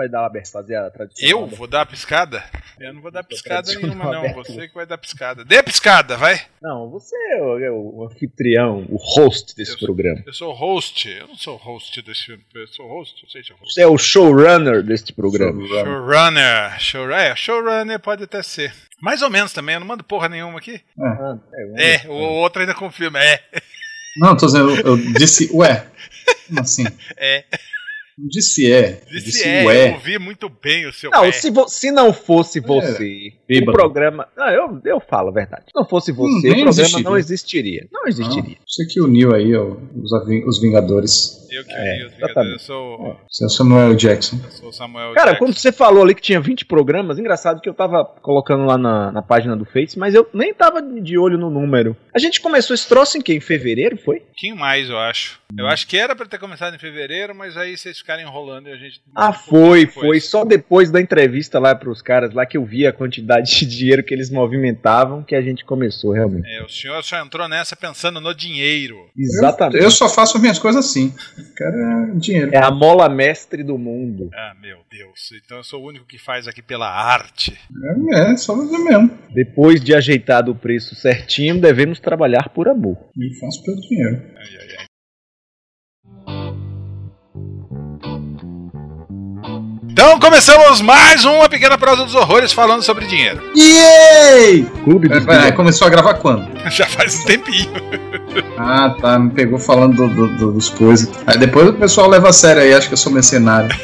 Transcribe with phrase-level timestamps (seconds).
[0.00, 1.28] Vai dar uma fazer a tradição.
[1.28, 2.42] Eu vou dar a piscada?
[2.78, 4.32] Eu não vou dar piscada nenhuma, não.
[4.32, 5.44] Você que vai dar piscada.
[5.44, 6.40] Dê a piscada, vai!
[6.62, 10.16] Não, você é o, é o anfitrião, o host desse eu programa.
[10.20, 11.06] Sou, eu sou host.
[11.10, 12.42] Eu não sou host desse filme.
[12.54, 13.74] Eu sou host, eu sei se é host.
[13.74, 15.66] Você é o showrunner deste programa.
[15.66, 16.80] Showrunner.
[16.80, 17.20] Showrunner.
[17.20, 18.72] É, showrunner pode até ser.
[19.02, 20.80] Mais ou menos também, eu não mando porra nenhuma aqui.
[20.98, 23.42] É, é, é o outro ainda confirma, é.
[24.16, 25.86] Não, tô dizendo, eu, eu disse, ué.
[26.46, 26.86] Como assim?
[27.18, 27.44] É.
[28.28, 29.00] Disse é.
[29.10, 29.88] Disse, disse é, ué.
[29.90, 31.32] eu ouvi muito bem o seu Não, é.
[31.32, 33.72] se, vo- se não fosse você, o bêbado.
[33.72, 34.26] programa.
[34.36, 35.64] Não, eu, eu falo a verdade.
[35.66, 37.04] Se não fosse você, Hum, o programa existiria.
[37.04, 37.88] não existiria.
[37.92, 38.56] Não existiria.
[38.66, 40.12] Você que uniu aí ó, os,
[40.46, 41.48] os Vingadores.
[41.50, 42.52] Eu que É, vi os Vingadores.
[42.52, 44.38] Eu sou, Você é o Samuel Jackson.
[44.44, 45.44] eu sou o Samuel Cara, Jackson.
[45.44, 49.10] quando você falou ali que tinha 20 programas, engraçado que eu tava colocando lá na,
[49.12, 51.96] na página do Face, mas eu nem tava de olho no número.
[52.14, 53.32] A gente começou esse troço em que?
[53.34, 54.20] Em fevereiro, foi?
[54.20, 55.40] Pouquinho mais, eu acho.
[55.58, 58.72] Eu acho que era pra ter começado em fevereiro, mas aí vocês ficaram enrolando e
[58.72, 59.00] a gente.
[59.16, 60.20] Ah, foi, foi.
[60.20, 64.04] Só depois da entrevista lá pros caras lá que eu vi a quantidade de dinheiro
[64.04, 66.48] que eles movimentavam que a gente começou, realmente.
[66.48, 68.96] É, o senhor só entrou nessa pensando no dinheiro.
[69.18, 69.82] Exatamente.
[69.82, 71.12] Eu só faço minhas coisas assim.
[71.56, 72.50] Quero é dinheiro.
[72.54, 74.30] É a mola mestre do mundo.
[74.34, 75.32] Ah, meu Deus.
[75.44, 77.58] Então eu sou o único que faz aqui pela arte.
[78.12, 79.10] É, é só fazer mesmo.
[79.34, 82.96] Depois de ajeitado o preço certinho, devemos trabalhar por amor.
[83.16, 84.22] E faço pelo dinheiro.
[84.36, 84.89] Ai, ai, ai.
[90.02, 93.38] Então começamos mais uma pequena prosa dos horrores falando sobre dinheiro.
[93.54, 94.62] Yay!
[94.82, 96.48] Clube dos É, é, começou a gravar quando?
[96.72, 97.68] Já faz um tempinho.
[98.56, 99.18] Ah, tá.
[99.18, 101.10] Me pegou falando do- do- do- dos coisas.
[101.26, 103.68] Aí depois o pessoal leva a sério aí, acha que eu sou mercenário.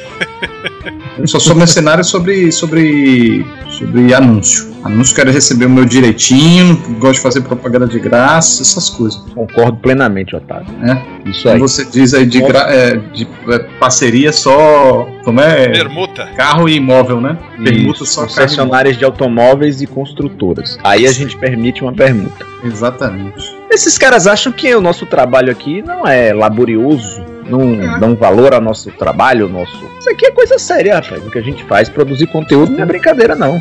[1.19, 4.71] Eu só sou mercenário sobre, sobre, sobre anúncio.
[4.85, 9.19] Anúncio quero receber o meu direitinho, gosto de fazer propaganda de graça, essas coisas.
[9.35, 10.71] Concordo plenamente, Otávio.
[10.77, 11.03] né?
[11.25, 11.55] Isso aí.
[11.59, 15.09] Quando você diz aí de, gra- é, de é, parceria só.
[15.25, 15.73] Como é?
[16.07, 16.27] Permuta.
[16.37, 17.39] Carro e imóvel, né?
[17.63, 20.79] Permuta Isso, só concessionárias de automóveis e construtoras.
[20.83, 22.47] Aí a gente permite uma permuta.
[22.65, 23.57] Exatamente.
[23.71, 28.61] Esses caras acham que o nosso trabalho aqui não é laborioso, não dão valor ao
[28.61, 29.77] nosso trabalho, nosso.
[29.99, 31.25] Isso aqui é coisa séria, rapaz.
[31.25, 33.61] O que a gente faz, produzir conteúdo não é brincadeira, não.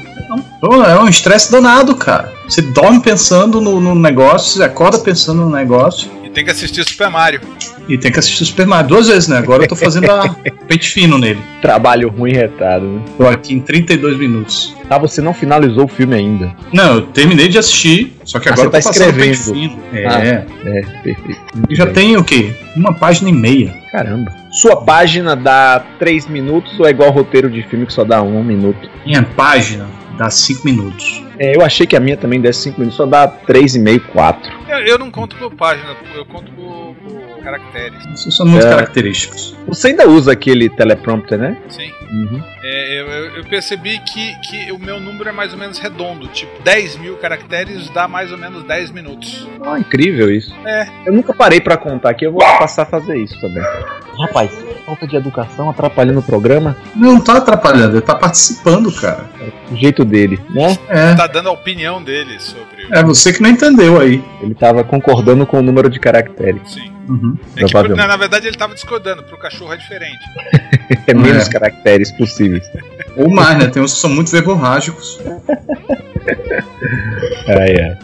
[0.62, 2.32] Pô, é um estresse danado, cara.
[2.48, 7.10] Você dorme pensando no, no negócio, você acorda pensando no negócio tem que assistir Super
[7.10, 7.42] Mario.
[7.88, 9.38] e tem que assistir o Super Mario duas vezes, né?
[9.38, 10.30] Agora eu tô fazendo a
[10.68, 11.40] pente fino nele.
[11.62, 13.02] Trabalho ruim e retado, né?
[13.18, 14.76] Tô aqui em 32 minutos.
[14.90, 16.54] Ah, você não finalizou o filme ainda.
[16.72, 19.32] Não, eu terminei de assistir, só que Ah, agora você tá eu tô passando pente
[19.32, 19.72] escrevendo.
[19.72, 19.84] fino.
[19.94, 20.06] É.
[20.08, 20.20] Ah.
[20.26, 21.42] É, perfeito.
[21.70, 22.54] E já tem o quê?
[22.76, 23.74] Uma página e meia.
[23.92, 24.32] Caramba.
[24.52, 28.44] Sua página dá 3 minutos ou é igual roteiro de filme que só dá 1
[28.44, 28.90] minuto?
[29.06, 29.88] Minha página
[30.18, 31.24] dá 5 minutos.
[31.40, 34.52] É, eu achei que a minha também desse 5 minutos, só dá 3,5, 4.
[34.70, 38.04] Eu, eu não conto por página, eu conto por, por caracteres.
[38.14, 38.70] Isso são muito É.
[38.70, 39.56] característicos.
[39.68, 41.58] Você ainda usa aquele teleprompter, né?
[41.70, 41.92] Sim.
[42.12, 42.42] Uhum.
[42.64, 46.28] É, eu, eu- eu percebi que, que o meu número é mais ou menos redondo.
[46.28, 49.48] Tipo, 10 mil caracteres dá mais ou menos 10 minutos.
[49.66, 50.54] Ah, incrível isso.
[50.66, 50.88] É.
[51.06, 53.64] Eu nunca parei pra contar aqui, eu vou passar a fazer isso também.
[54.20, 54.52] Rapaz,
[54.86, 56.78] falta de educação atrapalhando o programa.
[56.96, 59.26] Não tá atrapalhando, ele tá participando, cara.
[59.72, 60.78] O jeito dele, né?
[60.88, 61.16] É.
[61.16, 62.88] Tá dando a opinião dele sobre.
[62.92, 64.24] É você que não entendeu aí.
[64.42, 66.62] Ele tava concordando com o número de caracteres.
[66.72, 66.92] Sim.
[67.08, 67.38] Uhum.
[67.56, 70.20] É que, na, na verdade, ele tava discordando, pro cachorro é diferente.
[71.08, 71.52] É menos É.
[71.52, 72.64] caracteres possíveis.
[73.18, 73.68] Ou mais, né?
[73.68, 75.20] Tem uns que são muito verborrágicos.
[77.48, 77.98] Ai, ai.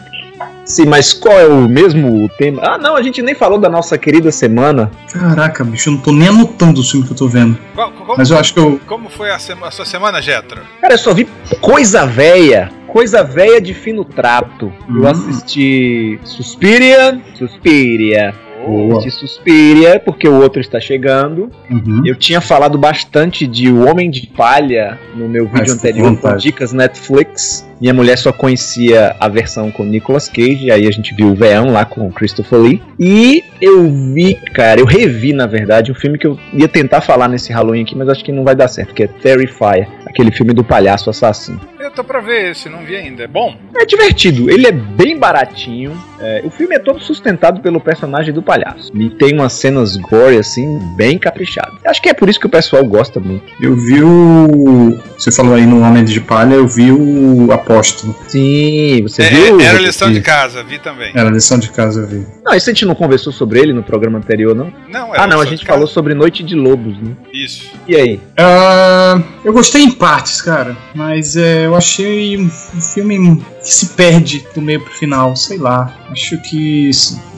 [0.64, 2.62] Sim, mas qual é o mesmo tema?
[2.64, 4.90] Ah, não, a gente nem falou da nossa querida semana.
[5.12, 7.58] Caraca, bicho, eu não tô nem anotando o filme que eu tô vendo.
[7.74, 8.80] Qual- como, Mas eu acho que eu.
[8.86, 10.60] como foi a, sema- a sua semana, Jetro?
[10.80, 11.28] Cara, eu só vi
[11.60, 12.70] coisa véia.
[12.92, 14.70] Coisa véia de fino trato.
[14.86, 15.06] Eu Hum.
[15.06, 17.18] assisti Suspiria.
[17.34, 18.34] Suspiria.
[18.66, 18.98] Boa.
[18.98, 21.50] Assisti Suspiria, porque o outro está chegando.
[21.70, 22.02] Uhum.
[22.04, 26.36] Eu tinha falado bastante de O Homem de Palha no meu vídeo Mas, anterior com
[26.36, 27.66] dicas Netflix.
[27.82, 31.72] Minha mulher só conhecia a versão com Nicolas Cage, aí a gente viu o Veão
[31.72, 32.80] lá com o Christopher Lee.
[32.96, 37.26] E eu vi, cara, eu revi na verdade um filme que eu ia tentar falar
[37.26, 40.54] nesse Halloween aqui, mas acho que não vai dar certo, que é Terrifier, aquele filme
[40.54, 41.60] do palhaço assassino.
[41.80, 43.24] Eu tô pra ver esse, não vi ainda.
[43.24, 43.56] É bom?
[43.74, 46.00] É divertido, ele é bem baratinho.
[46.20, 48.92] é, o filme é todo sustentado pelo personagem do palhaço.
[48.94, 51.74] E tem umas cenas gore, assim, bem caprichadas.
[51.84, 53.44] Acho que é por isso que o pessoal gosta muito.
[53.60, 54.96] Eu vi o.
[55.18, 58.14] Você falou aí no Homem de Palha, eu vi o Apóstolo.
[58.28, 59.60] Sim, você É, viu?
[59.60, 61.12] era lição de casa, vi também.
[61.14, 62.26] Era a lição de casa, vi.
[62.44, 64.72] Não, esse a gente não conversou sobre ele no programa anterior, não?
[64.88, 67.16] Não, era Ah, não, a gente falou sobre Noite de Lobos, né?
[67.32, 67.70] Isso.
[67.88, 68.20] E aí?
[68.38, 74.44] Ah, eu gostei em partes, cara, mas é, eu achei um filme que se perde
[74.54, 75.92] do meio pro final, sei lá.
[76.10, 76.90] Acho que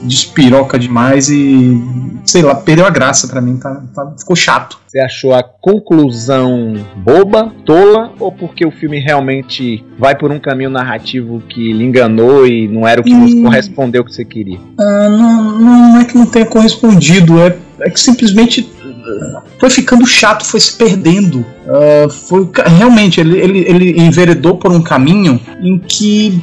[0.03, 1.81] despiroca demais e
[2.25, 4.77] sei lá, perdeu a graça pra mim, tá, tá- ficou chato.
[4.95, 10.69] Você achou a conclusão boba, tola, ou porque o filme realmente vai por um caminho
[10.69, 14.57] narrativo que lhe enganou e não era o que correspondeu ao que você queria?
[14.79, 20.07] Ah, não, não é que não tenha correspondido, é, é que simplesmente ah, foi ficando
[20.07, 21.45] chato, foi se perdendo.
[21.67, 22.47] Ah, foi
[22.77, 26.41] realmente ele, ele, ele enveredou por um caminho em que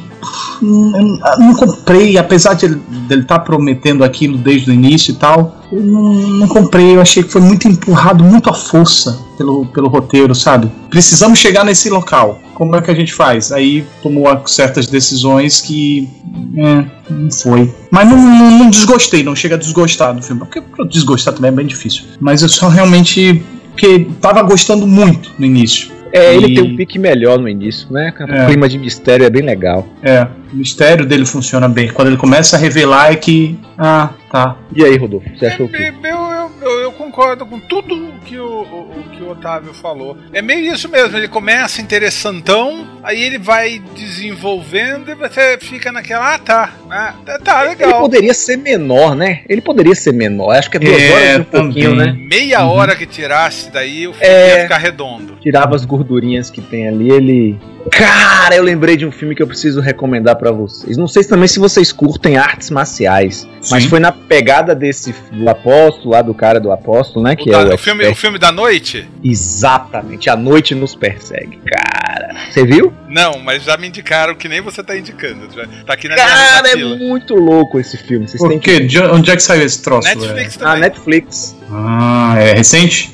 [0.61, 2.81] hum, não- comprei, apesar de ele
[3.21, 5.57] estar prometendo aquilo desde o início e tal.
[5.71, 9.87] Eu não, não comprei, eu achei que foi muito empurrado, muito à força pelo, pelo
[9.87, 10.69] roteiro, sabe?
[10.89, 12.39] Precisamos chegar nesse local.
[12.53, 13.51] Como é que a gente faz?
[13.51, 16.07] Aí tomou certas decisões que.
[16.55, 17.73] É, não foi.
[17.89, 20.41] Mas não, não- não desgostei, não chega a desgostar do filme.
[20.41, 22.03] Porque desgostar também é bem difícil.
[22.19, 23.41] Mas eu só realmente.
[23.73, 25.91] Porque tava gostando muito no início.
[26.15, 28.13] É, ele E- tem um pique melhor no início, né?
[28.19, 28.45] O É.
[28.45, 29.87] clima de mistério é bem legal.
[30.03, 31.89] É, o mistério dele funciona bem.
[31.89, 33.57] Quando ele começa a revelar é que.
[33.75, 34.55] Ah, tá.
[34.75, 35.91] E aí, Rodolfo, você achou o quê?
[36.03, 36.17] Eu,
[36.63, 40.17] eu, eu, concordo com tudo o que o, o, o que o Otávio falou.
[40.31, 46.33] É meio isso mesmo, ele começa interessantão, aí ele vai desenvolvendo e você fica naquela,
[46.35, 47.99] ah tá, ah, tá, tá, Ele legal.
[48.01, 49.41] poderia ser menor, né?
[49.49, 50.51] Ele poderia ser menor.
[50.55, 52.13] Acho que é duas É, horas e um pouquinho, também.
[52.13, 52.27] né?
[52.29, 54.55] Meia hora que tirasse daí o filme É.
[54.57, 55.35] ia ficar redondo.
[55.41, 57.59] Tirava as gordurinhas que tem ali, ele.
[57.91, 60.97] Cara, eu lembrei de um filme que eu preciso recomendar pra vocês.
[60.97, 63.89] Não sei também se vocês curtem artes marciais, mas Sim.
[63.89, 67.35] foi na pegada desse do apóstolo, lá do cara do apóstolo, né?
[67.35, 69.07] Que o, é da- o o filme, o filme da noite?
[69.23, 71.59] Exatamente, a noite nos persegue.
[71.65, 72.91] Cara, você viu?
[73.09, 75.47] Não, mas já me indicaram que nem você tá indicando.
[75.53, 78.27] já Tá aqui na Cara, é muito louco esse filme.
[78.27, 78.79] Vocês Por têm que.
[78.79, 78.85] quê?
[78.85, 80.07] De onde é que saiu esse troço?
[80.07, 80.81] Netflix Na também.
[80.81, 81.55] Netflix.
[81.61, 81.63] É...
[81.75, 83.11] Ah, é recente?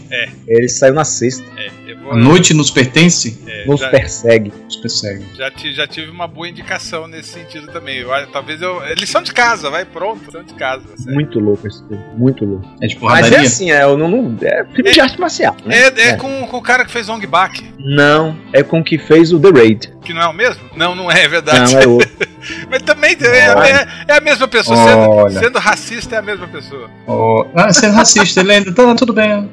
[0.48, 1.44] Ele saiu na sexta.
[1.57, 1.69] É,
[2.12, 3.40] A noite nos pertence?
[3.48, 4.54] é, Nos já, persegue.
[4.66, 5.26] Nos persegue.
[5.36, 7.98] já, já tive uma boa indicação nesse sentido também.
[7.98, 8.82] Eu, acho- talvez eu.
[8.84, 10.26] é Lição de casa, vai, pronto.
[10.26, 10.84] Lição de casa.
[10.96, 11.12] você.
[11.12, 12.04] Muito louco esse filme.
[12.18, 12.66] Muito louco.
[12.82, 13.38] É de Mas porradaria?
[13.38, 15.56] é assim, é, eu não, não- é filme de arte marcial.
[15.66, 15.76] Né?
[15.78, 18.98] É, é Com, com o cara que fez Ong Bak, Não, é com o que
[18.98, 19.94] fez o The Raid.
[20.04, 20.64] que não é o mesmo?
[20.76, 21.74] Não, não é, é verdade.
[21.74, 22.10] Não, é outro.
[22.70, 23.26] Mas também é,
[23.72, 24.78] é- é a mesma pessoa.
[24.78, 25.34] Olha.
[25.34, 26.90] Sendo, sendo racista é a mesma pessoa.
[27.06, 28.72] Oh, ah, é racista, ele ainda.
[28.74, 29.50] Tá, tudo bem.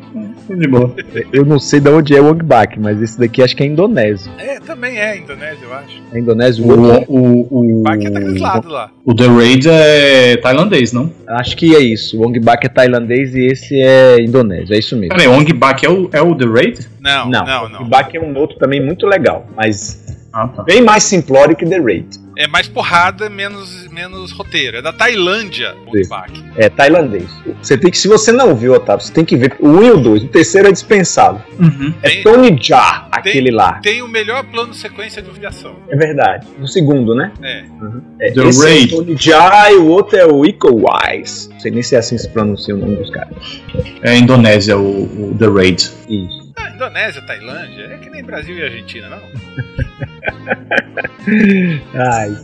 [0.56, 0.94] De boa.
[1.32, 4.30] Eu não sei de onde é o Ongbak, mas esse daqui acho que é indonésio.
[4.38, 6.02] É, também é Indonésia, eu acho.
[6.12, 6.70] É indonésio, o
[7.08, 8.90] O, o, o, Bak é daquele lado lá.
[9.04, 11.10] o The Raid é tailandês, não?
[11.28, 12.20] acho que é isso.
[12.20, 15.16] O Ongbak é tailandês e esse é indonésio, é isso mesmo.
[15.16, 16.88] Peraí, Ong Bak é o, é o The Raid?
[17.00, 17.84] Não, não, não, o.
[17.84, 20.62] Ongbak é um outro também muito legal, mas Ah, tá.
[20.64, 22.06] bem mais simplório que The Raid.
[22.38, 24.76] É mais porrada, menos, menos roteiro.
[24.76, 26.06] É da Tailândia, o.
[26.06, 26.44] Bak.
[26.58, 27.24] É tailandês.
[27.62, 29.90] Você tem que, se você não viu, Otávio, você tem que ver o 1 e
[29.92, 30.24] o 2.
[30.24, 31.40] O terceiro é dispensável.
[31.58, 31.94] Uhum.
[32.02, 33.80] É Tem- Tony Jaa, aquele lá.
[33.80, 35.76] Tem o melhor plano sequência de aviação.
[35.88, 36.46] É verdade.
[36.60, 37.32] O segundo, né?
[37.42, 37.64] É.
[38.20, 38.92] É, The esse Raid.
[38.92, 41.48] é o Tony Jaa e o outro é o Iko Wise.
[41.48, 43.34] Não sei nem se é assim que se pronuncia o nome dos caras.
[44.02, 45.90] É a Indonésia, o, o The Raid.
[46.06, 46.52] Isso.
[46.58, 49.20] Ah, Indonésia, Tailândia, é que nem Brasil e Argentina, não?
[51.94, 52.36] Ai.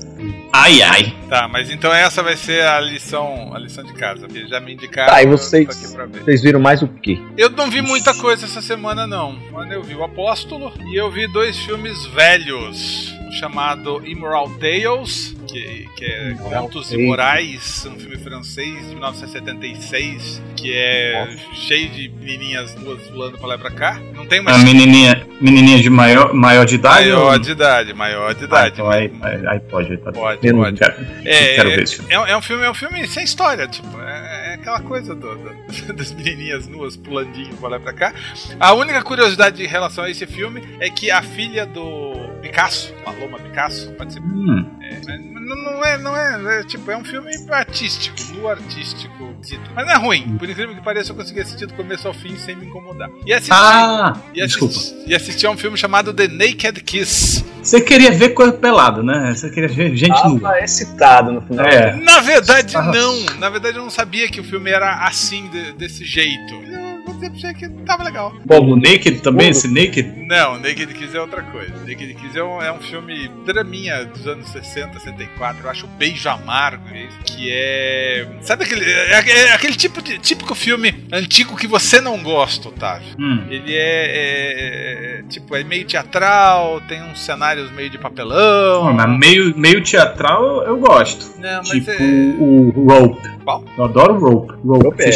[0.52, 1.14] Ai, ai.
[1.29, 4.75] Tá, mas então essa vai ser a lição, a lição de casa, porque já me
[4.75, 5.12] indicaram.
[5.12, 6.25] Tá, e vocês- tô aqui pra ver.
[6.25, 7.19] Vocês viram mais o quê?
[7.37, 9.32] Eu não vi muita coisa essa semana, não.
[9.50, 13.12] Mano, eu vi o Apóstolo e eu vi dois filmes velhos.
[13.38, 16.93] Chamado Immoral Tales, que, que é Contos.
[16.93, 23.55] Imorais, um filme francês de 1976, que é cheio de menininhas duas pulando pra lá
[23.55, 24.01] e pra cá.
[24.15, 27.08] Não tem uma A menininha, menininha de maior, maior de idade?
[27.10, 28.74] maior ou- de idade, maior de Ah, idade.
[28.74, 30.46] então aí, aí, aí pode, aí pode.
[30.46, 30.79] Eu pode.
[30.79, 32.12] Quero, É, quero é, ver esse filme.
[32.12, 35.15] é, um- é um filme, é um filme sem história, tipo, é, é aquela coisa
[35.15, 35.53] do- do-
[35.94, 38.15] das menininhas nuas pulandinho pra lá e pra cá.
[38.60, 43.39] A única curiosidade em relação a esse filme é que a filha do Picasso, Paloma
[43.39, 44.27] Picasso, participa.
[44.27, 44.67] Hum,
[45.06, 45.06] Mas
[45.43, 49.70] Não, não é, não é, é, tipo, é um filme artístico, nu artístico, dito.
[49.75, 50.37] mas não é ruim.
[50.39, 53.11] Por incrível que pareça, eu consegui assistir do começo ao fim sem me incomodar.
[53.27, 54.75] E assisti, Ah, e desculpa.
[54.75, 57.44] assisti, e assisti a um filme chamado The Naked Kiss.
[57.63, 59.32] Você queria ver coisa pelada, né?
[59.34, 60.41] Você queria ver gente nua.
[60.41, 61.67] Tava excitado no final.
[61.67, 61.94] É.
[61.96, 62.82] Na verdade, Ah.
[62.82, 63.20] não.
[63.39, 66.55] Na verdade, eu não sabia que o filme era assim, de- desse jeito.
[66.55, 66.92] Eu vou
[67.29, 68.32] dizer pra você que tava legal.
[68.48, 70.26] O Naked também, esse Naked?
[70.26, 71.72] Não, Naked Kiss é outra coisa.
[71.79, 75.62] Naked Kiss é um, é um filme draminha dos anos 60, 64.
[75.64, 76.84] Eu acho Beijo Amargo,
[77.24, 78.26] que é.
[78.41, 78.84] Sabe aquele.
[78.84, 83.14] É, é aquele tipo de, típico filme antigo que você não gosta, Otávio.
[83.19, 83.46] Hum.
[83.48, 88.84] Ele é, é- é- tipo, é meio teatral, tem uns cenários meio de papelão.
[88.84, 91.41] Não, mas meio, meio teatral eu, gosto.
[91.41, 91.96] Não, mas tipo é.
[92.38, 93.32] o Rope.
[93.44, 93.64] Qual?
[93.76, 94.55] Eu adoro Rope.
[94.64, 95.10] Rope, Rope é-.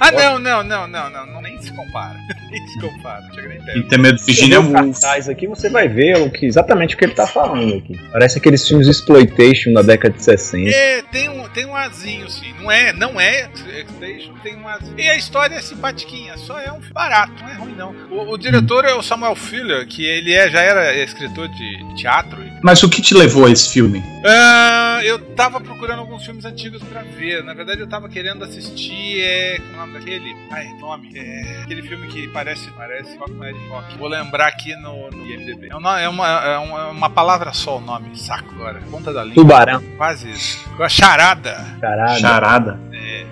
[0.00, 2.18] Ah, não, não, não, não, não, não, nem se compara.
[2.50, 3.88] nem se compara, não chega nem perto.
[3.88, 5.00] tem medo de Virginia Woolf.
[5.00, 7.98] cartaz aqui, você vai ver o que, exatamente o que ele tá falando aqui.
[8.12, 10.70] Parece aqueles filmes de exploitation da década de 60.
[10.70, 12.52] É, tem um, tem um azinho, sim.
[12.60, 14.98] Não é, não é Expectation, tem um azinho.
[14.98, 17.94] E a história é simpatiquinha, só é um barato, não é ruim não.
[18.10, 22.47] O, o diretor é o Samuel Fuller, que ele é, já era escritor de teatro.
[22.62, 24.02] Mas o que te levou a esse filme?
[24.24, 27.42] Ah, eu tava procurando alguns filmes antigos pra ver.
[27.44, 29.20] Na verdade, eu tava querendo assistir.
[29.20, 29.58] É.
[29.58, 30.36] Como é o nome daquele?
[30.50, 31.12] Ai, nome.
[31.14, 31.62] É.
[31.62, 32.70] Aquele filme que parece.
[32.72, 33.98] Parece é rock.
[33.98, 35.66] Vou lembrar aqui no, no IMDb.
[35.66, 36.58] É, é uma, é uma, é
[36.90, 38.16] uma palavra só o nome.
[38.18, 38.80] Saco agora.
[38.90, 39.42] Ponta da língua.
[39.42, 40.68] Tubarão, Quase isso.
[40.80, 41.76] A charada.
[41.80, 42.20] caralho.
[42.20, 42.88] Charada.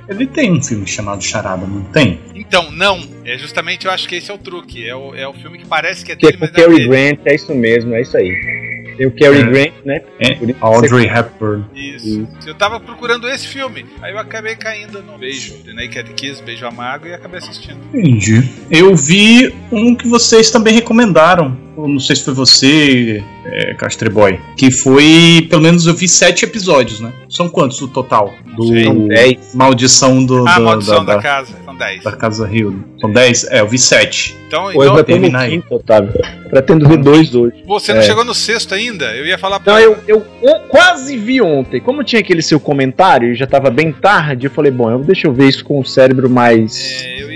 [0.09, 2.21] Ele tem um filme chamado Charada, não tem?
[2.35, 3.03] Então, não.
[3.25, 4.89] É justamente, eu acho que esse é o truque.
[4.89, 6.57] É o, é o filme que parece que é Que é dele, com o mas
[6.57, 6.89] não é Cary dele.
[7.17, 8.76] Grant, é isso mesmo, é isso aí.
[8.97, 9.43] Tem o Cary É.
[9.45, 10.01] Grant, né?
[10.19, 11.65] É, isso Audrey Hepburn.
[11.75, 12.27] Isso.
[12.47, 13.85] Eu tava procurando esse filme.
[14.01, 15.55] Aí eu acabei caindo no Beijo.
[15.65, 17.79] The Naked Kiss, Beijo Amargo, e acabei assistindo.
[17.93, 18.43] Entendi.
[18.71, 21.66] Eu vi um que vocês também recomendaram.
[21.77, 24.41] Eu não sei se foi você, é, Castreboy.
[24.57, 27.13] Que foi, pelo menos eu vi sete episódios, né?
[27.29, 28.33] São quantos no total?
[28.57, 28.67] Do.
[28.83, 29.55] São 10.
[29.55, 31.53] Maldição do, Ah, da, Maldição da, da, da, Casa.
[31.65, 32.03] São 10.
[32.05, 32.83] da Casa Rio.
[32.99, 33.45] São dez?
[33.51, 34.35] É, eu vi sete.
[34.49, 35.51] Então, Pô, eu então já tô no termina aí.
[35.51, 36.13] quinto, Otávio.
[36.49, 37.63] Pretendo ver dois hoje.
[37.67, 38.03] você não É.
[38.05, 39.15] chegou no sexto ainda?
[39.15, 41.79] Eu ia falar pra Não, eu, eu o- quase vi ontem.
[41.81, 45.27] Como tinha aquele seu comentário e já tava bem tarde, eu falei, bom, eu, deixa
[45.27, 47.03] eu ver isso com o cérebro mais.
[47.05, 47.36] É, eu ia,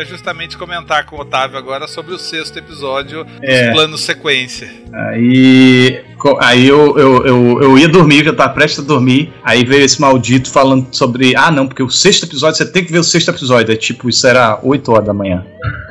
[0.00, 3.66] ia justamente comentar com o Otávio agora sobre o sexto episódio É.
[3.66, 4.68] dos planos sequência.
[4.92, 6.02] Aí,
[6.40, 9.32] aí eu, eu, eu, eu ia dormir, já tava prestes a dormir.
[9.44, 11.34] Aí veio esse maldito falando sobre.
[11.36, 13.72] Ah, não, porque o sexto episódio, você tem que ver o sexto episódio.
[13.72, 15.44] É tipo, isso era 8 horas da manhã.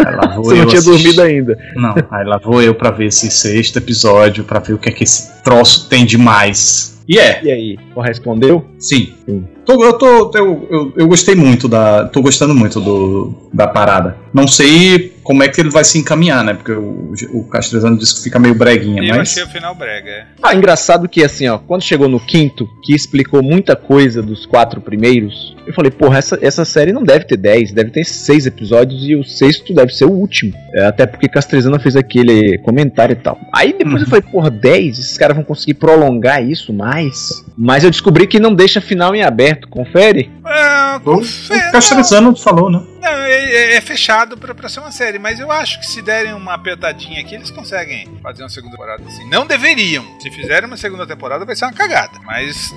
[0.06, 1.04] Aí lá vou Você não eu tinha assistir.
[1.16, 1.58] dormido ainda.
[1.76, 4.92] Não, aí lá vou eu pra ver esse sexto episódio, pra ver o que é
[4.92, 6.99] que esse troço tem de mais.
[7.10, 8.66] E é, E aí, correspondeu?
[8.78, 9.14] sim.
[9.26, 9.44] Sim.
[9.66, 12.06] Tô- eu, tô, eu, eu, eu gostei muito da.
[12.06, 14.16] tô gostando muito do, da parada.
[14.34, 16.54] Não sei como é que ele vai se encaminhar, né?
[16.54, 19.32] Porque o, o Castrezano disse que fica meio breguinha, eu mas.
[19.32, 20.26] achei o final brega, é.
[20.42, 24.80] Ah, engraçado que assim, ó, quando chegou no quinto, que explicou muita coisa dos quatro
[24.82, 29.08] primeiros, eu falei, porra, essa, essa série não deve ter 10, deve ter seis episódios
[29.08, 30.54] e o sexto deve ser o último.
[30.74, 33.38] É, até porque Castrezana fez aquele comentário e tal.
[33.54, 35.00] Aí depois eu falei, porra, 10?
[35.00, 37.44] Esses caras vão conseguir prolongar isso mais?
[37.58, 40.32] Mas eu descobri que não deixa final em aberto, confere?
[40.46, 42.82] É, O, confere- o Castrezano falou, né?
[43.02, 46.02] Não, é, é- é fechado pra, pra ser uma série, mas eu acho que se
[46.02, 49.30] derem uma apertadinha aqui, eles conseguem fazer uma segunda temporada assim.
[49.30, 50.04] Não deveriam.
[50.20, 52.20] Se fizerem uma segunda temporada, vai ser uma cagada.
[52.26, 52.74] Mas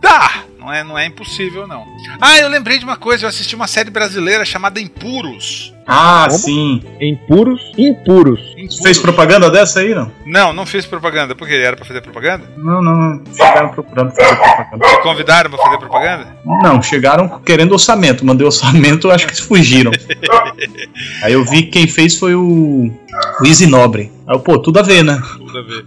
[0.00, 0.44] dá.
[0.64, 1.84] Não é, não é impossível, não.
[2.18, 3.26] Ah, eu lembrei de uma coisa.
[3.26, 5.74] Eu assisti uma série brasileira chamada Impuros.
[5.86, 6.38] Ah, Como?
[6.40, 6.82] sim.
[6.98, 7.60] Impuros?
[7.76, 8.40] Impuros.
[8.56, 8.78] Impuros.
[8.82, 10.10] Fez propaganda dessa aí, não?
[10.24, 11.34] Não, não fiz propaganda.
[11.34, 11.56] Por quê?
[11.56, 12.44] Era pra fazer propaganda?
[12.56, 13.22] Não, não.
[13.36, 14.86] Chegaram procurando fazer propaganda.
[14.88, 16.36] Te convidaram pra fazer propaganda?
[16.62, 18.24] Não, chegaram querendo orçamento.
[18.24, 19.90] Mandei orçamento, acho que fugiram.
[21.22, 22.90] Aí eu vi que quem fez foi o,
[23.38, 24.10] o Easy Nobre.
[24.26, 25.20] Aí eu, pô, tudo a ver, né?
[25.36, 25.86] Tudo a ver.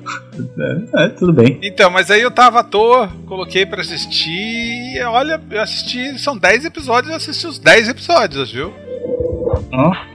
[0.96, 1.60] É, é, tudo bem.
[1.62, 4.30] Então, mas aí eu tava à toa, coloquei pra assistir.
[4.30, 6.20] E olha, eu assisti.
[6.20, 8.72] São 10 episódios, eu assisti os 10 episódios, viu?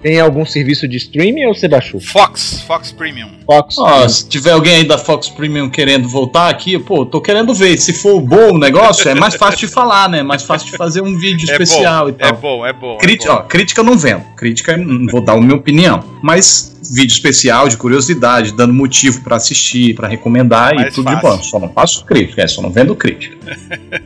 [0.02, 2.00] Tem algum serviço de streaming ou você baixou?
[2.00, 3.28] Fox, Fox Premium.
[3.46, 3.78] Fox?
[3.78, 7.76] ó, se tiver alguém aí da Fox Premium querendo voltar aqui, pô, tô querendo ver.
[7.78, 10.22] Se for bom o negócio, é mais fácil de falar, né?
[10.22, 12.28] Mais fácil de fazer um vídeo É especial bom, e tal.
[12.28, 12.94] É bom, é bom.
[12.94, 13.38] é Crítica, bom.
[13.38, 14.22] ó, crítica eu não vendo.
[14.36, 16.02] Crítica, não vou dar a minha opinião.
[16.22, 21.20] Mas vídeo especial de curiosidade, dando motivo pra assistir, pra recomendar Mais e tudo de
[21.20, 21.36] fácil.
[21.38, 21.42] bom.
[21.42, 23.36] Só não faço crítica, é, só não vendo crítica.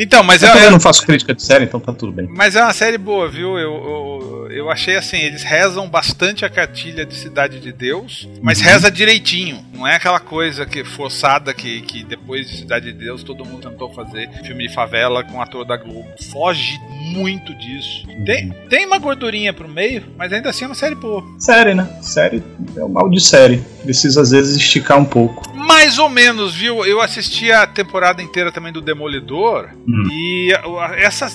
[0.00, 2.28] Então, mas Eu é, também é- não faço crítica de série, então tá tudo bem.
[2.30, 3.58] mas é uma série boa, viu?
[3.58, 8.58] Eu, eu, eu achei assim, eles rezam bastante a cartilha de Cidade de Deus, mas
[8.60, 8.64] Uhum.
[8.66, 9.58] reza direitinho.
[9.74, 13.68] Não é aquela coisa que forçada que, que depois de Cidade de Deus todo mundo
[13.68, 16.06] tentou fazer filme de favela com ator da Globo.
[16.30, 16.78] Foge
[17.12, 18.06] muito disso.
[18.24, 21.24] Tem, tem uma gordurinha pro meio, mas ainda assim é uma série boa.
[21.40, 21.88] Série, né?
[22.00, 22.42] Série
[22.76, 23.62] é o mal de série.
[23.82, 25.42] Precisa às vezes esticar um pouco.
[25.68, 26.82] Mais ou menos, viu?
[26.86, 29.68] Eu assisti a temporada inteira também do Demolidor.
[29.86, 30.08] Hum.
[30.10, 30.50] E
[30.96, 31.26] essa,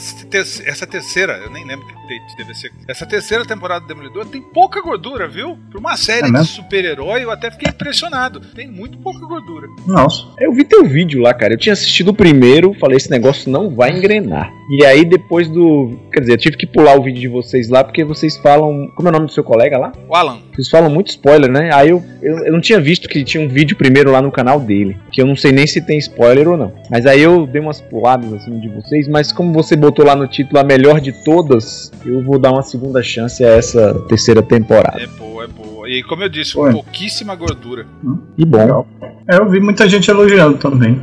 [0.65, 2.71] essa terceira, eu nem lembro que deve ser.
[2.87, 5.57] Essa terceira temporada do Demolidor tem pouca gordura, viu?
[5.69, 8.39] Pra uma série É de super-herói, eu até fiquei impressionado.
[8.55, 9.67] Tem muito pouca gordura.
[9.85, 10.25] Nossa.
[10.39, 11.53] Eu vi teu vídeo lá, cara.
[11.53, 14.51] Eu tinha assistido o primeiro, falei, esse negócio não vai engrenar.
[14.71, 15.95] E aí, depois do.
[16.11, 18.87] Quer dizer, eu tive que pular o vídeo de vocês lá, porque vocês falam.
[18.95, 19.91] Como é o nome do seu colega lá?
[20.09, 21.69] O Alan, Vocês falam muito spoiler, né?
[21.71, 24.59] Aí eu, eu, eu não tinha visto que tinha um vídeo primeiro lá no canal
[24.59, 24.97] dele.
[25.11, 26.73] Que eu não sei nem se tem spoiler ou não.
[26.89, 29.07] Mas aí eu dei umas puladas assim de vocês.
[29.07, 32.63] Mas como você botou lá no título a melhor de todas, eu vou dar uma
[32.63, 35.01] segunda chance a essa terceira temporada.
[35.01, 35.89] é boa, é boa.
[35.89, 36.71] E como eu disse, Foi.
[36.71, 37.85] pouquíssima gordura.
[38.35, 38.57] Que bom.
[38.57, 38.87] Legal.
[39.29, 41.01] É, eu vi muita gente elogiando também.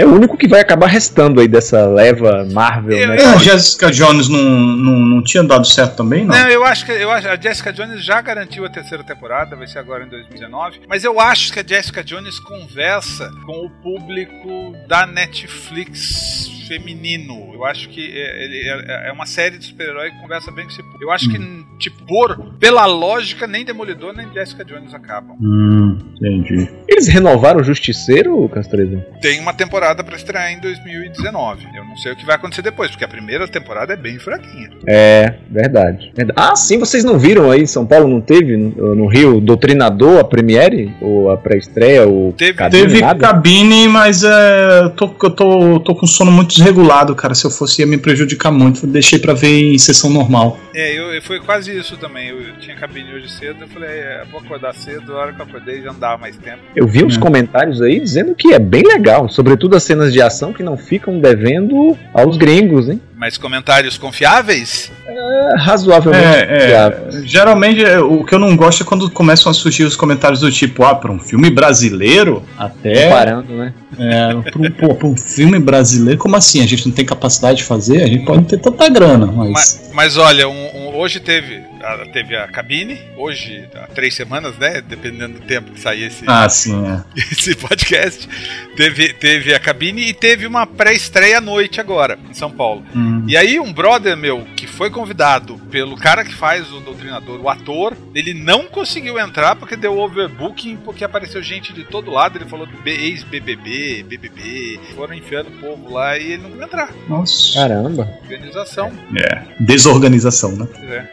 [0.00, 3.16] É o único que vai acabar restando aí dessa leva Marvel, Eu- né?
[3.20, 6.34] É, a Jessica Jones não, não, não tinha dado certo também, não?
[6.34, 9.66] Não, eu acho que eu acho, a Jessica Jones já garantiu a terceira temporada, vai
[9.66, 10.80] ser agora em 2019.
[10.88, 17.50] Mas eu acho que a Jessica Jones conversa com o público da Netflix feminino.
[17.52, 20.70] Eu acho que é, ele é- é uma série de super-herói que conversa bem com
[20.70, 21.02] esse público.
[21.02, 21.36] Eu acho que,
[21.80, 25.36] tipo, por, pela lógica, nem Demolidor nem Jessica Jones acabam.
[25.40, 26.70] Hum, entendi.
[26.86, 29.04] Eles renovaram o Justiceiro, Castreza?
[29.20, 31.66] Tem uma temporada pra estrear em 2019.
[31.74, 34.70] Eu não sei o que vai acontecer depois, porque a primeira temporada é bem fraquinha.
[34.86, 36.12] É, verdade.
[36.36, 40.24] Ah, sim, vocês não viram aí em São Paulo, não teve no Rio Doutrinador, a
[40.24, 40.92] premiere?
[41.00, 42.06] Ou a pré-estreia?
[42.06, 43.18] Ou Teve- cabine, Teve nada?
[43.18, 47.34] cabine, mas é, eu, tô, eu tô, tô com sono muito desregulado, cara.
[47.34, 48.86] Se eu fosse, ia me prejudicar muito.
[48.86, 50.58] Deixei pra ver em sessão normal.
[50.74, 52.28] É, eu, eu- foi quase isso também.
[52.28, 55.40] Eu, eu tinha cabine hoje cedo, eu falei, é, vou acordar cedo, a hora que
[55.40, 56.58] eu acordei já não dava mais tempo.
[56.74, 57.20] Eu vi uns É.
[57.20, 61.18] comentários aí dizendo que é bem legal, sobretudo as cenas de ação que não ficam
[61.20, 63.00] devendo aos gringos, hein?
[63.16, 64.90] Mas comentários confiáveis?
[65.06, 66.24] É, razoavelmente.
[66.24, 66.98] É, confiável.
[67.22, 70.40] é, geralmente é, o que eu não gosto é quando começam a surgir os comentários
[70.40, 73.04] do tipo, ah, pra um filme brasileiro, até.
[73.04, 73.74] Comparando, né?
[73.98, 76.62] É, pra, um- pô, pra um filme brasileiro, como assim?
[76.62, 78.02] A gente não tem capacidade de fazer?
[78.02, 79.50] A gente pode não ter tanta grana, mas.
[79.50, 84.56] Mas, mas olha, um- um- hoje teve a, teve a cabine, hoje, há três semanas,
[84.58, 84.80] né?
[84.80, 87.02] Dependendo do tempo que sair esse, Ah, sim, é.
[87.32, 88.28] esse podcast.
[88.76, 92.84] Teve, teve a cabine e teve uma pré-estreia à noite agora, em São Paulo.
[92.94, 93.24] Hum.
[93.28, 97.48] E aí, um brother meu que foi convidado pelo cara que faz o doutrinador, o
[97.48, 102.38] ator, ele não conseguiu entrar porque deu overbooking, porque apareceu gente de todo lado.
[102.38, 106.90] Ele falou ex-BBB, BBB, foram enfiando o povo lá e ele não conseguiu entrar.
[107.08, 107.54] Nossa.
[107.54, 108.08] Caramba.
[108.22, 109.42] Organização, É.
[109.60, 110.66] Desorganização, né?
[110.72, 111.10] pois é,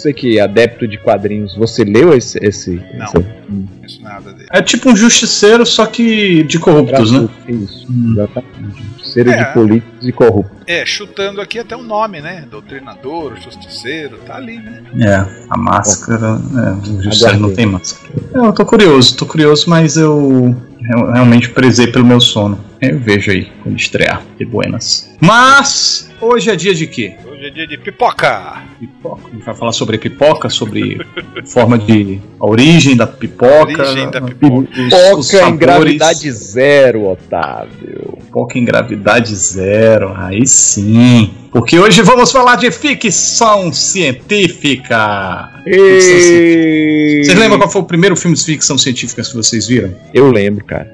[0.00, 2.38] Você que é adepto de quadrinhos, você leu esse.
[2.42, 3.04] esse Não.
[3.04, 3.14] esse-
[3.50, 4.46] não conheço nada dele.
[4.50, 7.28] É tipo um justiceiro, só que de corruptos, né?
[7.48, 8.14] Isso, Hum.
[8.14, 8.82] exatamente.
[8.96, 9.44] Justiceiro É.
[9.44, 10.58] de políticos e corruptos.
[10.66, 12.44] É, chutando aqui até o nome, né?
[12.50, 14.82] Doutrinador, justiceiro, tá ali, né?
[15.00, 16.26] É, a máscara.
[16.56, 18.10] É, o Justiceiro não tem máscara.
[18.32, 22.58] Eu tô curioso, tô curioso, mas eu re- realmente prezei pelo meu sono.
[22.80, 24.22] Eu vejo aí quando estrear.
[24.38, 25.10] Que buenas.
[25.20, 27.16] Mas hoje é dia de quê?
[27.40, 28.62] Hoje é dia de pipoca.
[28.78, 29.22] Pipoca.
[29.28, 31.00] A gente vai falar sobre pipoca, sobre
[31.50, 32.20] forma de.
[32.38, 33.82] a origem da pipoca.
[33.82, 34.68] Origem da pipoca.
[34.70, 38.18] Pipoca em gravidade zero, Otávio.
[38.26, 41.30] Pipoca em gravidade zero, aí sim.
[41.50, 45.50] Porque hoje vamos falar de ficção científica.
[45.64, 47.24] Ficção científica.
[47.24, 49.92] Vocês lembram qual foi o primeiro filme de ficção científica que vocês viram?
[50.14, 50.88] Eu lembro, cara.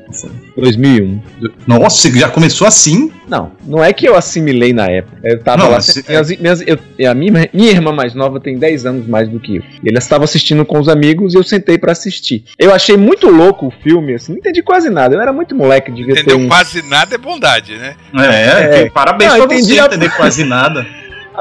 [0.56, 1.20] 2001.
[1.66, 3.10] Nossa, já começou assim?
[3.28, 5.18] Não, não é que eu assimilei na época.
[5.22, 5.76] Eu tava Não, lá.
[5.76, 6.78] mas- minhas- minhas- eu-
[7.10, 9.62] a minha, minha irmã mais nova tem 10 anos mais do que eu.
[9.82, 12.44] E Eles estavam assistindo com os amigos e eu sentei pra assistir.
[12.58, 15.14] Eu achei muito louco o filme, assim, não entendi quase nada.
[15.14, 16.36] Eu era muito moleque, devia Entendeu?
[16.38, 16.48] ter um.
[16.48, 17.94] Quase nada é bondade, né?
[18.18, 18.90] É, É.
[18.90, 20.86] parabéns Não, pra entendi você a- entender quase nada.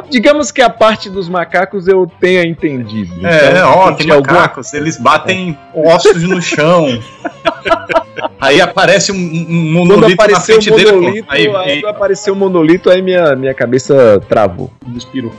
[0.10, 3.26] Digamos que a parte dos macacos eu tenha entendido.
[3.26, 6.88] É, Então, ó, entendi tem macacos, eles batem ossos no chão.
[8.40, 10.92] Aí aparece um, um Quando monolito na frente dele.
[10.92, 14.72] monolito, Aí, aí, aí, quando apareceu o monolito, aí minha, minha cabeça travou.
[14.88, 15.32] inspirou.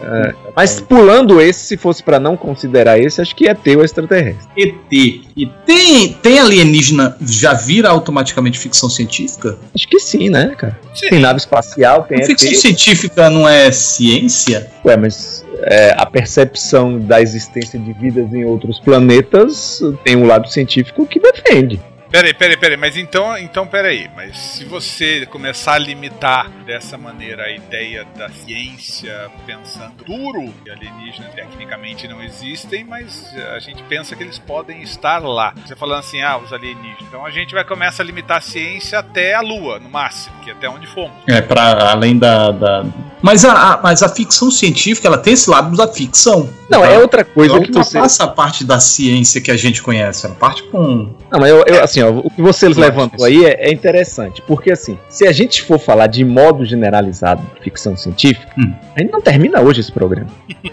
[0.55, 4.47] Mas pulando esse, se fosse pra não considerar esse, acho que é ter o extraterrestre.
[4.57, 4.93] ET.
[4.93, 9.57] E tem, tem alienígena já vira automaticamente ficção científica?
[9.75, 10.79] Acho que sim, né, cara?
[10.95, 11.09] Sim.
[11.11, 14.46] Tem nave espacial, tem ficção científica não é ciência?
[14.85, 20.49] Ué, mas é, a percepção da existência de vidas em outros planetas tem um lado
[20.49, 21.81] científico que defende.
[22.17, 27.43] Peraí, peraí, peraí, mas então, então peraí, mas se você começar a limitar dessa maneira
[27.43, 33.23] a ideia da ciência pensando duro, que alienígenas tecnicamente não existem, mas
[33.55, 35.53] a gente pensa que eles podem estar lá.
[35.67, 37.03] Você falando assim, ah, os alienígenas.
[37.07, 40.49] Então a gente vai começar a limitar a ciência até a Lua, no máximo, que
[40.49, 41.13] é até onde fomos.
[41.29, 42.51] É, para além da.
[42.51, 42.87] da...
[43.21, 46.49] Mas, a, a- mas a ficção científica ela tem esse lado da ficção.
[46.69, 47.79] Não, é outra coisa Ela que você.
[47.99, 50.27] ultrapassa a parte da ciência que a gente conhece.
[50.27, 51.15] Ela parte com.
[51.31, 54.99] Não, mas eu, eu, assim, o que você levantou aí é, é interessante, porque assim,
[55.09, 58.73] se a gente for falar de modo generalizado de ficção científica, Hum.
[58.95, 60.29] a gente não termina hoje esse programa.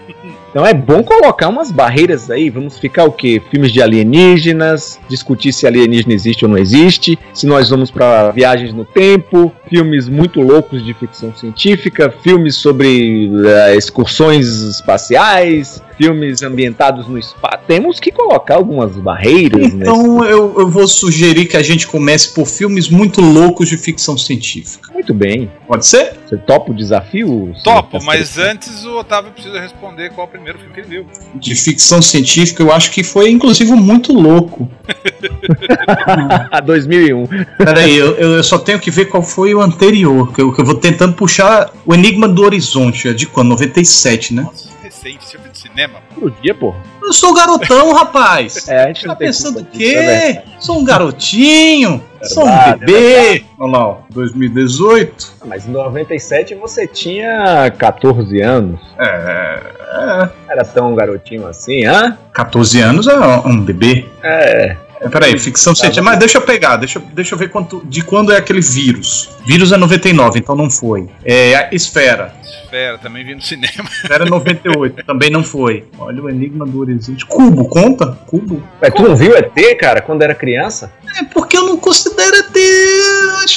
[0.54, 3.42] Então é bom colocar umas barreiras aí, vamos ficar o quê?
[3.50, 8.72] Filmes de alienígenas, discutir se alienígena existe ou não existe, se nós vamos pra viagens
[8.72, 17.08] no tempo, filmes muito loucos de ficção científica, filmes sobre uh, excursões espaciais, filmes ambientados
[17.08, 17.58] no espaço.
[17.66, 20.32] Temos que colocar algumas barreiras, Então nesse...
[20.32, 24.92] eu, eu vou sugerir que a gente comece por filmes muito loucos de ficção científica.
[24.92, 25.50] Muito bem.
[25.66, 26.14] Pode ser?
[26.26, 27.52] Você topa o desafio?
[27.62, 31.06] Topo, mas antes o Otávio precisa responder qual é o primeiro filme que ele viu.
[31.34, 34.68] De ficção científica, eu acho que foi inclusive muito louco.
[36.50, 37.26] A 2001.
[37.58, 40.64] Peraí, eu, eu só tenho que ver qual foi o anterior, que eu, que eu
[40.64, 43.48] vou tentando puxar o Enigma do Horizonte, é de quando?
[43.48, 44.42] 97, né?
[44.42, 45.98] Nossa, recente, filme de cinema.
[46.14, 46.74] Todo dia, pô.
[47.02, 48.68] Eu sou garotão, rapaz.
[48.68, 49.94] É, a gente tá pensando o quê?
[49.94, 52.02] É sou um garotinho.
[52.20, 53.44] É sou um bebê.
[53.58, 55.34] Olha lá, 2018.
[55.42, 58.80] Ah, mas em 97 você tinha 14 anos.
[58.98, 59.60] É,
[59.94, 60.30] é.
[60.48, 62.16] Era tão garotinho assim, hã?
[62.32, 64.06] 14 anos é um bebê.
[64.22, 64.76] É.
[65.04, 66.02] É, peraí, ficção científica.
[66.02, 69.28] Mas deixa eu pegar, deixa, deixa eu ver quanto, de quando é aquele vírus.
[69.46, 71.08] Vírus é 99, então não foi.
[71.24, 72.34] É a Esfera.
[72.74, 73.88] Esfera, também vi no cinema.
[74.10, 75.84] É 98, também não foi.
[75.98, 77.26] Olha o Enigma do Horizonte.
[77.26, 78.18] Cubo, conta?
[78.26, 78.62] Cubo.
[78.80, 80.92] Mas tu não viu ET, cara, quando era criança?
[81.18, 82.56] É porque eu não considero ET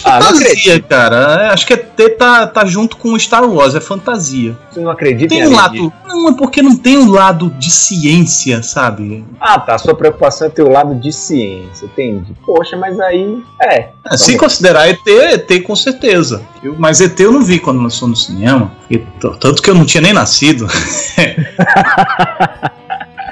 [0.04, 1.44] ah, fantasia, cara.
[1.44, 4.58] É, acho que ET tá, tá junto com Star Wars, é fantasia.
[4.72, 7.72] Você não acredita tem em um lado Não, é porque não tem um lado de
[7.72, 9.26] ciência, sabe?
[9.40, 9.78] Ah, tá.
[9.78, 12.36] Sua preocupação é ter o lado de ciência, entende?
[12.46, 13.42] Poxa, mas aí.
[13.62, 13.90] É.
[14.12, 16.42] é se considerar ET, ET com certeza.
[16.64, 18.72] Eu, mas ET eu não vi quando lançou no cinema.
[18.90, 18.98] E,
[19.40, 20.68] tanto que eu não tinha nem nascido.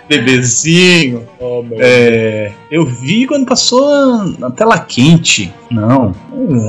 [0.08, 1.28] bebezinho.
[1.40, 5.54] Oh, é, eu vi quando passou na tela quente.
[5.72, 6.14] Não.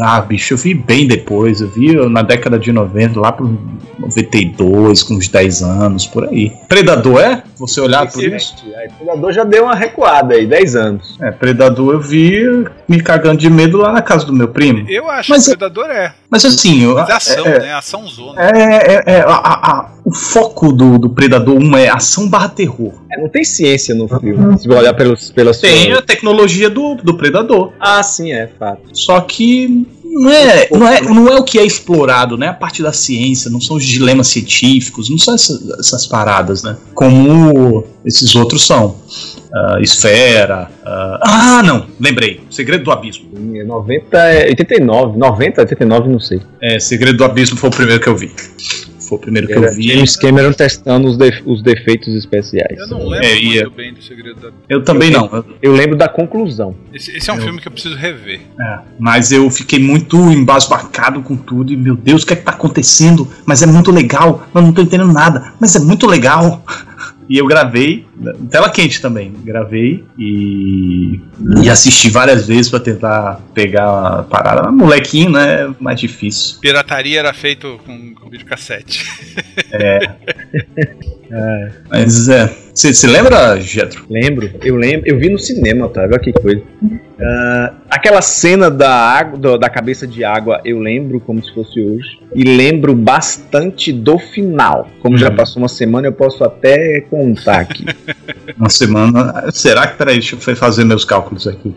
[0.02, 1.60] Ah, bicho, eu vi bem depois.
[1.60, 3.58] Eu vi na década de 90, lá pro
[3.98, 6.52] 92, com uns 10 anos, por aí.
[6.68, 7.42] Predador é?
[7.58, 8.54] Você olhar por isso?
[8.76, 11.18] Aí, Predador já deu uma recuada aí, 10 anos.
[11.20, 14.88] É, Predador eu vi me cagando de medo lá na casa do meu primo.
[14.88, 16.14] Eu acho mas, que Predador é.
[16.30, 16.82] Mas assim.
[16.82, 17.74] Eu, mas é ação, é, né?
[17.74, 18.42] Ação zona.
[18.42, 22.92] É, é, é a, a, o foco do, do Predador 1 é ação barra terror.
[23.10, 24.58] É, não tem ciência no filme.
[24.58, 27.72] Se olhar pelos, pelas Tem a tecnologia do, do Predador.
[27.78, 28.82] Ah, sim, é fato.
[28.92, 32.48] Só que não é, não, é, não é o que é explorado, né?
[32.48, 36.76] A parte da ciência, não são os dilemas científicos, não são essas, essas paradas, né?
[36.94, 38.96] Como esses outros são.
[39.46, 40.70] Uh, esfera.
[40.82, 42.40] Uh, ah, não, lembrei.
[42.50, 43.26] Segredo do Abismo.
[43.32, 46.40] 90, 89, 90, 89, não sei.
[46.60, 48.30] É, Segredo do Abismo foi o primeiro que eu vi.
[49.08, 49.88] Foi o primeiro que eu vi.
[49.88, 52.78] James Cameron testando os, de, os defeitos especiais.
[52.78, 53.70] Eu não lembro é, muito ia...
[53.70, 55.26] bem do Segredo da Eu também eu, não.
[55.32, 56.74] Eu, eu lembro da conclusão.
[56.92, 57.42] Esse, esse é um eu...
[57.42, 58.40] filme que eu preciso rever.
[58.60, 62.42] É, mas eu fiquei muito embasbacado com tudo e, meu Deus, o que é que
[62.42, 63.28] tá acontecendo?
[63.44, 64.48] Mas é muito legal.
[64.54, 66.64] Eu não tô entendendo nada, mas é muito legal.
[67.28, 68.06] E eu gravei,
[68.50, 71.20] tela quente também, gravei e,
[71.62, 74.70] e assisti várias vezes para tentar pegar a parada.
[74.70, 75.74] Molequinho, né?
[75.80, 76.58] Mais difícil.
[76.60, 79.04] Pirataria era feito com, com videocassete.
[79.72, 79.98] É.
[81.30, 81.68] é.
[81.90, 82.50] Mas é.
[82.74, 84.04] Você lembra, Getro?
[84.10, 85.08] Lembro, eu lembro.
[85.08, 86.02] Eu vi no cinema, tá?
[86.02, 86.60] Olha que coisa.
[86.82, 92.20] Uh, aquela cena da água, da cabeça de água, eu lembro como se fosse hoje.
[92.34, 94.88] E lembro bastante do final.
[95.00, 95.20] Como uhum.
[95.20, 97.86] já passou uma semana, eu posso até contar aqui.
[98.58, 99.50] uma semana.
[99.52, 99.96] Será que.
[99.96, 101.74] Peraí, deixa eu fazer meus cálculos aqui.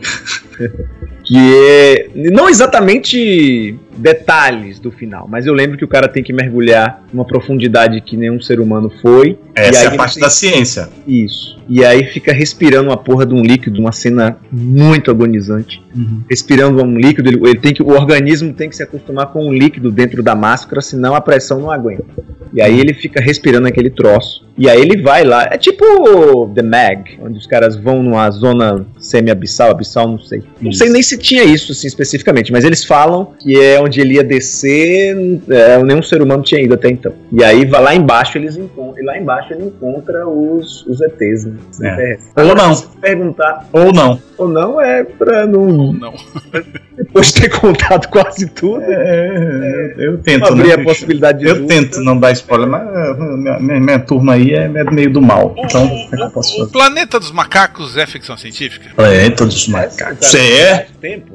[1.23, 2.09] que é.
[2.13, 7.25] Não exatamente detalhes do final, mas eu lembro que o cara tem que mergulhar numa
[7.25, 9.37] profundidade que nenhum ser humano foi.
[9.53, 10.23] Essa é a parte tem...
[10.23, 10.89] da ciência.
[11.07, 11.59] Isso.
[11.67, 15.83] E aí fica respirando uma porra de um líquido, uma cena muito agonizante.
[15.95, 16.23] Uhum.
[16.29, 19.53] Respirando um líquido, ele, ele, tem que, o organismo tem que se acostumar com um
[19.53, 22.05] líquido dentro da máscara, senão a pressão não aguenta.
[22.51, 24.47] E aí ele fica respirando aquele troço.
[24.57, 25.47] E aí ele vai lá.
[25.51, 30.41] É tipo The Mag, onde os caras vão numa zona semi-abissal, abissal, não sei.
[30.59, 34.13] Não sei nem se tinha isso assim especificamente, mas eles falam que é onde ele
[34.13, 35.17] ia descer,
[35.49, 37.11] é, nenhum ser humano tinha ido até então.
[37.31, 41.45] E aí vai lá embaixo eles encontram, e lá embaixo ele encontra os, os ETs,
[41.79, 42.19] né?
[42.35, 42.41] É.
[42.41, 42.75] Ou não.
[43.01, 43.67] Perguntar.
[43.73, 44.21] Ou não.
[44.37, 45.61] Ou não é pra não.
[45.61, 46.13] Ou não.
[46.99, 48.83] Depois de ter contado quase tudo.
[48.83, 50.45] É, é, eu tento.
[50.45, 51.45] Abrir né, a possibilidade de.
[51.45, 55.55] Eu tento não dar spoiler, mas minha, minha, minha turma aí é meio do mal.
[55.57, 58.89] O, então, o, o, o Planeta dos Macacos é ficção científica?
[58.95, 60.33] Planeta dos Macacos.
[60.35, 60.87] É,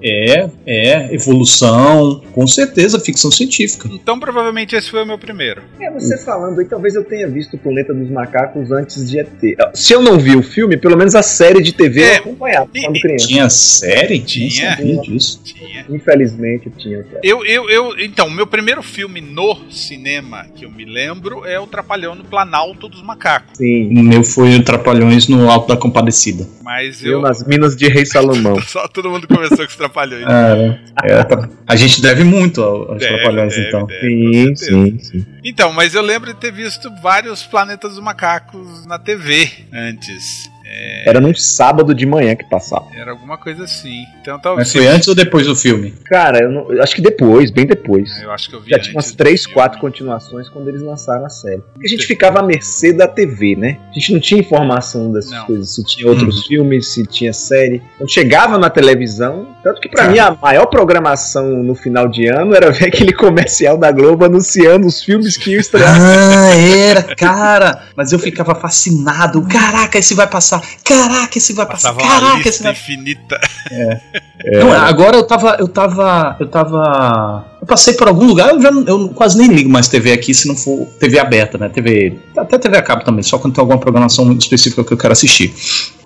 [0.02, 3.88] é, é, evolução, com certeza, ficção científica.
[3.90, 5.62] Então provavelmente esse foi o meu primeiro.
[5.80, 9.28] É, você falando aí, talvez eu tenha visto o Planeta dos Macacos antes de ET.
[9.72, 12.68] Se eu não vi o filme, pelo menos a série de TV é, eu acompanhava
[12.68, 13.26] quando criança.
[13.26, 14.18] Tinha série?
[14.20, 14.76] Tinha.
[14.76, 15.00] Tinha.
[15.00, 15.40] disso.
[15.54, 15.86] Tinha.
[15.88, 17.02] Infelizmente tinha.
[17.04, 17.20] Série.
[17.22, 21.66] Eu, eu, eu, então, meu primeiro filme no cinema que eu me lembro é o
[21.66, 23.56] Trapalhão no Planalto dos Macacos.
[23.56, 23.88] Sim.
[23.98, 26.46] O meu foi o Trapalhões no Alto da Compadecida.
[26.62, 27.20] Mas Eu eu.
[27.22, 28.60] nas minas de Rei Salomão.
[28.66, 30.24] Só todo mundo começou com os trapalhões.
[30.26, 33.86] É, é, tá- a gente deve muito ao- aos Deve, Trapalhões, deve, então.
[33.86, 35.26] deve, Sim, sim, sim.
[35.44, 40.50] Então, mas eu lembro de ter visto vários planetas dos macacos na TV antes.
[41.06, 42.86] Era num sábado de manhã que passava.
[42.96, 44.04] Era alguma coisa assim.
[44.20, 44.68] Então, talvez.
[44.68, 45.92] Mas foi antes ou depois do filme?
[46.06, 48.10] Cara, eu, não- eu acho que depois, bem depois.
[48.22, 49.54] Eu acho que eu vi Já tinha umas antes do 3, filme.
[49.54, 51.62] 4 continuações quando eles lançaram a série.
[51.72, 53.78] Porque a gente ficava à mercê da TV, né?
[53.90, 55.46] A gente não tinha informação dessas Não.
[55.46, 56.42] coisas, se tinha outros Uhum.
[56.48, 57.82] filmes, se tinha série.
[57.98, 60.12] Quando chegava na televisão, tanto que pra Cara.
[60.12, 64.86] mim a maior programação no final de ano era ver aquele comercial da Globo anunciando
[64.86, 65.94] os filmes que iam estrear.
[66.00, 67.82] Ah, era, cara.
[67.96, 69.46] Mas eu ficava fascinado.
[69.46, 70.53] Caraca, esse vai passar.
[70.84, 71.94] Caraca, esse vai passar.
[71.94, 73.40] Passava uma Caraca, esse vai infinita.
[74.60, 78.70] Não, agora eu tava, eu tava, eu tava, eu passei por algum lugar, eu já
[78.70, 81.68] eu quase nem ligo mais TV aqui se não for TV aberta, né?
[81.70, 85.12] TV, até TV a cabo também, só quando tem alguma programação específica que eu quero
[85.12, 85.52] assistir.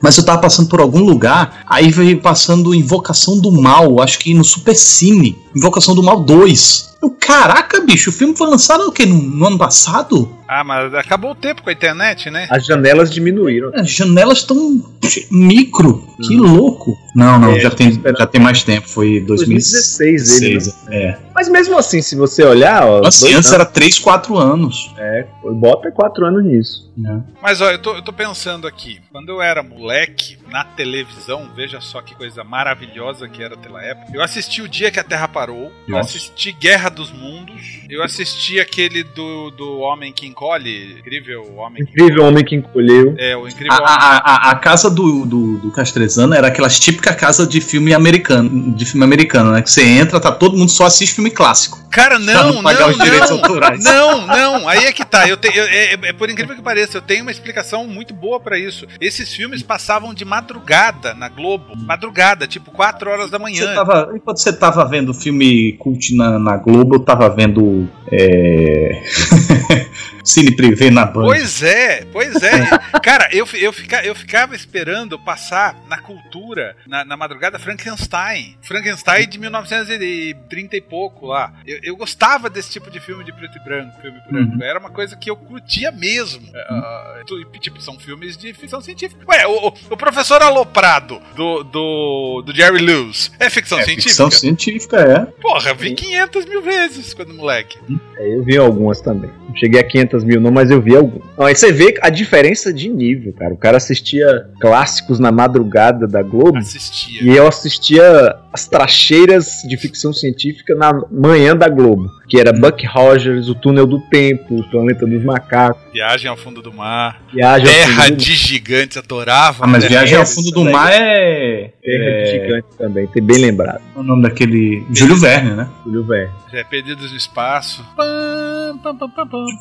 [0.01, 4.33] Mas eu tava passando por algum lugar, aí veio passando Invocação do Mal, acho que
[4.33, 6.89] no Super Cine, Invocação do Mal 2.
[7.01, 9.07] Eu, caraca, bicho, o filme foi lançado o quê?
[9.07, 10.29] No, no ano passado?
[10.49, 12.49] Ah, mas acabou o tempo com a internet, né?
[12.51, 13.71] As janelas diminuíram.
[13.73, 14.83] As janelas estão
[15.31, 16.99] micro, que louco.
[17.15, 20.23] Não, não, É, já, tem, já tem mais tempo, foi 2016.
[20.29, 20.97] 2016 ele.
[20.99, 21.05] né?
[21.05, 21.19] é.
[21.35, 24.93] Mas mesmo assim, se você olhar, ó, Assim, antes anos, era 3, 4 anos.
[24.99, 26.91] é, bota 4 anos nisso.
[26.97, 27.23] né?
[27.43, 29.01] Mas ó, eu tô, eu tô pensando aqui.
[29.13, 34.11] Quando eu era moleque, na televisão, veja só que coisa maravilhosa que era pela época.
[34.15, 35.71] Eu assisti O Dia que a Terra Parou.
[35.87, 36.17] Eu Nossa.
[36.17, 37.61] assisti Guerra dos Mundos.
[37.89, 40.99] Eu assisti aquele do, do Homem que Encolhe.
[40.99, 43.15] Incrível Homem que Incrível homem que encolheu.
[43.19, 43.87] É, o A, Incrível Homem.
[43.89, 48.73] a, a, a casa do, do, do Castrezano era aquelas típicas casas de filme americano,
[48.73, 49.63] de filme americano, né?
[49.63, 51.79] Que você entra, tá todo mundo só assiste filme clássico.
[51.89, 53.37] Cara, não, não pagar não, os direitos não.
[53.39, 53.83] autorais.
[53.85, 55.29] Não, não, aí é que tá.
[55.29, 58.41] Eu te- eu- é, é por incrível que pareça, eu tenho uma explicação muito boa
[58.41, 58.87] pra isso.
[59.01, 61.77] Esses filmes passavam de madrugada na Globo.
[61.77, 63.73] Madrugada, tipo 4 horas da Você manhã.
[63.75, 69.03] tava, enquanto você tava vendo filme cult na, na Globo, eu tava vendo é...
[70.29, 71.23] Cine Privé na Band.
[71.25, 72.69] Pois é, pois é.
[73.03, 78.57] Cara, eu, eu, fica, eu ficava esperando passar na cultura, na, na madrugada, Frankenstein.
[78.63, 81.53] Frankenstein de 1930 e pouco lá.
[81.67, 84.55] Eu, eu gostava desse tipo de filme de preto e branco, filme branco.
[84.57, 84.63] Uhum.
[84.63, 86.47] Era uma coisa que eu curtia mesmo.
[86.55, 89.25] Ah, tu- tipo, são filmes de ficção científica.
[89.29, 94.09] Ué, o, o- professor Aloprado do, do, do Jerry Lewis é ficção é, científica?
[94.11, 95.25] ficção científica, é.
[95.41, 97.79] Porra, vi 500 mil vezes quando moleque.
[98.19, 99.31] É, eu vi algumas também.
[99.57, 101.27] Cheguei a 500 mil não, mas eu vi algumas.
[101.37, 103.55] Não, aí você vê a diferença de nível, cara.
[103.55, 107.23] O cara assistia clássicos na madrugada da Globo Assistia.
[107.23, 112.11] e eu assistia as tracheiras de ficção científica na manhã da Globo.
[112.29, 116.61] Que era Buck Rogers, O Túnel do Tempo, O Planeta dos Macacos, Viagem ao fundo
[116.63, 117.23] do mar.
[117.33, 119.65] Viagem ao Terra Fundo do de Gigantes, adorava.
[119.65, 120.65] Ah, mas Terra Viagem ao Fundo do.
[120.65, 121.73] Mar é.
[121.83, 122.23] Terra é...
[122.23, 123.81] de Gigante também, tem bem lembrado.
[123.97, 124.85] o nome daquele.
[124.93, 125.69] Júlio Verne, né?
[125.85, 126.33] Júlio Verne.
[126.53, 127.85] É, Perdidos no Espaço.
[127.97, 128.48] Pam,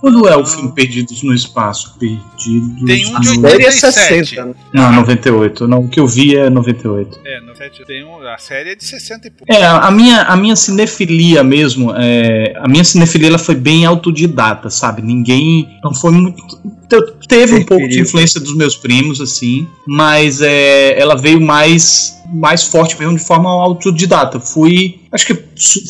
[0.02, 1.96] Quando é o filme Perdidos no Espaço?
[2.00, 3.50] Perdidos Tem um de no...
[3.50, 4.26] Série é 87.
[4.30, 4.56] 60, né?
[4.74, 5.68] Não, 98.
[5.68, 7.20] Não, o que eu vi é 98.
[7.26, 9.52] É, no set tem um, a série é de 60 e pouco.
[9.54, 14.70] É, a minha, a minha cinefilia mesmo, é, a minha cinefilia ela foi bem autodidata,
[14.70, 15.02] sabe?
[15.02, 15.68] Ninguém.
[15.84, 16.42] Não foi muito.
[16.90, 22.22] te- Teve um pouco de influência dos meus primos, assim, mas é, ela veio mais,
[22.34, 24.40] mais forte mesmo de forma autodidata.
[24.40, 25.02] Fui.
[25.12, 25.40] Acho que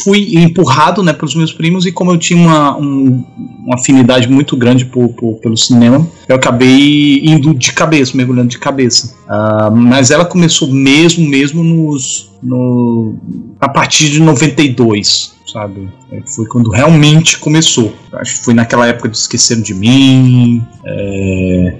[0.03, 3.23] fui empurrado né, pelos meus primos e como eu tinha uma, um-
[3.65, 8.59] uma afinidade muito grande por, por- pelo cinema, eu acabei indo de cabeça, mergulhando de
[8.59, 9.15] cabeça.
[9.27, 12.27] Ah, mas ela começou mesmo, mesmo nos.
[12.43, 13.15] No,
[13.59, 15.89] a partir de 92, sabe?
[16.11, 17.91] É, Foi quando realmente começou.
[18.13, 21.77] Acho que foi naquela época de Esqueceram de Mim, é,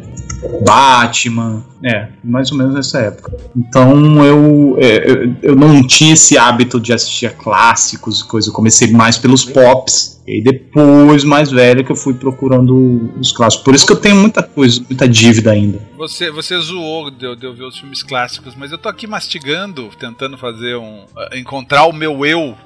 [0.63, 3.31] Batman, é, mais ou menos nessa época.
[3.55, 8.49] Então eu, é, eu, eu não tinha esse hábito de assistir a clássicos e coisa.
[8.49, 10.17] Eu comecei mais pelos pops.
[10.27, 13.63] E depois, mais velho, que eu fui procurando os clássicos.
[13.63, 15.79] Por isso que eu tenho muita coisa, muita dívida ainda.
[15.97, 19.07] Você, você zoou de eu, de eu ver os filmes clássicos, mas eu tô aqui
[19.07, 21.05] mastigando, tentando fazer um.
[21.15, 22.57] ah, encontrar o meu eu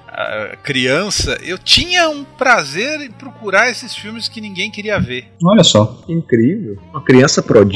[0.63, 1.38] criança.
[1.44, 5.32] Eu tinha um prazer em procurar esses filmes que ninguém queria ver.
[5.44, 6.02] Olha só.
[6.08, 6.78] Incrível.
[6.91, 7.70] Uma criança prodígio.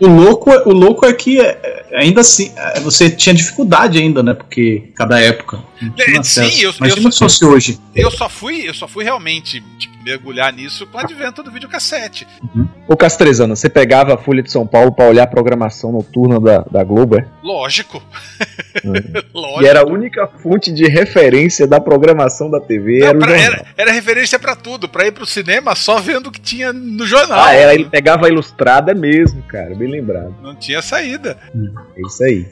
[0.00, 1.58] O louco, é- o louco é que é,
[1.90, 4.34] é, ainda assim você tinha dificuldade ainda, né?
[4.34, 5.58] Porque cada época.
[5.98, 7.78] É, sim, eu- Imagina eu se fosse hoje.
[7.94, 12.26] Eu só fui, eu só fui realmente tipo, mergulhar nisso com o advento do videocassete.
[12.88, 16.58] Ô Castrezana, você pegava a Folha de São Paulo pra olhar a programação noturna da,
[16.70, 17.26] da Globo, é?
[17.42, 18.02] Lógico.
[18.84, 18.92] Uhum.
[19.34, 19.62] Lógico.
[19.62, 23.66] E era a única fonte de referência da programação da TV, Não, era pra- era,
[23.76, 27.38] era referência pra tudo, pra ir pro cinema só vendo o que tinha no jornal.
[27.40, 30.34] Ah, era, ele pegava a ilustrada mesmo, cara, bem lembrado.
[30.42, 31.36] Não tinha saída.
[31.96, 32.46] É isso aí.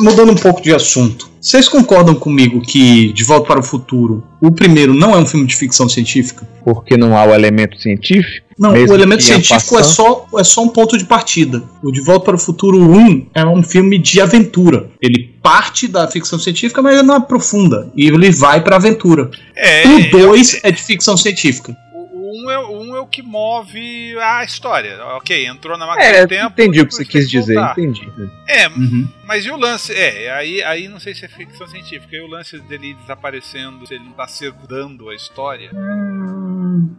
[0.00, 4.50] Mudando um pouco de assunto, vocês concordam comigo que De Volta para o Futuro, o
[4.50, 6.46] primeiro não é um filme de ficção científica?
[6.64, 8.44] Porque não há o elemento científico?
[8.58, 11.62] Não, Mesmo o elemento científico é só, é só um ponto de partida.
[11.82, 14.88] O De Volta para o Futuro 1 é um filme de aventura.
[15.00, 17.92] Ele parte da ficção científica, mas ele não aprofunda.
[17.94, 19.30] E ele vai pra aventura.
[19.54, 21.76] É, o 2 é de ficção científica.
[21.94, 24.98] Um é, o um é o que move a história.
[25.16, 26.52] Ok, entrou na máquina É, do tempo.
[26.52, 28.08] entendi o que você quis tem dizer, entendi.
[28.48, 29.06] É, Uhum.
[29.26, 29.92] Mas e o lance?
[29.92, 32.14] É, aí, aí não sei se é ficção científica.
[32.16, 35.70] E o lance dele desaparecendo, se ele não tá circundando a história.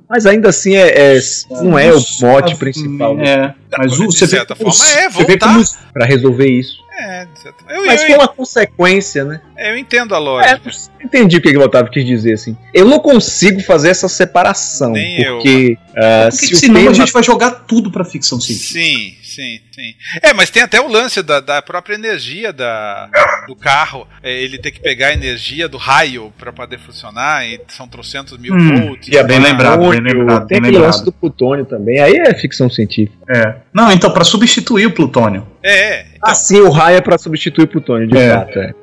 [0.10, 1.20] Mas ainda assim, é, é-
[1.62, 5.10] não é o mote principal né, É, mas o, De você vê certa forma, é,
[5.10, 5.54] você vê voltar.
[5.54, 5.64] como
[5.94, 6.86] pra resolver isso.
[7.00, 9.40] É, de certa- eu, Mas eu, foi uma consequência, né?
[9.60, 10.72] eu entendo a É, lógica.
[11.04, 12.58] entendi o que que o Otávio quis dizer, assim.
[12.74, 15.36] Eu não consigo fazer essa separação, Nem eu.
[15.36, 16.92] porque ah, Porque se senão tema...
[16.92, 18.80] a gente vai jogar tudo pra ficção científica.
[18.80, 19.94] Sim, sim, sim.
[20.24, 22.17] É, mas tem até o lance da, da própria energia
[22.54, 23.10] da,
[23.48, 24.08] do carro.
[24.24, 27.46] É, ele ter que pegar a energia do raio pra poder funcionar.
[27.46, 29.08] E são trocentos mil Hum, volts.
[29.08, 29.80] E é bem Ah, lembrado.
[29.80, 32.00] plutônio, lembrado, tem bem aquele lance do plutônio também.
[32.00, 33.18] Aí é ficção científica.
[33.30, 33.56] É.
[33.74, 35.46] Não, então, pra substituir o plutônio.
[35.64, 36.06] É, é.
[36.16, 38.34] Então, Ah, sim, o raio é pra substituir o plutônio, de É.
[38.34, 38.60] fato.
[38.60, 38.74] É.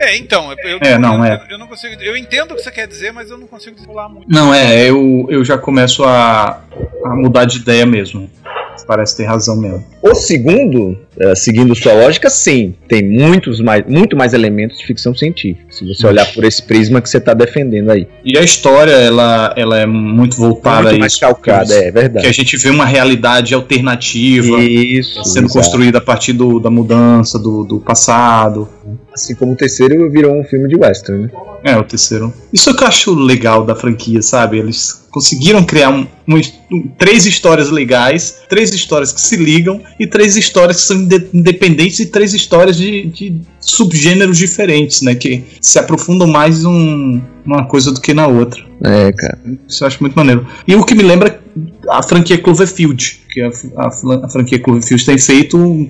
[0.00, 1.46] É, então eu, É, não, eu, é.
[1.50, 1.94] eu não consigo.
[2.02, 4.26] Eu entendo o que você quer dizer, mas eu não consigo pular muito.
[4.28, 6.60] Não, é, eu, eu já começo a,
[7.04, 8.28] a mudar de ideia mesmo.
[8.92, 9.82] Parece ter razão mesmo.
[10.02, 15.14] O segundo, eh, seguindo sua lógica, sim, tem muitos mais, muito mais elementos de ficção
[15.14, 15.64] científica.
[15.70, 18.06] Se você olhar por esse prisma que você está defendendo aí.
[18.22, 21.20] E a história, ela, ela é muito voltada muito a mais isso.
[21.22, 22.26] calcada, é Que verdade.
[22.26, 25.24] a gente vê uma realidade alternativa Isso.
[25.24, 25.58] sendo exato.
[25.58, 28.68] construída a partir do, da mudança do, do passado.
[29.14, 31.30] Assim como o terceiro virou um filme de western, né?
[31.64, 32.32] É, o terceiro.
[32.52, 34.58] Isso é o que eu acho legal da franquia, sabe?
[34.58, 36.40] Eles conseguiram criar um, um-
[36.72, 41.28] um- três histórias legais, três histórias que se ligam e três histórias que são inde-
[41.34, 45.14] independentes e três histórias de, de subgêneros diferentes, né?
[45.14, 48.64] Que se aprofundam mais um, numa coisa do que na outra.
[48.82, 49.38] É, cara.
[49.68, 50.46] Isso eu acho muito maneiro.
[50.66, 51.38] E o que me lembra
[51.90, 53.86] a franquia Cloverfield, que a, a,
[54.24, 55.88] a franquia Cloverfield tem feito um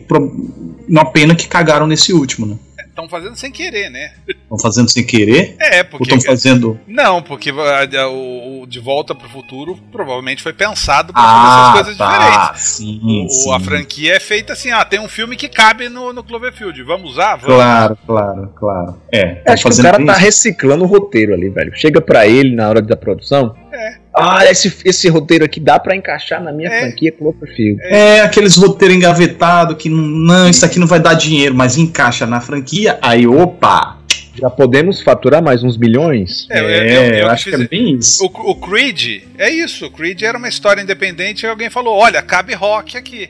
[0.89, 2.57] uma pena que cagaram nesse último, né?
[2.93, 4.13] Estão fazendo sem querer, né?
[4.29, 6.05] Estão fazendo sem querer É, ou porque.
[6.15, 11.11] estão fazendo Não, porque a- a- o, o De Volta pro Futuro provavelmente foi pensado
[11.11, 12.37] pra Ah, fazer essas coisas diferentes.
[12.37, 13.55] tá, sim, O- sim.
[13.55, 17.13] A franquia é feita assim, ah, tem um filme que cabe no, no Cloverfield, vamos
[17.13, 17.37] usar?
[17.37, 17.57] Vamos.
[17.57, 19.01] Claro, claro, claro.
[19.11, 20.21] É, tão Acho que o cara tá isso.
[20.21, 21.73] reciclando o roteiro ali, velho.
[21.75, 23.57] Chega pra ele na hora da produção.
[23.73, 24.02] É.
[24.15, 26.81] Ah, esse, esse roteiro aqui dá pra encaixar na minha É.
[26.81, 27.81] franquia Cloverfield.
[27.83, 32.27] É aqueles roteiros engavetados que não, não, isso aqui não vai dar dinheiro, mas encaixa
[32.27, 33.99] na franquia, aí opa!
[34.35, 36.47] Já podemos faturar mais uns bilhões?
[36.51, 38.25] É, eu- É, eu- eu, eu acho que fiz- é bem isso.
[38.25, 42.23] O, o Creed é isso, o Creed era uma história independente e alguém falou: olha,
[42.23, 43.29] cabe rock aqui.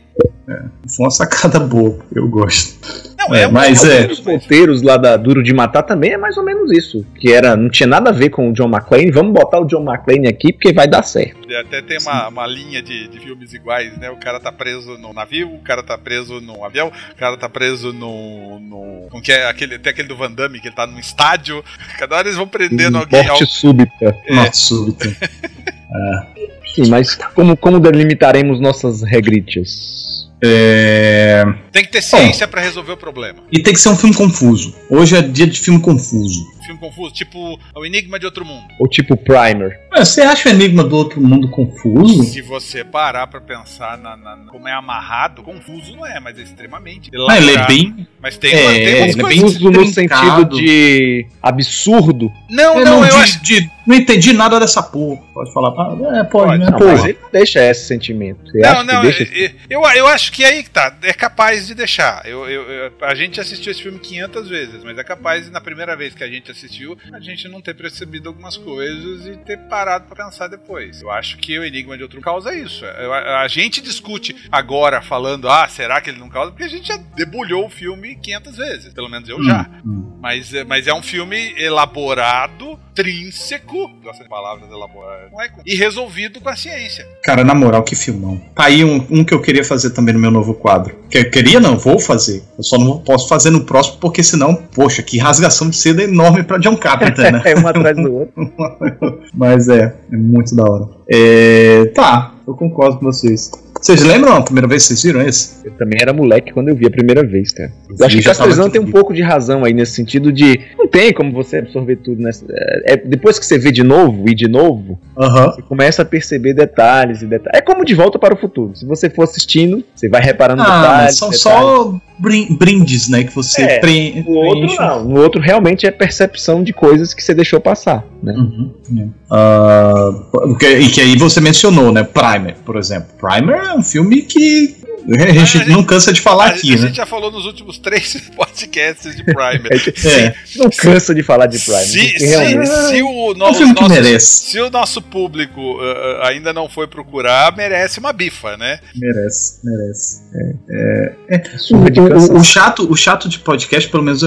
[0.97, 2.77] Foi uma sacada boa, eu gosto.
[3.17, 4.07] Não, É, é, um- mas um- é.
[4.07, 7.07] Os roteiros lá da Duro de Matar também é mais ou menos isso.
[7.15, 9.11] Que era, não tinha nada a ver com o John McClane.
[9.13, 11.41] Vamos botar o John McClane aqui porque vai dar certo.
[11.61, 14.11] Até tem uma, uma linha de, de filmes iguais, né?
[14.11, 17.49] O cara tá preso no navio, o cara tá preso no avião, o cara tá
[17.49, 18.59] preso no.
[18.59, 21.63] no como que é aquele, tem aquele do Van Damme, que ele tá num estádio.
[21.99, 23.25] Cada hora eles vão prendendo alguém.
[23.25, 24.17] Morte súbita.
[24.27, 24.35] É.
[24.35, 25.09] Nossa, súbita.
[26.75, 30.29] Sim, mas como, como delimitaremos nossas regritas?
[30.45, 31.45] É...
[31.71, 33.39] Tem que ter ciência pra resolver o problema.
[33.53, 34.75] E tem que ser um filme confuso.
[34.91, 36.41] Hoje é dia de filme confuso.
[36.65, 38.67] Filme confuso, tipo O Enigma de Outro Mundo.
[38.79, 39.81] Ou tipo Primer?
[39.95, 42.23] É, Você acha o Enigma do Outro Mundo confuso?
[42.25, 46.39] Se você parar pra pensar na, na- na- como é amarrado, confuso não é, mas
[46.39, 47.11] é extremamente.
[47.29, 48.07] Ah, ele é bem.
[48.21, 49.41] Mas tem, É, tem ele é bem.
[49.41, 52.31] Confuso no sentido de absurdo.
[52.51, 53.43] Não, Eu não, não, eu de- acho.
[53.43, 55.21] de- não entendi nada dessa porra.
[55.35, 55.71] Pode falar.
[55.71, 56.71] Ah, é, pode, Pode, né?
[56.71, 56.93] Não, Porra.
[56.93, 58.51] mas ele não deixa esse sentimento.
[58.51, 61.67] Você Não, não, deixa é- é- eu, eu acho que aí que tá, é capaz
[61.67, 62.23] de deixar.
[62.27, 65.61] Eu, eu- eu- a gente assistiu esse filme 500 vezes, mas é capaz de, na
[65.61, 69.59] primeira vez que a gente assistiu, a gente não ter percebido algumas coisas e ter
[69.69, 71.03] parado pra pensar depois.
[71.03, 72.85] Eu acho que o Enigma de Outro causa isso.
[72.85, 76.51] Eu- a, a gente discute agora falando, ah, será que ele não causa?
[76.51, 79.69] Porque a gente já debulhou o filme 500 vezes, pelo menos eu já.
[79.85, 80.19] Hum.
[80.21, 85.51] Mas, é- mas é um filme elaborado intrínseco, gosto de palavras elaboradas, é?
[85.65, 87.07] e resolvido com a ciência.
[87.25, 88.41] Cara, na moral, que filmão.
[88.55, 90.95] Tá aí um, um que eu queria fazer também no meu novo quadro.
[91.09, 92.43] Que eu queria, não, vou fazer.
[92.57, 96.43] Eu só não posso fazer no próximo, porque senão, poxa, que rasgação de seda enorme
[96.43, 97.43] pra John Carpenter, né?
[97.47, 98.53] é um atrás do outro.
[99.33, 100.89] Mas é, é muito da hora.
[101.09, 103.51] É, tá, eu concordo com vocês.
[103.83, 105.57] Vocês lembram a primeira vez que vocês viram esse?
[105.67, 107.73] Eu também era moleque quando eu vi a primeira vez, cara.
[107.99, 110.61] Eu acho que Castrezão tem um pouco de razão aí nesse sentido de.
[110.79, 112.45] Não tem como você absorver tudo nessa.
[112.85, 115.47] É, depois que você vê de novo e de novo, Aham.
[115.51, 117.59] você começa a perceber detalhes e detalhes.
[117.59, 118.71] É como de volta para o futuro.
[118.77, 121.17] Se você for assistindo, você vai reparando Ah, detalhes.
[121.19, 121.43] são detalhes.
[121.43, 122.01] só
[122.51, 123.25] brindes, né?
[123.25, 123.79] Que você É,
[124.23, 125.05] No outro, não.
[125.05, 128.33] No outro, realmente é percepção de coisas que você deixou passar, né?
[128.33, 129.11] Uhum.
[129.31, 132.03] Ah, porque- e que aí você mencionou, né?
[132.05, 133.09] Primer, por exemplo.
[133.21, 134.77] Primer é um filme que
[135.29, 136.87] a gente gente- não cansa de falar a, aqui, a né?
[136.87, 139.95] gente já falou nos últimos três podcasts de Primer.
[140.05, 140.35] É.
[140.57, 141.81] Não cansa de falar de Prime.
[141.85, 143.51] Se, se, realmente- se o, no, É
[143.85, 144.51] um merece.
[144.51, 148.79] se o nosso público uh, ainda não foi procurar, merece uma bifa, né?
[148.95, 150.23] Merece, merece.
[150.35, 151.43] É, é, é.
[151.73, 152.33] O, o- cansaço.
[152.35, 154.23] o chato, o chato de podcast, pelo menos,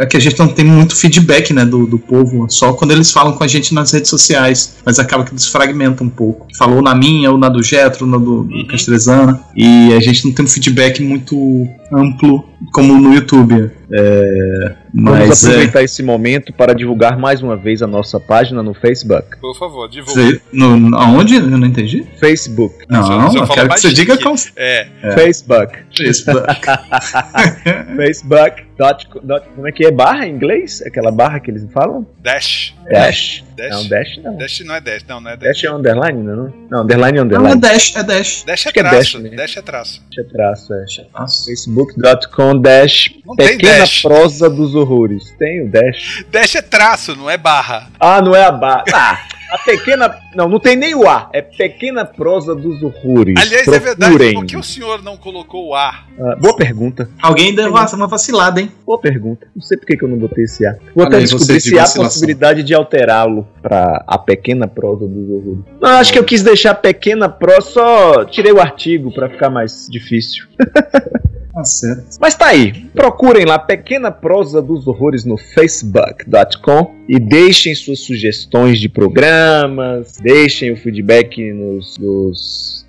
[0.00, 3.10] é que a gente não tem muito feedback né, do, do povo, só quando eles
[3.10, 4.76] falam com a gente nas redes sociais.
[4.84, 6.46] Mas acaba que desfragmenta um pouco.
[6.56, 9.42] Falou na minha, ou na do Getro, na do, do Castrezana.
[9.56, 13.70] E a gente não tem um feedback muito amplo como no YouTube.
[13.90, 18.62] É, Vamos mas é, aproveitar esse momento para divulgar mais uma vez a nossa página
[18.62, 19.38] no Facebook.
[19.40, 20.20] Por favor, divulga.
[20.22, 21.36] você- no, aonde?
[21.36, 22.04] Eu não entendi.
[22.20, 22.84] Facebook.
[22.88, 25.12] Não, Se eu- quero que você diga com É, É.
[25.12, 25.78] Facebook.
[25.96, 26.46] Facebook.
[27.96, 28.68] Facebook.
[28.78, 29.90] Dot, dot, como é que é?
[29.90, 30.80] Barra em inglês?
[30.86, 32.06] Aquela barra que eles falam?
[32.22, 32.76] Dash.
[32.88, 33.44] Dash.
[33.56, 33.70] Dash.
[33.72, 34.36] Não, dash não.
[34.36, 35.48] Dash não é Dash, não, não é Dash.
[35.48, 36.46] Dash é underline, não?
[36.46, 36.50] é?
[36.70, 37.60] Não, underline é Não, é underline.
[37.60, 38.44] Dash, é Dash.
[38.46, 38.96] Dash é é traço.
[38.96, 39.30] Dash, né?
[39.30, 40.02] Dash é traço.
[40.08, 40.84] Dash é traço, é.
[41.78, 44.02] Facebook.com dash Não pequena dash.
[44.02, 45.30] prosa dos horrores.
[45.38, 46.24] Tem o dash.
[46.30, 47.88] Dash é traço, não é barra.
[48.00, 48.84] Ah, não é a barra.
[48.92, 49.18] Ah,
[49.50, 50.14] a pequena.
[50.34, 51.30] Não, não tem nem o A.
[51.32, 53.34] É pequena prosa dos horrores.
[53.38, 54.34] Aliás, é verdade, Procurem.
[54.34, 56.04] por que o senhor não colocou o A?
[56.20, 57.08] Ah, boa pergunta.
[57.22, 58.70] Alguém deu uma uma vacilada, hein?
[58.84, 59.46] Boa pergunta.
[59.54, 60.76] Não sei por que, eu não botei esse A.
[60.94, 65.64] Vou até descobrir se há possibilidade de alterá-lo pra a pequena prosa dos horrores.
[65.80, 69.86] Não, acho que eu quis deixar pequena prosa, só tirei o artigo pra ficar mais
[69.90, 70.46] difícil.
[71.58, 72.18] Tá certo.
[72.20, 72.72] Mas tá aí.
[72.94, 80.70] Procurem lá Pequena Prosa dos Horrores no facebook.com e deixem suas sugestões de programas, deixem
[80.72, 82.86] o feedback nos, nos-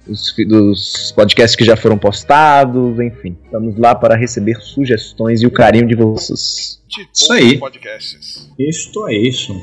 [0.47, 3.35] dos, podcasts que já foram postados, enfim.
[3.43, 6.79] Estamos lá para receber sugestões e o carinho de vocês.
[7.11, 7.57] Isso aí.
[7.57, 8.49] Podcasts.
[8.59, 9.55] Isto é isso.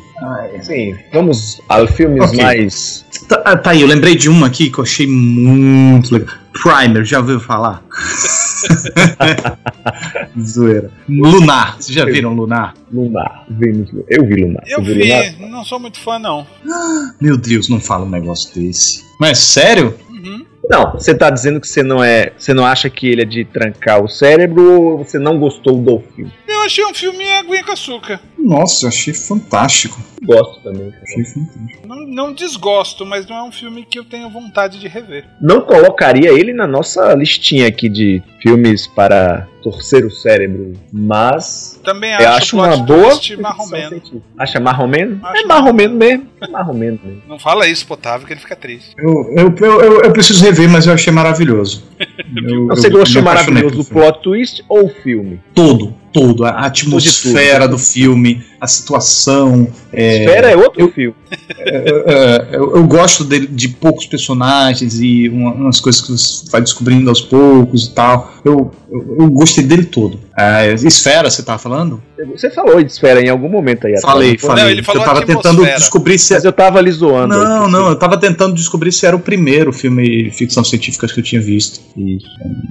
[0.62, 2.42] Sim, vamos a filmes Ok.
[2.42, 3.04] mais.
[3.28, 6.34] Tá, ah, tá aí, eu lembrei de uma aqui que eu achei muito legal.
[6.52, 7.84] Primer, já ouviu falar?
[10.40, 10.90] Zoeira.
[11.08, 12.74] Lunar, vocês já viram Lunar?
[12.92, 13.44] Lunar.
[13.48, 14.62] Vimos, eu vi Lunar.
[14.66, 15.50] Eu Você vi, viu Lunar?
[15.50, 16.46] não sou muito fã, não.
[17.20, 19.04] Meu Deus, não fala um negócio desse.
[19.20, 19.94] Mas sério?
[20.10, 20.44] Uhum.
[20.68, 22.32] Não, você tá dizendo que você não é.
[22.36, 26.02] Você não acha que ele é de trancar o cérebro ou você não gostou do
[26.14, 26.32] filme?
[26.48, 28.20] Eu achei um filme aguinha com açúcar.
[28.47, 30.01] Nossa, eu achei fantástico.
[30.24, 30.92] Gosto também.
[31.03, 31.86] Achei fantástico.
[31.86, 35.24] Não, não desgosto, mas não é um filme que eu tenho vontade de rever.
[35.40, 42.12] Não colocaria ele na nossa listinha aqui de filmes para torcer o cérebro, mas Também
[42.12, 43.18] eu acho, acho o uma boa.
[43.40, 44.01] marromeno.
[44.38, 45.20] Acha marromeno?
[45.24, 46.26] Acho É marromeno mesmo.
[46.40, 47.22] É marromeno mesmo.
[47.28, 48.94] Não fala isso, Potávio, que ele fica triste.
[48.97, 51.84] Eu, eu, eu, eu, eu preciso rever, mas eu achei maravilhoso.
[52.36, 55.40] Eu- Você eu gostou maravilhoso do plot twist ou o filme?
[55.55, 56.46] Todo, todo.
[56.46, 59.68] A atmosfera do filme, a situação.
[59.92, 61.14] é, Esfera é outro filme.
[61.59, 66.61] É, eu, eu gosto dele, de poucos personagens e uma- umas coisas que você vai
[66.61, 68.32] descobrindo aos poucos e tal.
[68.44, 70.20] Eu, eu, eu gostei dele todo.
[70.36, 72.02] A esfera, você tava falando?
[72.32, 73.94] Você falou de esfera em algum momento aí.
[73.94, 74.48] atrás, Falei, foi?
[74.50, 74.64] falei.
[74.64, 76.34] Não, ele falou eu tava tentando descobrir se.
[76.34, 77.34] Mas eu tava ali zoando.
[77.36, 81.07] Não, aí, não, eu tava tentando descobrir se era o primeiro filme de ficção científica
[81.09, 81.80] que eu tinha visto.
[81.96, 82.18] E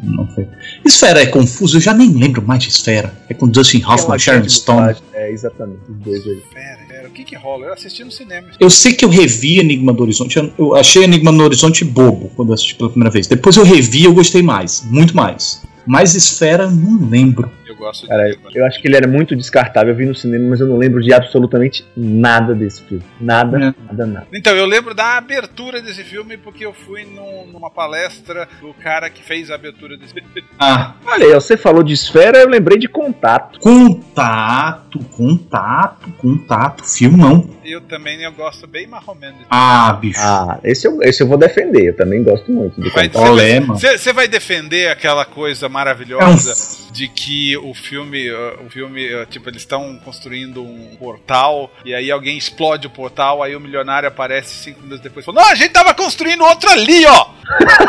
[0.03, 0.47] não foi.
[0.86, 3.13] Esfera é confuso, eu já nem lembro mais de Esfera.
[3.29, 4.95] É com Dustin Hoffman, Sharon Stone.
[5.13, 6.41] É, exatamente, dois aí.
[6.53, 7.65] Pera, pera, o que que rola?
[7.67, 8.47] Eu assisti no cinema.
[8.59, 10.38] Eu sei que eu revi Enigma do Horizonte.
[10.57, 13.28] eu- achei Enigma do Horizonte bobo quando eu assisti pela primeira vez.
[13.28, 14.84] Depois eu revi e eu gostei mais.
[14.89, 15.61] Muito mais.
[15.88, 17.49] Mas Esfera, não lembro.
[17.76, 19.89] Eu gosto Cara, de eu acho que ele era muito descartável.
[19.89, 23.03] Eu vi no cinema, mas eu não lembro de absolutamente nada desse filme.
[23.19, 23.59] Nada, É.
[23.88, 24.28] nada, nada.
[24.34, 29.09] Então, eu lembro da abertura desse filme porque eu fui num- numa palestra do cara
[29.09, 30.32] que fez a abertura desse filme.
[30.59, 33.59] Ah, Olha você falou de esfera, eu lembrei de contato.
[33.59, 34.99] Contato.
[35.11, 37.49] Contato, contato, filmão.
[37.63, 38.88] Eu também eu gosto bem
[39.19, 39.39] menos.
[39.49, 40.19] Ah, bicho.
[40.21, 41.89] Ah, esse eu, esse eu vou defender.
[41.89, 43.30] Eu também gosto muito de Vai- contato.
[43.32, 43.80] Olé, mano.
[43.80, 46.53] Você você vai defender aquela coisa É um maravilhosa
[46.91, 51.93] de que o filme, uh, o filme, uh, tipo, eles estão construindo um portal e
[51.93, 55.51] aí alguém explode o portal, aí o milionário aparece cinco minutos depois e fala: Não,
[55.51, 57.30] a gente tava construindo outro ali, ó!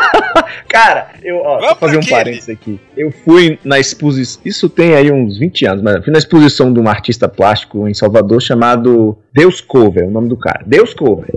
[0.67, 2.79] Cara, eu, ó, Vamos fazer um parênteses aqui.
[2.95, 4.41] Eu fui na exposição.
[4.43, 7.87] Isso tem aí uns 20 anos, mas eu fui na exposição de um artista plástico
[7.87, 10.63] em Salvador chamado Deus Cover, é o nome do cara.
[10.65, 11.33] Deus Cover.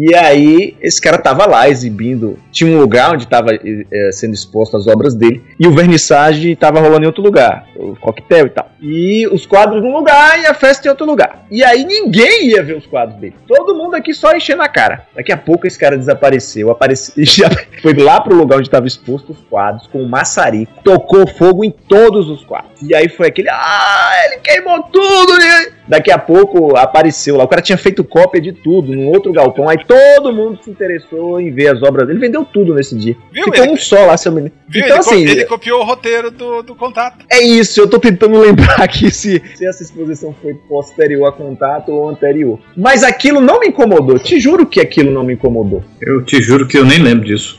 [0.00, 2.38] E aí, esse cara tava lá exibindo.
[2.52, 5.42] Tinha um lugar onde tava eh, sendo exposto as obras dele.
[5.58, 7.66] E o vernissage tava rolando em outro lugar.
[7.74, 8.70] O coquetel e tal.
[8.80, 11.44] E os quadros num lugar e a festa em outro lugar.
[11.50, 13.34] E aí ninguém ia ver os quadros dele.
[13.48, 15.04] Todo mundo aqui só enchendo a cara.
[15.16, 16.70] Daqui a pouco esse cara desapareceu.
[16.70, 17.48] Apareceu,
[17.82, 20.72] foi lá pro lugar onde tava exposto os quadros com o maçarico.
[20.84, 22.80] Tocou fogo em todos os quadros.
[22.82, 23.48] E aí foi aquele.
[23.50, 25.38] Ah, ele queimou tudo!
[25.38, 25.77] Né?
[25.88, 27.44] Daqui a pouco apareceu lá.
[27.44, 29.68] O cara tinha feito cópia de tudo num outro galpão.
[29.68, 32.18] Aí todo mundo se interessou em ver as obras dele.
[32.18, 33.16] Ele vendeu tudo nesse dia.
[33.32, 33.44] Viu?
[33.44, 34.58] Ficou Ele- um só lá, se eu me lembro.
[34.68, 34.82] Viu?
[34.84, 37.24] Então, ele, assim, ele copiou o roteiro do, do contato.
[37.30, 41.90] é isso, eu tô tentando lembrar aqui se, se essa exposição foi posterior a contato
[41.90, 42.58] ou anterior.
[42.76, 45.82] Mas aquilo não me incomodou, te juro que aquilo não me incomodou.
[46.00, 47.58] Eu te juro que eu nem lembro disso.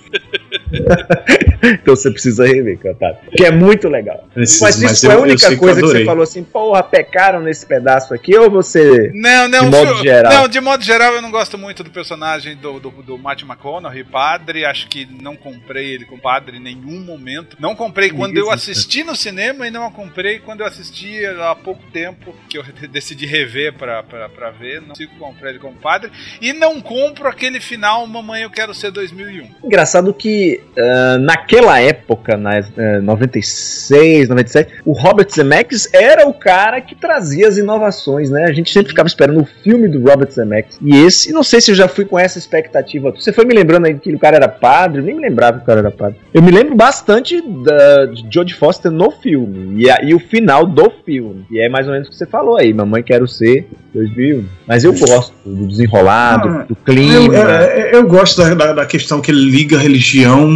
[1.64, 3.30] Então você precisa rever, contato.
[3.32, 4.28] Que é muito legal.
[4.34, 6.06] Preciso, mas isso mas foi eu- a eu única sei que eu coisa que, você
[6.06, 9.12] falou assim, porra, pecaram nesse pedaço aqui, ou você.
[9.14, 10.34] Não, não, De modo fi- geral.
[10.34, 14.04] Não, de modo geral eu não gosto muito do personagem do, do, do Matt McConaughey,
[14.04, 14.66] padre.
[14.66, 17.58] Acho que não comprei ele com padre em nenhum momento.
[17.60, 18.72] Não comprei quando eu existe.
[18.72, 23.26] assisti no cinema e não comprei quando eu assisti há pouco tempo, que eu decidi
[23.26, 24.82] rever pra, pra, pra ver.
[24.82, 26.12] Não consigo comprar ele como padre.
[26.42, 29.50] E não compro aquele final, Mamãe Eu Quero Ser 2001.
[29.64, 31.18] Engraçado que ah,
[31.50, 37.58] naquela época, na eh, 96, 97, o Robert Zemeckis era o cara que trazia as
[37.58, 38.44] inovações, né?
[38.46, 40.78] A gente sempre ficava esperando o filme do Robert Zemeckis.
[40.82, 43.12] E esse, não sei se eu já fui com essa expectativa.
[43.12, 45.64] Você foi me lembrando aí que o cara era padre, eu nem me lembrava que
[45.64, 46.18] o cara era padre.
[46.34, 50.66] Eu me lembro bastante da, de Jodie Foster no filme e, a- e o final
[50.68, 51.46] do filme.
[51.52, 54.46] E é mais ou menos o que você falou aí, Mamãe Quero Ser 2001.
[54.68, 57.36] Mas eu gosto do desenrolado, Ah, do clima.
[57.36, 60.48] Eu, é, eu gosto da, da, da questão que ele liga a religião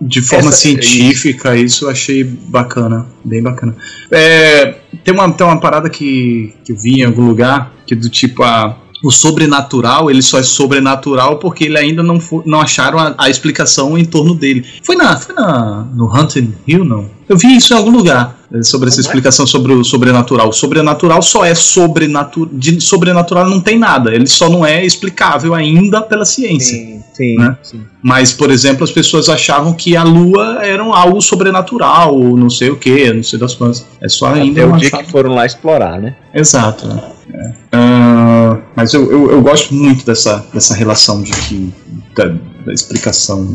[0.00, 3.74] de forma Essa- científica, isso eu achei bacana, bem bacana.
[4.10, 4.74] É,
[5.04, 8.08] tem, uma, tem uma parada que, que eu vi em algum lugar, que é do
[8.08, 8.76] tipo a.
[9.04, 13.28] O sobrenatural, ele só é sobrenatural porque ele ainda não, fo- não acharam a, a
[13.30, 14.64] explicação em torno dele.
[14.82, 17.08] Foi na, foi na no Hunting Hill, não?
[17.28, 19.02] Eu vi isso em algum lugar sobre essa é?
[19.02, 20.48] explicação sobre o sobrenatural.
[20.48, 24.14] O sobrenatural só é sobrenatural, de sobrenatural não tem nada.
[24.14, 26.74] Ele só não é explicável ainda pela ciência.
[26.76, 27.56] Sim, sim, Né?
[27.62, 27.80] sim.
[28.02, 32.70] Mas, por exemplo, as pessoas achavam que a Lua era algo sobrenatural, ou não sei
[32.70, 33.84] o que, não sei das quantas.
[34.00, 36.14] É só ainda Até o dia achava- que foram lá explorar, né?
[36.32, 36.86] Exato.
[36.86, 37.02] né?
[37.34, 37.52] É.
[37.72, 41.72] Ah, mas eu, eu, eu gosto muito dessa, dessa relação de que
[42.14, 42.26] da,
[42.64, 43.48] da explicação.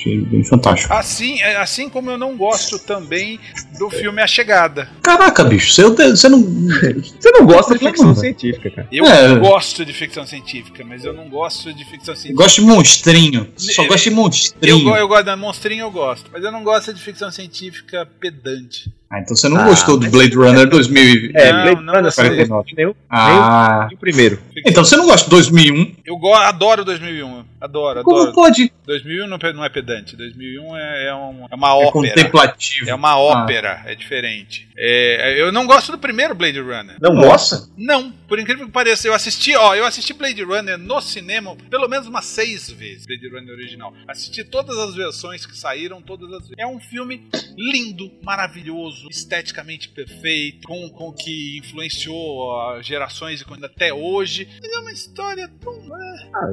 [0.00, 0.92] Achei bem fantástico.
[0.94, 3.38] Assim, é, assim como eu não gosto também
[3.78, 4.88] do filme A Chegada.
[5.02, 6.40] Caraca, bicho, você, você não.
[6.42, 8.88] Você não gosta de ficção científica, cara.
[8.90, 9.36] Eu É.
[9.38, 12.42] gosto de ficção científica, mas eu não gosto de ficção Eu científica.
[12.42, 13.48] gosto de monstrinho.
[13.56, 14.84] Só Eu- gosto de Eu, monstrinho.
[14.84, 16.30] go- eu gosto da monstrinha, eu gosto.
[16.32, 18.90] Mas eu não gosto de ficção científica pedante.
[19.12, 21.32] Ah, então você não Ah, gostou do Blade Runner 2000.
[21.34, 22.46] É, Não, Blade não Runner você não gostei.
[22.46, 23.86] gostou de nenhum, Ah.
[23.88, 24.38] nem o primeiro.
[24.64, 25.94] Então você não gosta de 2001?
[26.06, 27.44] Eu go adoro 2001.
[27.60, 28.32] Adoro, Como adoro.
[28.34, 28.72] pode?
[28.86, 30.16] 2001 não é- não é pedante.
[30.16, 31.92] 2001 é, é, um- é uma É ópera.
[31.92, 32.88] contemplativo.
[32.90, 34.68] É uma ópera, é diferente.
[34.76, 36.96] É, eu não gosto do primeiro Blade Runner.
[37.00, 37.68] Não gosta?
[37.76, 41.86] Não, por incrível que pareça, eu assisti, ó, eu assisti Blade Runner no cinema pelo
[41.86, 43.92] menos umas seis vezes, Blade Runner original.
[44.08, 50.66] Assisti todas as versões que saíram, todas as É um filme lindo, maravilhoso, esteticamente perfeito,
[50.66, 54.48] com, com que influenciou ah, gerações e até hoje.
[54.60, 55.74] Mas é uma história tão.
[55.74, 56.52] é, Ah,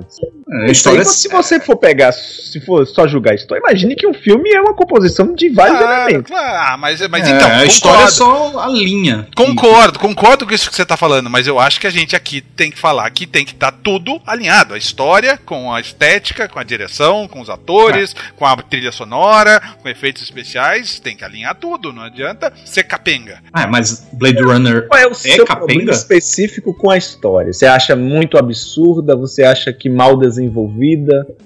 [0.68, 4.07] É, história aí, se você for pegar, se for só julgar a história, imagine que
[4.07, 6.31] um filme é uma composição de vários Claro, elementos.
[6.31, 6.73] claro.
[6.73, 8.53] Ah, mas, mas É, então, a história é concordo.
[8.53, 9.27] só a linha.
[9.35, 12.41] Concordo, concordo com isso que você tá falando, mas eu acho que a gente aqui
[12.41, 14.73] tem que falar que tem que estar tudo alinhado.
[14.73, 19.61] A história, com a estética, com a direção, com os atores, com a trilha sonora,
[19.81, 23.39] com efeitos especiais, tem que alinhar tudo, não adianta ser capenga.
[23.53, 24.87] Ah, mas Blade Runner.
[24.87, 25.65] Qual é o seu capenga?
[25.67, 27.51] problema específico com a história?
[27.53, 29.15] Você acha muito absurda?
[29.15, 30.86] Você acha que mal desenvolvida?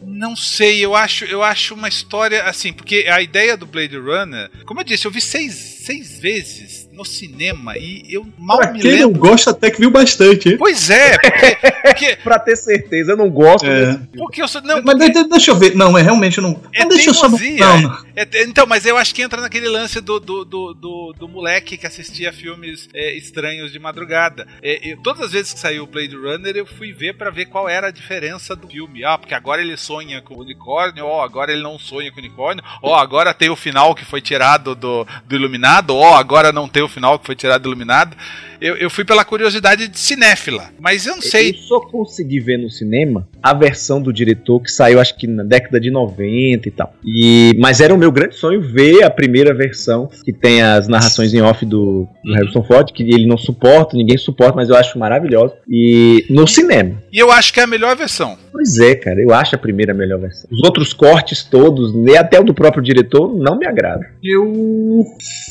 [0.03, 4.49] Não sei, eu acho, eu acho uma história assim, porque a ideia do Blade Runner,
[4.65, 8.79] como eu disse, eu vi seis, seis vezes no cinema e eu mal Pra me
[8.79, 9.19] quem não lembro.
[9.21, 10.57] gosta, até que viu bastante, hein?
[10.57, 13.99] Pois é, porque, porque, Pra ter certeza, eu não gosto É.
[14.17, 14.61] porque eu sou.
[14.61, 15.75] Não, Mas de- deixa eu ver.
[15.75, 16.61] Não, mas realmente eu não.
[16.73, 17.27] É mas deixa eu só.
[17.29, 17.97] Não, não.
[18.15, 21.77] É, então, mas eu acho que entra naquele lance do, do, do, do, do moleque
[21.77, 24.47] que assistia filmes é, estranhos de madrugada.
[24.61, 27.45] É, eu- todas as vezes que saiu o Blade Runner, eu fui ver pra ver
[27.45, 29.03] qual era a diferença do filme.
[29.03, 32.23] Ah, porque agora ele sonha com o unicórnio, ó, agora ele não sonha com o
[32.23, 36.67] unicórnio, ó, agora tem o final que foi tirado do, do Iluminado, ó, agora não
[36.67, 38.15] tem o final que foi tirado do Iluminado.
[38.61, 41.49] Eu, eu fui pela curiosidade de cinéfila, mas eu não sei.
[41.49, 45.43] Eu só consegui ver no cinema a versão do diretor que saiu, acho que na
[45.43, 46.93] década de 90 e tal.
[47.03, 51.33] E, mas era o meu grande sonho ver a primeira versão, que tem as narrações
[51.33, 54.99] em off do, do Harrison Ford, que ele não suporta, ninguém suporta, mas eu acho
[54.99, 55.55] maravilhosa.
[55.67, 57.01] E no cinema.
[57.11, 58.37] E eu acho que é a melhor versão.
[58.51, 60.47] Pois é, cara, eu acho a primeira a melhor versão.
[60.51, 64.05] Os outros cortes todos, e até o do próprio diretor, não me agradam.
[64.23, 65.03] Eu.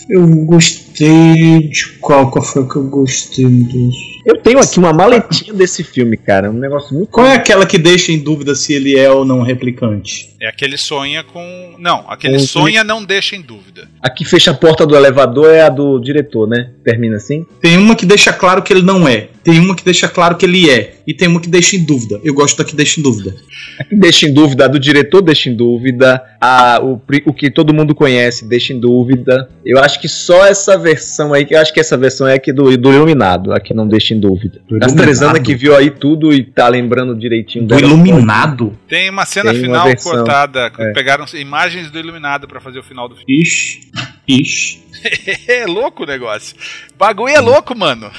[0.08, 2.30] Eu gostei de qual?
[2.30, 4.19] Qual foi que eu dos.
[4.30, 7.76] Eu tenho aqui uma maletinha desse filme, cara, um negócio muito Qual é aquela que
[7.76, 10.30] deixa em dúvida se ele é ou não replicante?
[10.40, 11.74] É aquele sonha com.
[11.78, 13.88] Não, aquele Com- sonha não deixa em dúvida.
[14.00, 16.70] A que fecha a porta do elevador é a do diretor, né?
[16.84, 17.44] Termina assim.
[17.60, 19.28] Tem uma que deixa claro que ele não é.
[19.44, 20.94] Tem uma que deixa claro que ele é.
[21.06, 22.20] E tem uma que deixa em dúvida.
[22.22, 23.34] Eu gosto da que deixa em dúvida.
[23.78, 27.50] A que deixa em dúvida, a do diretor deixa em dúvida, a, o, o que
[27.50, 29.48] todo mundo conhece deixa em dúvida.
[29.64, 32.52] Eu acho que só essa versão aí, que eu acho que essa versão é aqui
[32.52, 34.60] do, do Iluminado, a que não deixa em dúvida.
[34.68, 34.96] Do A Iluminado?
[34.96, 37.78] Teresana que viu aí tudo e tá lembrando direitinho Do.
[37.78, 38.78] Iluminado?
[38.86, 40.70] Tem uma cena Tem uma final versão, cortada.
[40.78, 40.92] é.
[40.92, 43.40] Pegaram imagens do Iluminado pra fazer o final do filme.
[43.42, 43.90] Ixi.
[44.28, 44.80] Ixi.
[45.48, 46.54] É louco o negócio.
[46.98, 48.10] Bagulho é louco, mano.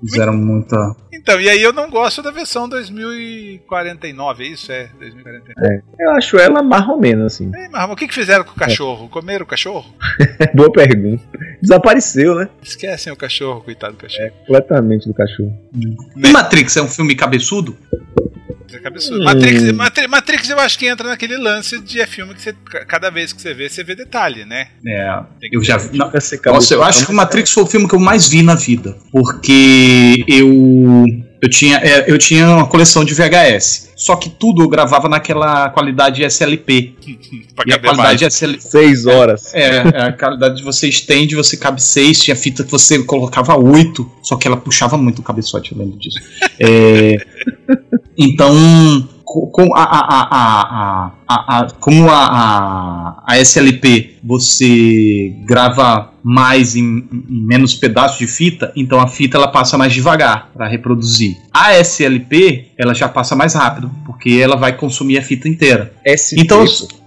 [0.00, 0.76] Fizeram muita.
[1.24, 4.70] Então, e aí eu não gosto da versão 2049, é isso?
[4.70, 5.82] É, 2049.
[5.98, 7.50] Eu acho ela marromena, assim.
[7.56, 9.08] Ei, mas o que, que fizeram com o cachorro?
[9.08, 9.90] Comeram o cachorro?
[10.54, 11.24] Boa pergunta.
[11.62, 12.50] Desapareceu, né?
[12.62, 14.30] Esquecem o cachorro, coitado do cachorro.
[14.40, 15.50] Completamente do cachorro.
[15.74, 17.74] E Matrix é um filme cabeçudo?
[18.72, 19.20] É cabeçudo.
[19.20, 19.24] Hum.
[19.24, 22.54] Matrix, Matri- Matrix eu acho que entra naquele lance de é filme que você,
[22.88, 24.68] cada vez que você vê, você vê detalhe, né?
[24.86, 25.20] É.
[25.52, 25.96] Eu já vi.
[25.96, 26.10] não,
[26.46, 28.96] Nossa, eu acho que o Matrix foi o filme que eu mais vi na vida.
[29.12, 31.04] Porque eu.
[31.42, 33.92] Eu tinha, é, eu tinha uma coleção de VHS.
[33.96, 36.94] Só que tudo eu gravava naquela qualidade SLP.
[37.54, 37.96] Pra E a caber mais.
[37.98, 38.60] qualidade SLP.
[38.62, 39.54] Seis horas.
[39.54, 43.56] É, é a qualidade de você estende, você cabe seis, tinha fita que você colocava
[43.60, 46.18] oito, só que ela puxava muito o cabeçote, eu lembro disso.
[46.58, 47.18] É,
[48.16, 57.04] então, co- com a, a, a, a, como a, a, SLP você grava mais em,
[57.12, 61.36] em menos pedaços de fita, então a fita ela passa mais devagar para reproduzir.
[61.52, 65.92] A SLP ela já passa mais rápido, porque ela vai consumir a fita inteira.
[66.06, 66.64] SP, Então,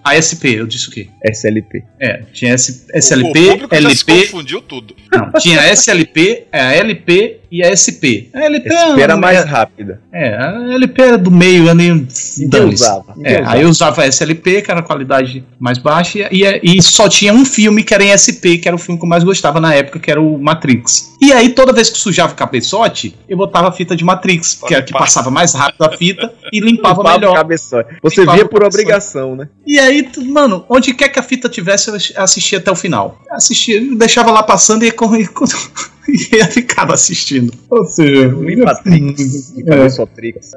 [0.10, 1.10] a SP, eu disse o quê?
[1.24, 1.84] SLP.
[1.99, 4.22] É, tinha S- O- o SLP, já se LP.
[4.28, 4.95] confundiu tudo.
[5.12, 8.30] Não, tinha SLP, é, a LP e a SP.
[8.34, 10.01] A LP SP era é- mais rápida.
[10.14, 12.08] É, a LP era do meio, eu nem.
[12.49, 12.84] Dane-se.
[12.84, 13.14] usava.
[13.24, 17.08] É, aí eu usava a SLP, que era a qualidade mais baixa, e, e só
[17.08, 19.60] tinha um filme que era em SP, que era o filme que eu mais gostava
[19.60, 21.16] na época, que era o Matrix.
[21.22, 24.74] E aí, toda vez que sujava o cabeçote, eu botava a fita de Matrix, que
[24.74, 25.05] era que Passa.
[25.05, 27.34] passava mais rápido a fita e limpava Limpava o melhor.
[27.36, 27.95] cabeçote.
[28.03, 28.84] Você Limpava via o por cabeçote.
[28.84, 29.47] obrigação, né?
[29.66, 33.22] E aí, tu- mano, onde quer que a fita tivesse, eu assistia até o final.
[33.32, 35.30] Assistia, deixava lá passando e, corria-
[36.08, 37.54] e ficava assistindo.
[37.70, 39.54] Ou seja, Limpatrix.
[39.58, 39.64] É.
[39.64, 40.52] Cabeçotrix.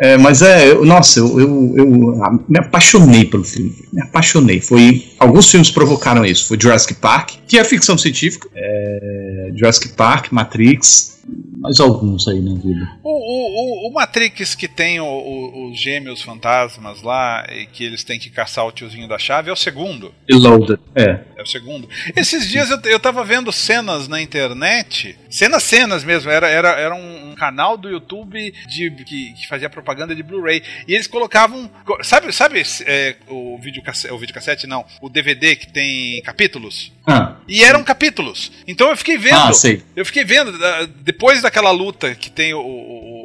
[0.00, 3.74] é, mas é, eu- nossa, eu, eu, eu a- me apaixonei pelo filme.
[3.92, 4.60] Me apaixonei.
[4.60, 5.04] Foi.
[5.18, 6.48] Alguns filmes provocaram isso.
[6.48, 8.48] Foi Jurassic Park, que é ficção científica.
[8.54, 11.12] É, Jurassic Park, Matrix.
[11.58, 12.88] Mais alguns aí na vida.
[13.04, 17.84] O, o, o, o Matrix que tem o- o- os gêmeos fantasmas lá e que
[17.84, 20.14] eles têm que caçar o tiozinho da chave é o segundo.
[20.28, 20.78] Reloaded.
[20.94, 21.20] É.
[21.36, 21.88] É o segundo.
[22.16, 26.94] Esses dias eu, eu tava vendo cenas na internet, cenas, cenas mesmo, era, era, era
[26.94, 30.62] um, um canal do YouTube de, que, que fazia propaganda de Blu-ray.
[30.86, 31.70] E eles colocavam.
[32.02, 34.66] Sabe, sabe é, o, videocassete, o videocassete?
[34.66, 36.92] Não, o DVD que tem capítulos?
[37.06, 38.52] Ah, E eram capítulos.
[38.66, 39.34] Então eu fiquei vendo.
[39.36, 39.52] ah.
[39.96, 43.21] Eu fiquei vendo, ah, depois daquela luta que tem o, o,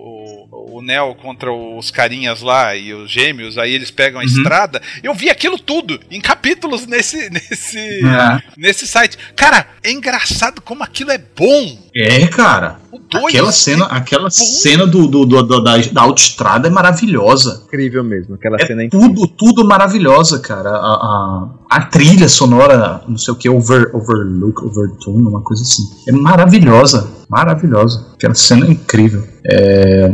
[0.76, 4.30] o, Neo contra os carinhas lá e os gêmeos, aí eles pegam a Uhum.
[4.30, 8.42] estrada, eu vi aquilo tudo em capítulos nesse, nesse, É.
[8.58, 9.18] nesse site.
[9.36, 11.78] Cara, é engraçado como aquilo é bom.
[11.96, 12.80] É, cara.
[13.26, 14.30] Aquela cena, aquela bom.
[14.30, 17.64] cena do, do, do- do- da, da autoestrada é maravilhosa.
[17.68, 18.36] Incrível mesmo.
[18.36, 20.70] Aquela É cena em tudo, tudo maravilhosa, cara.
[20.70, 25.84] A, a, a trilha sonora, não sei o que, over, overlook, overtone, uma coisa assim.
[26.08, 28.08] É maravilhosa, maravilhosa.
[28.14, 29.28] Aquela cena é incrível.
[29.46, 30.10] É,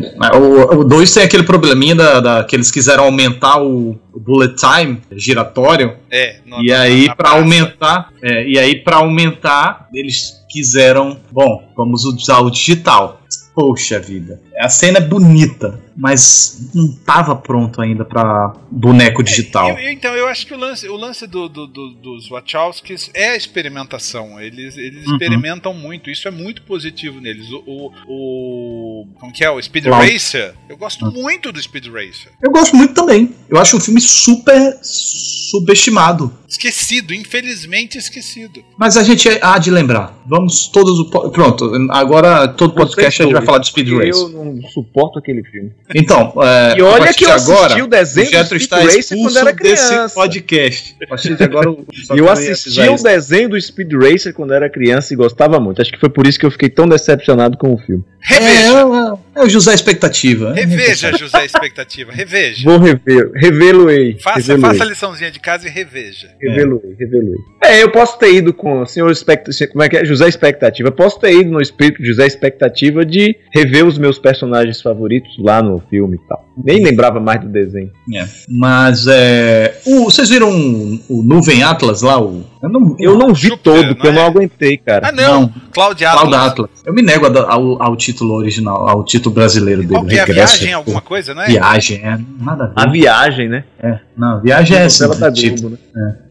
[0.77, 5.01] o 2 tem aquele probleminha da, da- que eles quiseram aumentar o, o bullet time
[5.11, 5.93] giratório.
[6.11, 11.17] É, no- E na- aí, na pra aumentar, é, e aí para aumentar, eles quiseram,
[11.31, 13.19] bom, vamos usar o digital.
[13.55, 14.39] Poxa vida.
[14.59, 19.69] A cena é bonita, mas não tava pronto ainda pra boneco digital.
[19.69, 23.09] Eu- eu- então, eu acho que o lance, o lance do, do- do- dos Wachowskis
[23.13, 24.39] é a experimentação.
[24.39, 25.13] Eles, eles Uhum.
[25.13, 26.09] experimentam muito.
[26.09, 27.49] Isso é muito positivo neles.
[27.51, 27.63] O.
[27.65, 29.49] o, o- como que é?
[29.49, 30.11] O Speed Cloud.
[30.13, 30.53] Racer.
[30.69, 32.31] Eu gosto muito do Speed Racer.
[32.41, 33.33] Eu gosto muito também.
[33.49, 36.31] Eu acho um filme super subestimado.
[36.47, 38.63] Esquecido, infelizmente esquecido.
[38.77, 40.15] Mas a gente há de lembrar.
[40.27, 41.09] Vamos todos.
[41.31, 44.13] Pronto, agora todo podcast a gente vai falar de Speed Racer.
[44.43, 45.71] Eu não suporto aquele filme.
[45.95, 49.37] Então, é, E olha que eu agora, assisti o desenho o do Speed Racer quando
[49.37, 50.15] era desse criança.
[50.15, 50.95] podcast.
[51.03, 51.69] A partir de agora,
[52.15, 53.03] eu assisti o isso.
[53.03, 55.81] desenho do Speed Racer quando era criança e gostava muito.
[55.81, 58.03] Acho que foi por isso que eu fiquei tão decepcionado com o filme.
[58.29, 58.79] É, Reveja.
[58.79, 60.53] é, é o José Expectativa.
[60.53, 62.11] Reveja, José Expectativa.
[62.11, 62.63] Reveja.
[62.63, 64.17] Vou rever, revê-lo-ei.
[64.19, 64.61] Faça, revê-lo-ei.
[64.71, 66.29] faça a liçãozinha de casa e reveja.
[66.41, 67.35] Revelou, revelou.
[67.63, 70.05] É, eu posso ter ido com o senhor expectativa, como é que é?
[70.05, 70.89] José Expectativa.
[70.89, 75.31] Eu posso ter ido no espírito de José Expectativa de rever os meus personagens favoritos
[75.39, 76.43] lá no filme e tal.
[76.63, 77.89] Nem lembrava mais do desenho.
[78.13, 78.25] É.
[78.49, 79.79] Mas é.
[79.85, 82.21] o- vocês viram o Nuvem Atlas lá?
[82.21, 84.25] O, eu não, Eu não vi Júpiter, todo, não porque eu não é?
[84.27, 85.07] aguentei, cara.
[85.07, 85.51] Ah, não.
[85.73, 86.29] Cláudia Atlas.
[86.29, 86.69] Cloud Atlas.
[86.85, 89.93] Eu me nego ao, ao título original, ao título brasileiro dele.
[89.93, 90.73] Qual que é Regresso viagem?
[90.73, 91.47] Alguma coisa, não é?
[91.47, 92.19] Viagem, é.
[92.39, 92.73] Nada a ver.
[92.75, 93.63] A viagem, né?
[93.79, 95.77] É, não, viagem é da assim, tipo, né?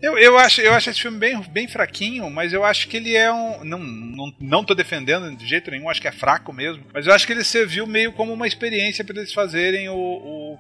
[0.01, 3.14] Eu, eu, acho, eu acho esse filme bem, bem fraquinho, mas eu acho que ele
[3.14, 3.64] é um.
[3.64, 6.82] Não, não, não tô defendendo de jeito nenhum, acho que é fraco mesmo.
[6.93, 10.59] Mas eu acho que ele serviu meio como uma experiência para eles fazerem o, o,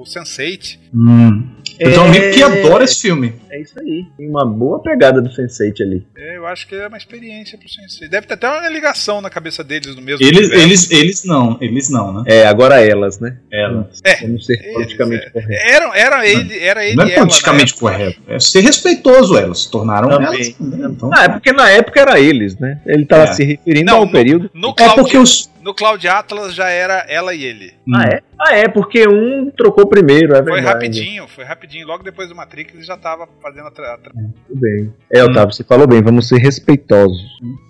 [0.00, 0.78] o Sense8.
[0.94, 1.48] Hum.
[1.78, 2.44] Eu tenho um amigo que É.
[2.44, 3.34] adora esse filme.
[3.50, 4.04] É isso aí.
[4.16, 6.06] Tem uma boa pegada do Sense8 ali.
[6.16, 8.08] É, eu acho que é uma experiência pro Sense8.
[8.10, 10.64] Deve ter até uma ligação na cabeça deles no mesmo Eles, universo.
[10.66, 12.22] eles, eles não, eles não, né?
[12.26, 13.36] É, agora elas, né?
[13.52, 14.00] Elas.
[14.04, 14.16] É.
[14.22, 15.30] Vamos ser Eles, politicamente é.
[15.30, 15.64] corretos.
[15.72, 17.20] Era, era ele, era ele Não é ela.
[17.26, 17.90] politicamente época.
[17.92, 18.20] correto.
[18.28, 20.26] É ser respeitoso, elas se tornaram Também.
[20.26, 20.48] elas.
[20.50, 21.10] também, Então.
[21.14, 22.80] Ah, é porque na época era eles, né?
[22.86, 23.32] Ele tava É.
[23.32, 24.50] se referindo Não, ao no- período.
[24.54, 25.50] No É porque os.
[25.62, 27.72] No Cloud Atlas já era ela e ele.
[27.94, 28.20] Ah, é?
[28.40, 30.66] Ah, é, porque um trocou primeiro, é Foi verdade.
[30.66, 31.86] rapidinho, foi rapidinho.
[31.86, 33.70] Logo depois do Matrix ele já tava fazendo a.
[33.70, 33.98] Tra...
[33.98, 34.92] tra- Tudo bem.
[35.12, 37.20] É, Otávio, você falou bem, vamos ser respeitosos.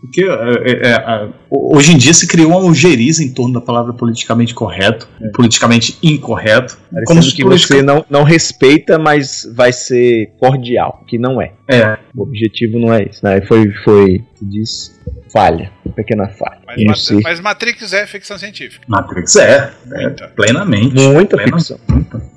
[0.03, 3.93] Porque é, é, é, hoje em dia se criou uma algeriza em torno da palavra
[3.95, 6.76] politicamente correto, politicamente incorreto.
[6.91, 11.41] Parecendo Como se que politica- você não, não respeita, mas vai ser cordial, que não
[11.41, 11.53] é.
[11.70, 13.41] É, O objetivo não é isso, né?
[13.43, 14.99] Foi, foi, diz,
[15.32, 16.58] falha, uma pequena falha.
[16.66, 17.20] Mas, Não Mat- sei.
[17.22, 18.84] mas Matrix é ficção científica.
[18.88, 20.94] Matrix é, é plenamente.
[20.94, 21.78] Muita Plena- ficção.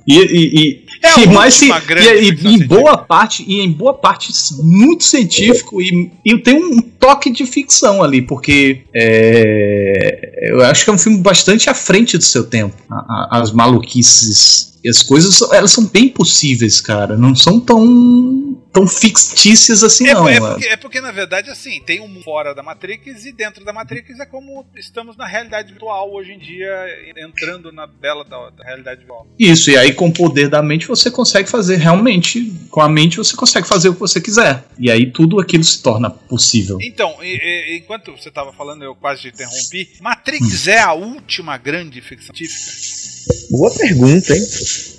[0.07, 3.71] E, e, e, É a mais se- e, e ficção em boa parte e em
[3.71, 4.31] boa parte
[4.63, 10.89] muito científico e, e tem um toque de ficção ali porque é, eu acho que
[10.89, 12.95] é um filme bastante à frente do seu tempo A-
[13.37, 18.87] a- as maluquices e as coisas elas são bem possíveis cara não são tão tão
[18.87, 20.39] fictícias assim É, não é é.
[20.39, 24.19] porque, é porque, na verdade, assim, tem um fora da Matrix e dentro da Matrix
[24.19, 26.69] é como estamos na realidade virtual hoje em dia,
[27.17, 29.27] entrando na bela da, da realidade virtual.
[29.37, 33.17] Isso, e aí com o poder da mente você consegue fazer realmente, com a mente
[33.17, 34.63] você consegue fazer o que você quiser.
[34.79, 36.77] E aí tudo aquilo se torna possível.
[36.81, 39.89] Então, e- e- enquanto você estava falando, eu quase te interrompi.
[40.01, 42.71] Matrix é a última grande ficção científica?
[43.49, 44.41] Boa pergunta, hein?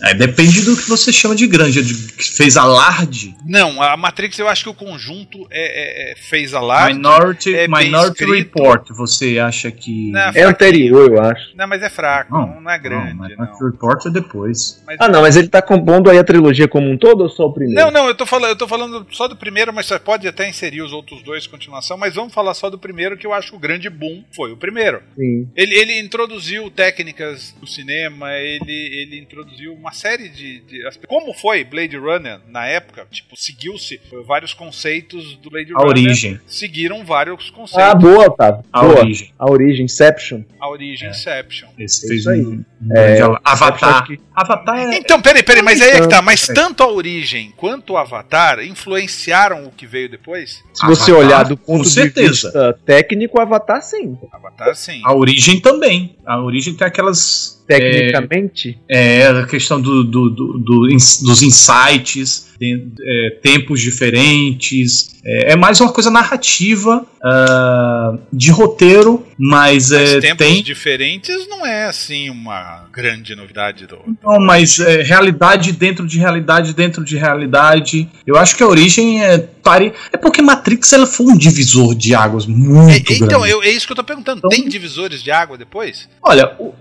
[0.03, 3.35] Aí depende do que você chama de grande, de que fez alarde.
[3.47, 6.89] Não, a Matrix eu acho que o conjunto é, é- é- fez a lá.
[6.89, 8.25] Minority, é Minority.
[8.25, 10.11] Report, você acha que.
[10.11, 11.57] Não, É anterior, eu acho.
[11.57, 13.15] Não, mas é fraco, não, não é grande.
[13.15, 14.83] Não, Não, Minority Report é depois.
[14.87, 17.47] Mas- Ah, não, mas ele tá compondo aí a trilogia como um todo ou só
[17.47, 17.81] o primeiro?
[17.81, 20.49] Não, não, eu tô falando, eu tô falando só do primeiro, mas você pode até
[20.49, 23.51] inserir os outros dois em continuação, mas vamos falar só do primeiro, que eu acho
[23.51, 25.01] que o grande boom foi o primeiro.
[25.17, 25.49] Sim.
[25.57, 31.65] Ele, ele introduziu técnicas do cinema, ele, ele introduziu uma série de, de- Como foi
[31.65, 33.07] Blade Runner na época?
[33.11, 35.89] Tipo, seguiu-se vários conceitos do Blade A Runner.
[35.89, 36.41] origem.
[36.47, 38.01] Seguiram vários Ah, conceitos.
[38.03, 38.65] boa, Otávio.
[38.73, 38.99] A boa.
[39.01, 39.33] origem.
[39.39, 40.43] A origem, Inception.
[40.61, 41.69] a origem Inception.
[41.79, 42.41] Esse É fez isso aí.
[42.43, 44.07] um, um É, Avatar.
[44.07, 44.97] que- Avatar é.
[44.97, 46.23] Então, peraí, peraí, mas aí é que tá.
[46.23, 46.55] Mas É.
[46.55, 50.63] tanto a origem quanto o Avatar influenciaram o que veio depois?
[50.75, 52.29] Se você Avatar, olhar do com ponto de certeza.
[52.49, 54.17] vista técnico, Avatar sim.
[54.33, 55.01] Avatar, sim.
[55.05, 56.17] A origem também.
[56.25, 57.62] A origem tem aquelas.
[57.79, 65.13] Tecnicamente, É, a questão do, do- do- do dos insights, é, tempos diferentes.
[65.25, 70.63] É, é mais uma coisa narrativa, ah, de roteiro, mas, Mas é, tempos tem.
[70.63, 73.99] diferentes não é assim uma grande novidade do.
[74.23, 78.09] Não, mas é, realidade dentro de realidade dentro de realidade.
[78.27, 79.39] Eu acho que a origem é.
[79.63, 79.93] Pare...
[80.13, 83.51] É porque Matrix ela foi um divisor de águas É, muito então, grande.
[83.51, 84.39] eu- é isso que eu tô perguntando.
[84.39, 86.09] Então- Tem divisores de água depois?
[86.21, 86.75] Olha, o-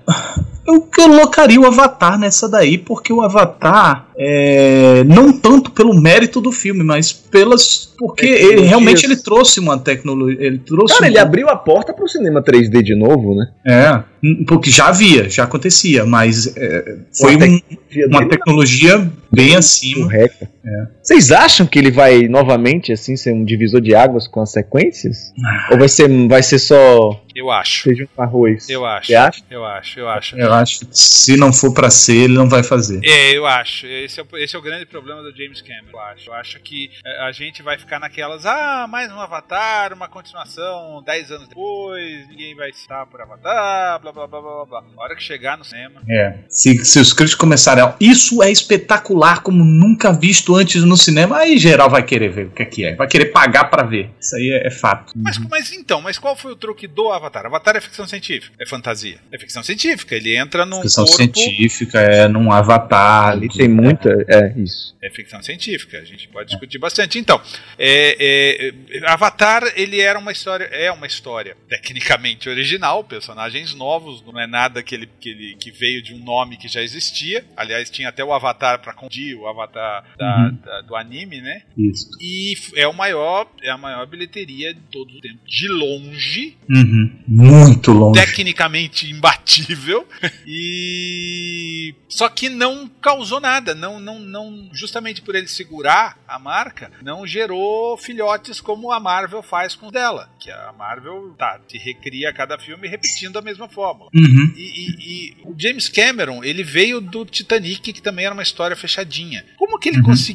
[0.66, 6.52] eu colocaria o Avatar nessa daí, porque o Avatar é, não tanto pelo mérito do
[6.52, 11.20] filme, mas pelas porque ele, realmente ele trouxe uma tecnologia, ele trouxe Cara, um- ele
[11.20, 13.46] abriu a porta pro cinema 3D de novo, né?
[13.66, 14.04] é,
[14.48, 17.60] porque já havia, já acontecia, mas é, foi Uma um-
[17.90, 20.04] Via uma dele, tecnologia bem acima.
[20.06, 20.50] correta.
[20.64, 20.88] É.
[21.02, 25.34] Vocês acham que ele vai novamente assim ser um divisor de águas com as sequências?
[25.72, 27.84] Ou vai ser, vai ser só Eu acho.
[27.84, 28.70] feijão com arroz?
[28.70, 29.12] Eu acho.
[29.12, 30.36] Eu acho, eu acho.
[30.38, 33.00] Eu acho que se não for pra ser, ele não vai fazer.
[33.04, 33.88] É, eu acho.
[33.88, 35.90] Esse é, o, esse é o grande problema do James Cameron.
[35.94, 36.30] Eu acho.
[36.30, 41.02] Eu acho que é, a gente vai ficar naquelas, ah, mais um Avatar, uma continuação
[41.06, 44.84] 10 anos depois, ninguém vai citar por Avatar, blá blá blá blá blá.
[44.98, 46.02] A hora que chegar no cinema.
[46.10, 46.36] É.
[46.48, 47.96] Se, se os críticos começarem a.
[48.00, 52.52] Isso é espetacular, como nunca visto antes no cinema, aí geral vai querer ver o
[52.52, 52.96] que é que é.
[52.96, 54.10] Vai querer pagar pra ver.
[54.20, 55.14] Isso aí é, é fato.
[55.16, 57.46] Mas, mas então, mas qual foi o truque do Avatar?
[57.46, 59.18] Avatar é ficção científica, é fantasia.
[59.32, 61.18] É ficção científica, ele entra num Ficção corpo.
[61.18, 63.30] científica, é num avatar.
[63.32, 64.10] Ali tem muita.
[64.28, 64.96] É, isso.
[65.02, 67.18] É ficção científica, a gente pode discutir bastante.
[67.18, 67.42] Então,
[67.78, 74.40] é, é, Avatar, ele era uma história, é uma história tecnicamente original, personagens novos, não
[74.40, 77.44] é nada que ele, que ele que veio de um nome que já existia.
[77.58, 80.41] Aliás, tinha até o Avatar para confundir o Avatar da- Uhum.
[80.50, 81.62] Da- do anime, né?
[81.78, 82.10] Isso.
[82.20, 87.12] E é o maior, é a maior bilheteria de todo o tempo, de longe, Uhum.
[87.28, 88.20] Muito longe.
[88.20, 90.08] tecnicamente imbatível
[90.46, 96.92] e só que não causou nada, não, não, não, justamente por ele segurar a marca,
[97.02, 102.34] não gerou filhotes como a Marvel faz com dela, que a Marvel tá, te recria
[102.34, 104.10] cada filme repetindo a mesma fórmula.
[104.14, 104.54] Uhum.
[104.56, 108.76] E, e- e o James Cameron, ele veio do Titanic, que também era uma história
[108.76, 109.46] fechadinha.
[109.58, 110.04] Como que ele Uhum.
[110.04, 110.31] conseguiu,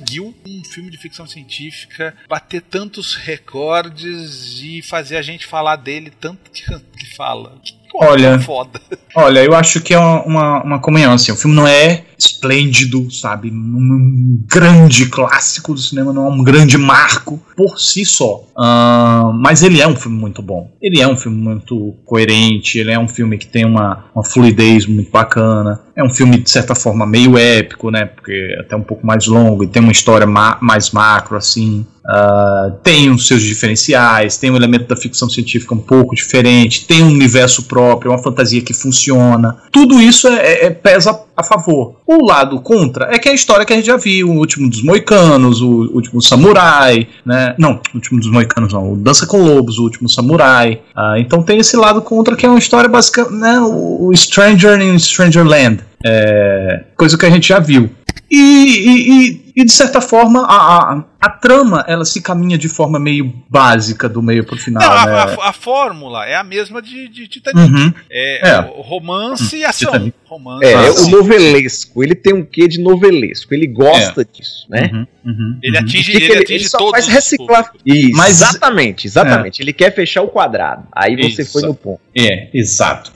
[0.46, 6.50] um filme de ficção científica, bater tantos recordes e fazer a gente falar dele tanto
[6.50, 6.64] que,
[6.98, 7.52] que fala?
[7.90, 8.80] Coisa Olha, foda.
[9.14, 13.10] Olha, eu acho que é uma, uma, uma comunhão, assim, o filme não é esplêndido,
[13.10, 19.30] sabe, um grande clássico do cinema, não é um grande marco por si só, Ah,
[19.34, 22.98] mas ele é um filme muito bom, ele é um filme muito coerente, ele é
[22.98, 27.06] um filme que tem uma, uma fluidez muito bacana, é um filme de certa forma
[27.06, 30.58] meio épico, né, porque é até um pouco mais longo e tem uma história ma-
[30.60, 35.78] mais macro, assim, ah, tem os seus diferenciais, tem um elemento da ficção científica um
[35.80, 39.56] pouco diferente, tem um universo próprio, uma fantasia que funciona.
[39.72, 41.96] Tudo isso é, é- é- pesa a favor.
[42.06, 44.68] O lado contra é que é a história que a gente já viu, o último
[44.68, 47.54] dos Moicanos, o último Samurai, né?
[47.58, 50.80] Não, o último dos Moicanos não, o Dança com Lobos, o último Samurai.
[50.94, 53.60] Ah, então tem esse lado contra que é uma história básica, né?
[53.60, 55.80] O Stranger in Strangerland.
[56.04, 57.90] É, coisa que a gente já viu.
[58.30, 62.68] E, e- e- e, de certa forma a, a, a trama ela se caminha de
[62.68, 64.82] forma meio básica do meio pro final.
[64.82, 65.12] Não, a, né?
[65.12, 67.60] a- a fórmula é a mesma de, de Titanic.
[67.72, 67.92] Uhum.
[68.10, 68.60] É, É.
[68.76, 69.92] o romance e ação.
[69.92, 70.16] Titanic.
[70.24, 71.06] Romance É, é ação.
[71.06, 72.02] o novelesco.
[72.02, 73.54] Ele tem um quê de novelesco.
[73.54, 74.90] Ele gosta disso, né?
[74.92, 75.84] Uhum, uhum, Ele uhum.
[75.84, 77.72] atinge, que ele atinge só todos faz reciclar.
[77.86, 79.62] Isso, Mas- exatamente, exatamente.
[79.62, 80.84] Ele quer fechar o quadrado.
[80.92, 81.52] Aí você Isso.
[81.52, 82.00] foi no ponto.
[82.18, 83.12] É, exato.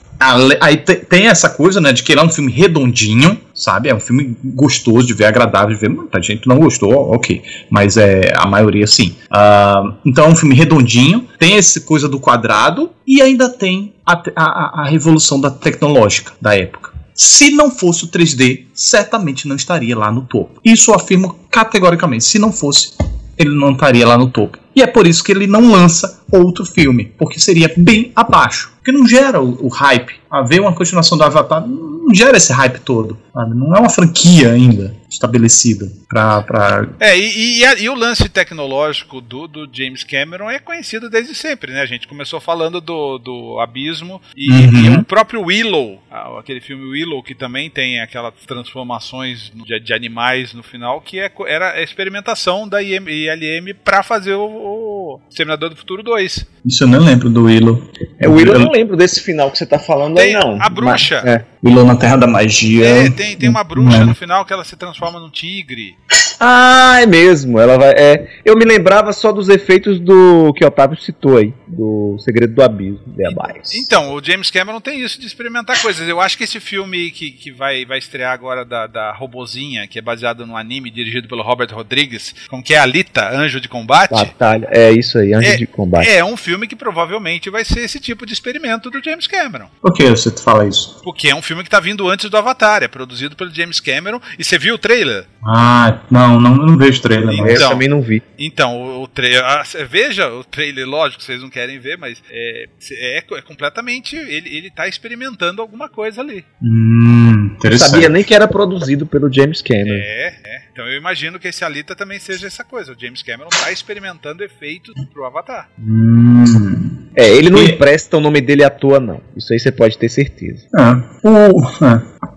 [0.59, 3.89] Aí te- tem essa coisa, né, de que ele é um filme redondinho, sabe?
[3.89, 5.89] É um filme gostoso de ver, agradável de ver.
[5.89, 7.41] Muita gente não gostou, ok.
[7.69, 9.15] Mas é a maioria sim.
[9.31, 14.15] Ah, então é um filme redondinho, tem essa coisa do quadrado e ainda tem a,
[14.15, 16.91] te- a- a- a revolução da tecnológica da época.
[17.13, 20.59] Se não fosse o 3D, certamente não estaria lá no topo.
[20.63, 22.23] Isso eu afirmo categoricamente.
[22.23, 22.93] Se não fosse,
[23.37, 24.57] ele não estaria lá no topo.
[24.75, 28.71] E é por isso que ele não lança outro filme, porque seria bem abaixo.
[28.77, 30.13] Porque não gera o, o hype.
[30.29, 33.17] A ver uma continuação do Avatar não gera esse hype todo.
[33.33, 33.53] sabe?
[33.53, 36.41] Não é uma franquia ainda estabelecida pra.
[36.41, 36.87] pra...
[36.99, 41.35] É, e, e a- e o lance tecnológico do, do James Cameron é conhecido desde
[41.35, 41.81] sempre, né?
[41.81, 44.85] A gente começou falando do, do Abismo e, Uhum.
[44.85, 46.01] e o próprio Willow,
[46.39, 51.31] aquele filme Willow, que também tem aquelas transformações de, de animais no final, que é,
[51.47, 56.45] era a experimentação da IM, ILM pra fazer o, o Exterminador do Futuro 2.
[56.65, 57.81] Isso eu não lembro do Willow.
[58.19, 60.61] É, o Willow eu não lembro desse final que você tá falando Tem aí, não.
[60.61, 61.21] a bruxa.
[61.23, 61.45] Mas- é.
[61.63, 62.85] Willow na Terra da Magia.
[62.87, 64.07] É, tem, tem uma bruxa Não.
[64.07, 65.95] no final que ela se transforma num tigre.
[66.43, 67.59] Ah, é mesmo.
[67.59, 67.91] Ela vai.
[67.91, 72.55] É, eu me lembrava só dos efeitos do que o Otávio citou aí, do Segredo
[72.55, 73.75] do Abismo, The Abyss.
[73.75, 76.07] Então, o James Cameron tem isso de experimentar coisas.
[76.09, 79.99] Eu acho que esse filme que, que vai, vai estrear agora da, da Robozinha, que
[79.99, 84.09] é baseado no anime dirigido pelo Robert Rodrigues, com que é Alita, Anjo de Combate,
[84.11, 84.67] Batalha.
[84.71, 86.09] É isso aí, Anjo É- de Combate.
[86.09, 89.67] é um filme que provavelmente vai ser esse tipo de experimento do James Cameron.
[89.79, 90.99] Por que você fala isso?
[91.03, 94.19] Porque é um filme que tá vindo antes do Avatar, é produzido pelo James Cameron.
[94.39, 95.25] E você viu o trailer?
[95.43, 97.47] Ah, não, Não, não, vejo trailer, não.
[97.47, 97.69] eu Então.
[97.69, 98.21] também não vi.
[98.37, 99.43] Então, o, o trailer.
[99.43, 104.15] ah, cê- veja o trailer, lógico, vocês não querem ver, mas é, é, é completamente.
[104.15, 106.45] Ele, ele tá experimentando alguma coisa ali.
[106.61, 109.93] Hum, sabia nem que era produzido pelo James Cameron.
[109.93, 110.61] É, é.
[110.71, 112.93] Então eu imagino que esse Alita também seja essa coisa.
[112.93, 115.69] O James Cameron tá experimentando efeitos pro Avatar.
[115.79, 117.07] Hum.
[117.15, 119.21] É, ele não E- empresta o nome dele à toa, não.
[119.35, 120.67] Isso aí você pode ter certeza.
[120.77, 122.30] É, o, é.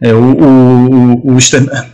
[0.00, 1.38] É, o, o, o, o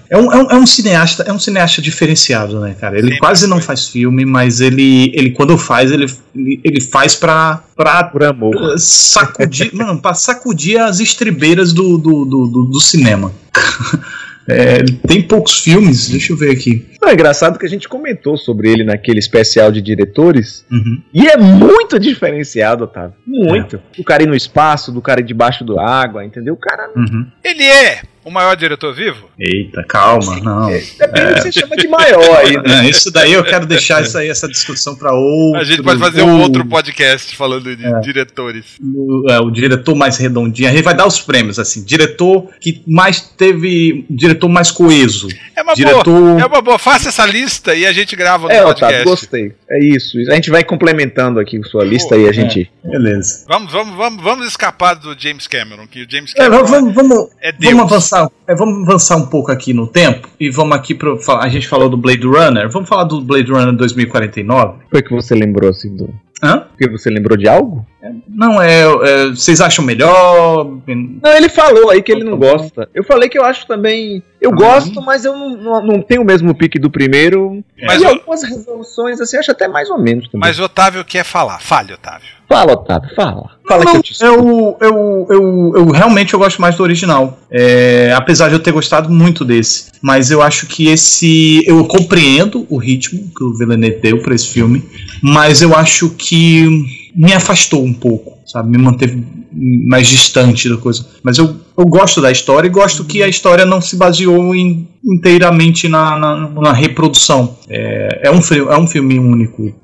[0.09, 2.97] é, um, é, um, é um cineasta, é um cineasta diferenciado, né, cara?
[2.97, 7.63] Ele Sempre quase não faz filme, mas ele, ele quando faz, ele, ele, faz pra,
[7.77, 8.55] pra Por amor.
[8.57, 13.33] uh, sacudir, mano, pra sacudir as estribeiras do, do, do, do- do cinema.
[14.49, 16.87] É, tem poucos filmes, deixa eu ver aqui.
[17.01, 20.65] Não, é engraçado que a gente comentou sobre ele naquele especial de diretores.
[20.71, 21.01] Uhum.
[21.13, 23.15] E é muito diferenciado, Otávio.
[23.27, 23.81] Muito.
[23.99, 26.55] O cara ir no espaço, do cara ir debaixo da água, entendeu?
[26.55, 26.91] O cara.
[26.97, 27.27] Uhum.
[27.45, 29.29] Ele é o maior diretor vivo?
[29.39, 30.67] Eita, calma, não.
[30.69, 32.87] Depende do que você chama de maior aí, né?
[32.87, 35.61] É, isso daí eu quero deixar isso aí, essa discussão pra outro.
[35.61, 38.65] A gente pode fazer um outro podcast falando de diretores.
[38.83, 40.69] o, é, o diretor mais redondinho.
[40.69, 41.83] A gente vai dar os prêmios, assim.
[41.85, 44.05] Diretor que mais teve.
[44.11, 45.29] Diretor mais coeso.
[45.57, 45.77] É uma boa.
[45.77, 46.41] diretor.
[46.41, 46.79] É uma boa.
[46.79, 48.85] Faça essa lista e a gente grava no É, podcast.
[48.95, 49.53] Otávio, gostei.
[49.71, 50.19] É isso.
[50.31, 52.71] A gente vai complementando aqui sua lista e a gente.
[52.85, 53.45] Beleza.
[53.49, 57.29] Vamos, vamos, vamos, vamos escapar do James Cameron, que o James É, Cameron vamos, vamos,
[57.41, 57.73] é Deus.
[57.75, 58.10] vamos avançar.
[58.47, 61.19] É, vamos avançar um pouco aqui no tempo e vamos aqui pro.
[61.41, 62.69] A gente falou do Blade Runner.
[62.71, 64.79] Vamos falar do Blade Runner 2049?
[64.91, 66.09] Foi que você lembrou assim do.
[66.43, 66.61] Hã?
[66.61, 67.87] Porque você lembrou de algo?
[68.29, 70.65] Não, é, é, Vocês acham melhor?
[70.87, 72.89] Não, ele falou aí que ele não gosta.
[72.95, 74.23] Eu falei que eu acho também.
[74.41, 77.63] Eu Ah, gosto, mas eu não, não, tenho o mesmo pique do primeiro.
[77.83, 80.49] Mas e algumas resoluções, assim, eu acho até mais ou menos também.
[80.49, 81.61] Mas o Otávio quer falar.
[81.61, 82.41] Fale, Otávio.
[82.49, 83.51] Fala, Otávio, fala.
[83.69, 87.39] Fala Não, que eu eu, eu, eu, eu realmente eu gosto mais do original.
[87.51, 89.93] É, apesar de eu ter gostado muito desse.
[90.03, 91.63] Mas eu acho que esse.
[91.67, 94.83] Eu compreendo o ritmo que o Villeneuve deu pra esse filme.
[95.23, 96.67] Mas eu acho que
[97.15, 98.71] me afastou um pouco, sabe?
[98.71, 101.07] Me manteve mais distante da coisa.
[101.23, 104.89] Mas eu, eu gosto da história e gosto que a história não se baseou em-
[105.05, 107.57] inteiramente na, na, na reprodução.
[107.69, 108.41] É, é, um,
[108.71, 109.75] é um filme único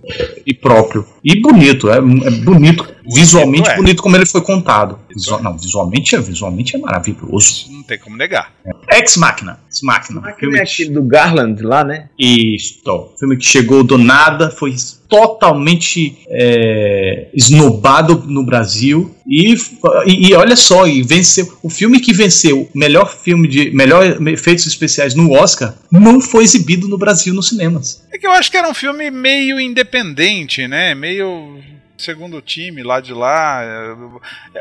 [0.46, 1.06] e próprio.
[1.24, 2.86] E bonito, é, é bonito.
[3.14, 3.76] Visualmente é.
[3.76, 4.98] bonito como ele foi contado.
[5.14, 7.38] Visual- não, visualmente é, visualmente é maravilhoso.
[7.38, 8.52] Isso não tem como negar.
[8.90, 9.58] Ex Machina.
[9.68, 10.20] Ex Machina.
[10.20, 12.08] Aquele filme é aquele do Garland lá, né?
[12.18, 13.10] isto.
[13.18, 14.74] Filme que chegou do nada, foi
[15.08, 19.54] totalmente é, esnobado no Brasil e,
[20.06, 21.58] e, e olha só, e venceu.
[21.62, 26.86] O filme que venceu melhor filme de melhor efeitos especiais no Oscar não foi exibido
[26.86, 28.06] no Brasil nos cinemas.
[28.12, 30.94] É que eu acho que era um filme meio independente, né?
[30.94, 31.58] Meio
[31.98, 33.62] segundo time lá de lá.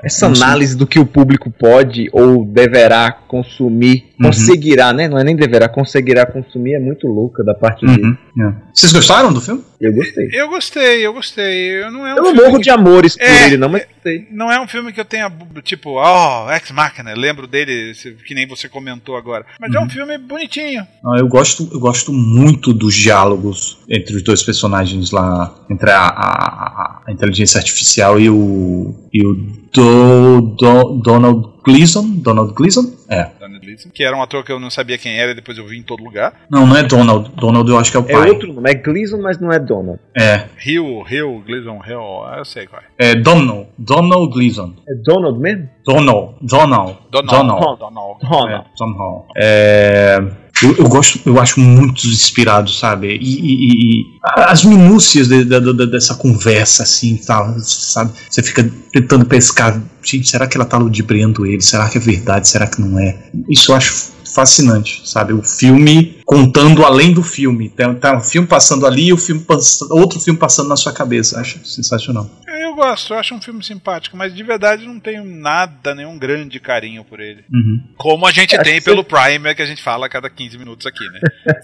[0.04, 4.26] Essa análise do que o público pode ou deverá consumir, Uhum.
[4.28, 5.08] conseguirá, né?
[5.08, 8.02] Não é nem deverá, conseguirá consumir, é muito louca da parte dele.
[8.04, 8.54] Uhum, é.
[8.74, 9.62] Vocês gostaram do filme?
[9.82, 10.30] Eu gostei.
[10.32, 11.84] Eu gostei, eu gostei.
[11.84, 13.86] Eu não é um Eu não morro que- de amores por É, ele, não, mas
[13.94, 14.28] gostei.
[14.32, 15.32] Não é um filme que eu tenha,
[15.64, 17.92] tipo, ó, Ex Machina, lembro dele,
[18.26, 19.46] que nem você comentou agora.
[19.60, 20.84] Mas é um filme bonitinho.
[21.06, 26.00] Ah, eu gosto, eu gosto muito dos diálogos entre os dois personagens lá, entre a,
[26.08, 29.34] a- a inteligência artificial e o e o
[29.76, 33.30] Do- Do- Donald Gleason, Donald Gleason, é.
[33.66, 35.66] Donald Gleason, que era um ator que eu não sabia quem era, e depois eu
[35.66, 36.34] vi em todo lugar.
[36.50, 38.30] Não, não é Donald, Donald eu acho que é o É pai.
[38.30, 40.00] outro nome, é Gleason, mas não é Donald.
[40.18, 43.12] É, Hill, Hill, Gleason, Hill, eu sei qual é.
[43.12, 45.70] é Donald, Donald Gleason, É Donald mesmo?
[45.86, 47.50] Donald, Donald, Donald.
[47.50, 47.80] Donald.
[47.80, 48.20] Donald.
[48.22, 48.66] Donald.
[48.78, 49.28] É, Hall.
[49.36, 50.18] É,
[50.64, 53.18] eu, eu gosto, eu acho muito inspirado, sabe?
[53.22, 54.06] E, e- e-
[54.38, 58.12] as minúcias de- de- de- dessa conversa, assim, tal, sabe?
[58.30, 59.82] Você fica tentando pescar.
[60.04, 61.62] Gente, será que ela tá ludibriando ele?
[61.62, 62.48] Será que é verdade?
[62.48, 63.18] Será que não é?
[63.50, 65.32] Isso eu acho fascinante, sabe?
[65.34, 67.70] O filme contando além do filme.
[67.70, 69.44] Tem, tá um filme passando ali e o filme
[69.92, 71.40] outro filme passando na sua cabeça.
[71.40, 72.30] Acho sensacional.
[72.76, 76.60] Eu gosto, eu acho um filme simpático, mas de verdade não tenho nada, nenhum grande
[76.60, 77.46] carinho por ele.
[77.50, 77.80] Uhum.
[77.96, 80.86] Como a gente Acho tem pelo Primer, que a gente fala a cada 15 minutos
[80.86, 81.20] aqui, né?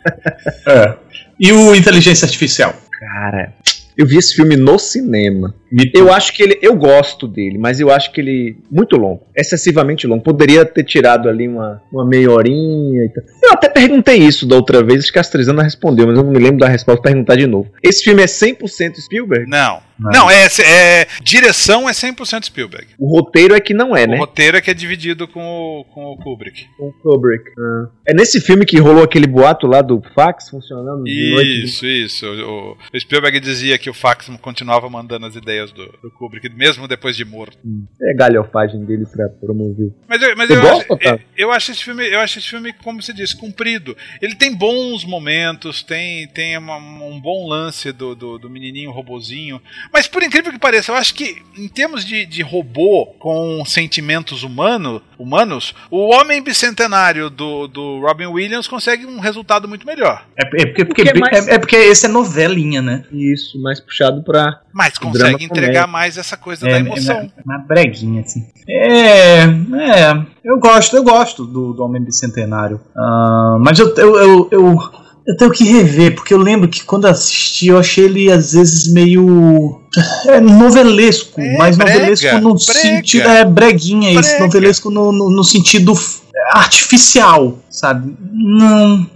[0.67, 0.97] É.
[1.39, 2.73] E o Inteligência Artificial?
[2.99, 3.53] Cara,
[3.97, 5.53] eu vi esse filme no cinema.
[5.93, 6.59] Eu acho que ele.
[6.61, 8.57] Eu gosto dele, mas eu acho que ele.
[8.69, 9.27] Muito longo.
[9.35, 10.23] Excessivamente longo.
[10.23, 13.23] Poderia ter tirado ali uma, uma meia horinha e tal.
[13.43, 16.31] Eu até perguntei isso da outra vez, acho que a Astrizana respondeu, mas eu não
[16.31, 17.01] me lembro da resposta.
[17.01, 17.71] Perguntar de novo.
[17.83, 19.49] Esse filme é 100% Spielberg?
[19.49, 19.81] Não,
[20.13, 22.87] Não, é, é direção é 100% Spielberg.
[22.97, 24.17] O roteiro é que não é, O né?
[24.17, 26.65] roteiro é que é dividido com o, com o Kubrick.
[26.77, 27.43] Com o Kubrick.
[28.07, 31.63] É nesse filme que rolou aquele boato lá do fax funcionando de noite.
[31.63, 32.25] Isso, isso.
[32.25, 36.87] O, o Spielberg dizia que o fax continuava mandando as ideias do, do Kubrick, mesmo
[36.87, 37.57] depois de morto.
[38.01, 39.91] É galhofagem dele pra promover.
[40.07, 41.25] Mas eu, mas eu, gosta, acho, Otávio?
[41.37, 43.95] eu, eu acho esse filme, eu acho esse filme, como você disse, comprido.
[44.21, 49.61] Ele tem bons momentos, tem, tem uma- um bom lance do, do, do menininho robozinho.
[49.93, 54.41] Mas por incrível que pareça, eu acho que em termos de, de robô com sentimentos
[54.43, 60.25] humano, humanos, o Homem Bicentenário do, do Robin Williams consegue um resultado muito melhor.
[60.37, 63.03] É, é porque, porque, Porque é mais- é, é porque esse é novelinha, né?
[63.11, 64.61] Isso, mais puxado pra.
[64.73, 67.29] Mas consegue entregar mais essa coisa É, da é emoção.
[67.45, 68.47] uma, uma breguinha, assim.
[68.67, 70.25] É, é.
[70.43, 72.79] Eu gosto, eu gosto do, do Homem Bicentenário.
[72.95, 74.91] Ah, mas eu, eu, eu, eu,
[75.27, 78.91] eu tenho que rever, porque eu lembro que quando assisti, eu achei ele às vezes
[78.91, 79.79] meio.
[80.27, 82.79] É novelesco, É, mas brega, novelesco no brega.
[82.79, 83.27] sentido.
[83.27, 84.39] É breguinha Brega.
[84.39, 85.93] novelesco no, no, no sentido
[86.53, 88.15] artificial, sabe?
[88.31, 89.09] Não.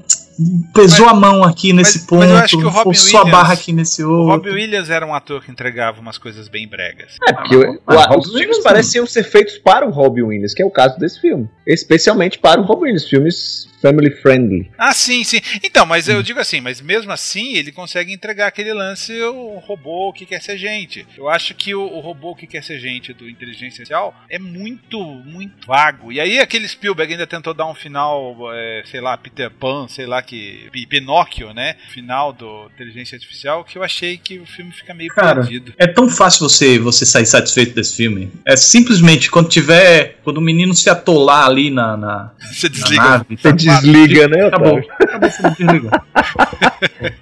[0.73, 3.23] Pesou a mão aqui nesse mas- ponto, mas eu acho que o Robin forçou a
[3.23, 4.31] Williams- barra aqui nesse O outro.
[4.49, 7.13] Robin Williams era um ator que entregava umas coisas bem bregas.
[7.25, 10.23] É, porque Ah, o- mas o- os filmes Williams pareciam ser feitos para o Robin
[10.23, 11.47] Williams, que é o caso desse filme.
[11.65, 14.71] Especialmente para o Robin Williams, filmes family friendly.
[14.77, 15.39] Ah, sim, sim.
[15.63, 20.11] Então, mas eu digo assim, mas mesmo assim ele consegue entregar aquele lance o robô
[20.13, 21.05] que quer ser gente.
[21.17, 24.99] Eu acho que o, o robô que quer ser gente do Inteligência Artificial é muito,
[25.03, 26.11] muito vago.
[26.11, 30.05] E aí aquele Spielberg ainda tentou dar um final, é, sei lá, Peter Pan, sei
[30.05, 31.75] lá que Pi- Pinóquio, né?
[31.93, 35.73] Final do Inteligência Artificial, que eu achei que o filme fica meio Cara, perdido.
[35.77, 38.31] É tão fácil você, você sair satisfeito desse filme.
[38.45, 40.17] É simplesmente quando tiver.
[40.23, 43.03] Quando o menino se atolar ali na, na, Você na desliga.
[43.03, 43.25] nave.
[43.29, 43.51] Você tá-
[43.81, 44.81] desliga, né, Acabou.
[44.99, 45.91] Acabou, você desligou.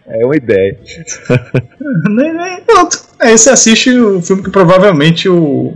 [0.07, 0.77] É uma ideia.
[2.65, 3.03] Pronto.
[3.19, 5.73] Aí você assiste o filme que provavelmente o,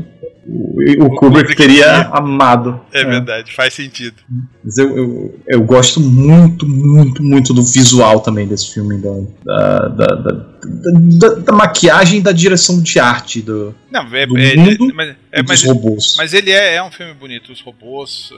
[0.47, 2.79] o, o Kubrick teria amado.
[2.93, 4.15] É verdade, faz sentido.
[4.63, 10.07] Mas eu, eu, eu gosto muito, muito, muito do visual também desse filme, da, da,
[10.07, 15.09] da, da, maquiagem e da direção de arte do, Não, é, Do é- mundo mas,
[15.09, 16.15] e é, dos mas, robôs.
[16.17, 18.31] Mas ele é, é um filme bonito, os robôs,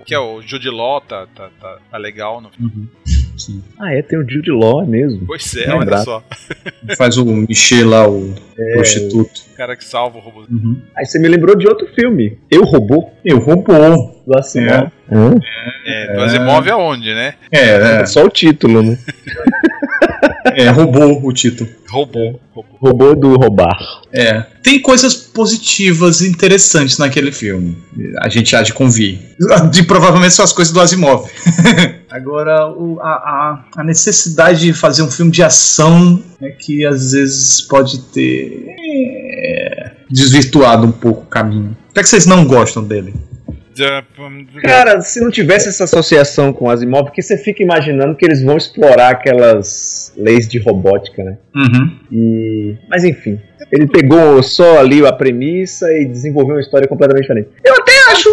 [0.00, 2.72] o que é o Jude Law tá, tá, tá, tá legal no filme.
[2.74, 3.23] Uhum.
[3.36, 3.62] Sim.
[3.78, 5.26] Ah, é, tem o Jude Law é mesmo.
[5.26, 6.22] Pois é, Não, olha só.
[6.96, 8.34] Faz o Michel lá, o
[8.74, 9.40] prostituto.
[9.52, 10.44] O cara que salva o robô.
[10.50, 10.80] Uhum.
[10.96, 13.72] Aí você me lembrou de outro filme, Eu Robô, Eu robô.
[14.26, 14.90] do Asimov.
[15.10, 15.34] Hã?
[15.86, 17.34] É, do Asimov aonde, né?
[17.50, 18.98] É, É só o título, né?
[20.44, 21.68] é, robô o título.
[21.90, 22.38] Robô.
[22.52, 22.68] robô.
[22.80, 23.76] Robô do roubar.
[24.12, 24.42] É.
[24.62, 27.76] Tem coisas positivas e interessantes naquele filme.
[28.20, 29.18] A gente há de convir.
[29.70, 31.28] De provavelmente são as coisas do Asimov.
[32.10, 37.12] Agora, o- a, a- a necessidade de fazer um filme de ação é que às
[37.12, 41.76] vezes pode ter é, desvirtuado um pouco o caminho.
[41.88, 43.14] Por que, é que vocês não gostam dele?
[44.62, 48.56] Cara, se não tivesse essa associação com Asimov, porque você fica imaginando que eles vão
[48.56, 51.38] explorar aquelas leis de robótica, né?
[51.54, 51.98] Uhum.
[52.10, 52.76] E...
[52.88, 53.40] Mas enfim,
[53.72, 57.48] ele pegou só ali a premissa e desenvolveu uma história completamente diferente.
[57.64, 58.30] Eu até acho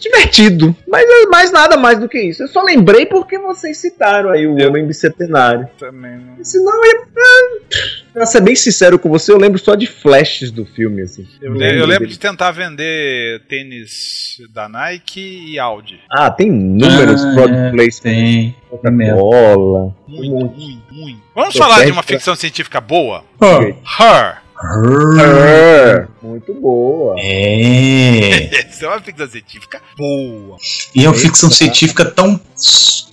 [0.00, 2.42] divertido, mas é mais nada mais do que isso.
[2.42, 5.68] Eu só lembrei porque vocês citaram aí o Eu- Homem Bicentenário.
[5.78, 6.42] Também não.
[6.44, 7.02] Senão, eu,
[8.12, 11.26] pra ser bem sincero com você, eu lembro só de flashes do filme, assim.
[11.40, 12.10] Eu, le- eu lembro dele.
[12.12, 15.20] de tentar vender tênis da Nike
[15.52, 16.00] e Audi.
[16.10, 18.00] Ah, tem inúmeros Ah, product é, placements.
[18.00, 18.56] Tem.
[18.68, 19.94] Coca-Cola.
[20.08, 21.20] Muito, muito, muito.
[21.34, 23.24] Vamos Tô falar de uma pra- ficção científica boa?
[23.40, 23.74] Ok.
[24.00, 24.41] Her.
[24.64, 27.16] É, muito boa.
[27.18, 28.50] É.
[28.68, 30.56] Essa é uma ficção científica boa.
[30.94, 32.40] E é uma ficção científica tão,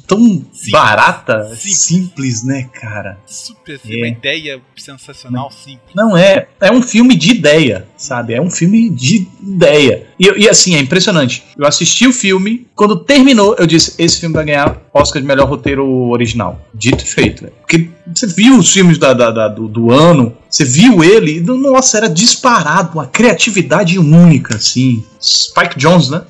[0.08, 0.72] tão Simples.
[0.72, 1.78] barata, Simples.
[1.78, 3.18] simples, né, cara?
[3.26, 3.98] Super, É.
[3.98, 5.94] uma ideia sensacional, simples.
[5.96, 6.48] Não é.
[6.60, 8.34] É um filme de ideia, sabe?
[8.34, 10.08] É um filme de ideia.
[10.20, 11.44] E, e, assim, é impressionante.
[11.58, 15.48] Eu assisti o filme, quando terminou, eu disse: esse filme vai ganhar Oscar de melhor
[15.48, 16.60] roteiro original.
[16.74, 17.44] Dito e feito.
[17.44, 17.50] né?
[17.60, 21.40] Porque você viu os filmes da, da- da- do, do ano, você viu ele, e,
[21.42, 25.04] nossa, era disparado, uma criatividade única, assim.
[25.22, 26.24] Spike Jones, né?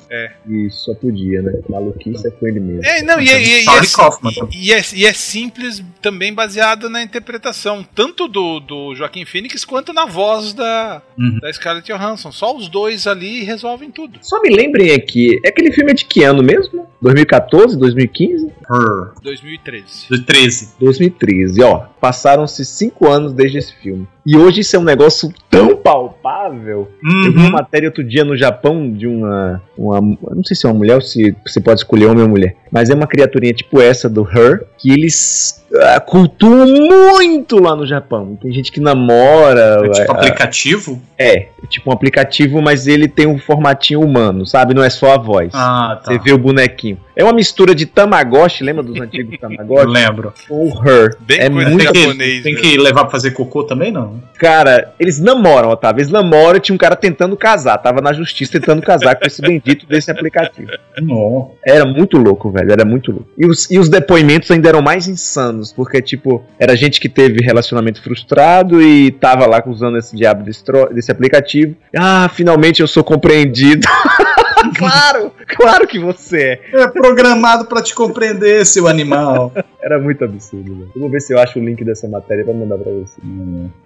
[0.48, 1.52] Isso, só podia, né?
[1.68, 2.84] Maluquice é com ele mesmo.
[2.84, 4.32] É, não, e, é- e, é- e, é, Kaufman.
[4.52, 9.92] e, é, e é simples também baseado na interpretação, tanto do, do Joaquim Phoenix quanto
[9.92, 11.38] na voz da, Uhum.
[11.40, 12.32] da Scarlett Johansson.
[12.32, 14.18] Só os dois ali resolvem tudo.
[14.22, 16.88] Só me lembrem aqui, é aquele filme é de que ano mesmo?
[17.00, 18.46] 2014, 2015?
[18.46, 19.12] Her.
[19.22, 20.06] 2013.
[20.10, 20.68] De 13.
[20.80, 21.86] 2013, ó.
[22.00, 24.06] Passaram-se cinco anos desde esse filme.
[24.26, 26.88] E hoje isso é um negócio tão palpável.
[27.02, 27.50] Eu vi uma Uhum.
[27.52, 30.00] matéria outro dia no Japão de uma, uma.
[30.00, 32.56] Não sei se é uma mulher ou se você pode escolher homem ou mulher.
[32.70, 34.64] Mas é uma criaturinha tipo essa do Her.
[34.78, 38.36] Que eles uh, cultuam muito lá no Japão.
[38.40, 39.82] Tem gente que namora.
[39.84, 41.02] É tipo uh, aplicativo?
[41.18, 44.74] É, é tipo um aplicativo, mas ele tem um formatinho humano, sabe?
[44.74, 45.50] Não é só a voz.
[45.54, 46.12] Ah, tá.
[46.12, 46.98] Você vê o bonequinho.
[47.20, 49.86] É uma mistura de Tamagotchi, lembra dos antigos Tamagotchi?
[49.86, 50.32] Lembro.
[50.48, 51.18] Ou Her.
[51.20, 52.60] Bem é coisa muito Tem japonês, que, tem né?
[52.62, 54.22] que levar pra fazer cocô também, não?
[54.38, 56.00] Cara, eles namoram, Otávio.
[56.00, 57.76] Eles namoram e tinha um cara tentando casar.
[57.76, 60.70] Tava na justiça tentando casar com esse bendito desse aplicativo.
[61.02, 61.52] Não.
[61.62, 62.72] Era muito louco, velho.
[62.72, 63.28] Era muito louco.
[63.36, 67.42] E os, e os depoimentos ainda eram mais insanos, porque, tipo, era gente que teve
[67.44, 71.74] relacionamento frustrado e tava lá usando esse diabo desse, desse aplicativo.
[71.96, 73.86] Ah, finalmente eu sou compreendido.
[74.76, 76.82] claro, claro que você é.
[76.82, 79.52] É programado pra te compreender, seu animal.
[79.82, 80.90] Era muito absurdo, velho.
[80.94, 83.18] Eu vou ver se eu acho o link dessa matéria pra mandar pra você.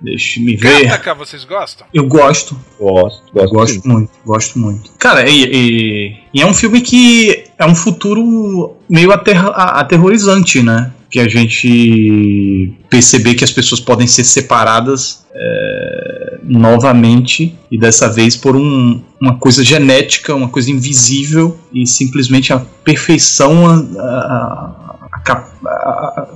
[0.01, 0.83] Deixa me ver.
[0.89, 1.87] Kataka, vocês gostam?
[1.95, 2.59] Eu gosto.
[2.79, 3.53] Gosto, Eu gosto.
[3.55, 3.89] gosto sim.
[3.89, 4.91] muito, gosto muito.
[4.99, 10.91] Cara, e, e- e é um filme que é um futuro meio aterrorizante, né?
[11.15, 18.37] Que a gente perceber que as pessoas podem ser separadas é, novamente e dessa vez
[18.37, 23.65] por um- uma coisa genética, uma coisa invisível e simplesmente a perfeição.
[23.65, 24.84] a- a-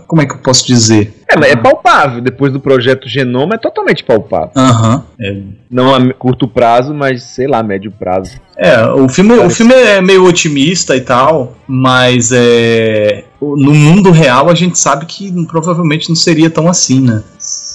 [0.06, 1.14] como é que eu posso dizer?
[1.28, 2.22] É, mas é palpável.
[2.22, 4.50] Depois do projeto Genoma, é totalmente palpável.
[4.56, 5.04] Aham.
[5.20, 5.36] É,
[5.70, 8.40] Não a curto prazo, mas sei lá, médio prazo.
[8.56, 14.48] É, o filme, o filme é meio otimista e tal, mas é, no mundo real
[14.48, 17.22] a gente sabe que provavelmente não seria tão assim, né?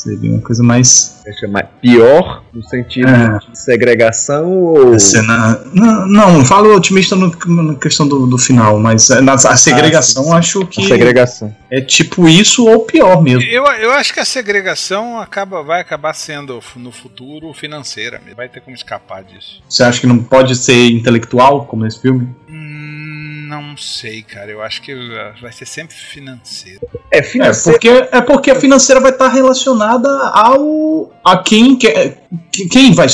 [0.03, 1.13] Seria uma coisa mais.
[1.39, 3.37] Chamar pior no sentido É.
[3.49, 4.99] de segregação ou.
[4.99, 7.31] Cena, não, não, falo otimista no-
[7.63, 10.33] na questão do, do final, mas é, na, a segregação sim.
[10.33, 11.55] acho A que segregação.
[11.71, 13.43] é tipo isso ou pior mesmo.
[13.43, 18.19] Eu, eu acho que a segregação acaba, vai acabar sendo no futuro financeira.
[18.19, 18.35] mesmo.
[18.35, 19.61] Vai ter como escapar disso.
[19.69, 22.27] Você acha que não pode ser intelectual como esse filme?
[22.49, 23.02] Hum,
[23.47, 24.51] não sei, cara.
[24.51, 24.93] Eu acho que
[25.41, 26.79] vai ser sempre financeiro.
[27.11, 27.79] É, É financeiro.
[27.79, 33.07] porque, é porque a financeira vai estar relacionada ao a quem quer, que- quem vai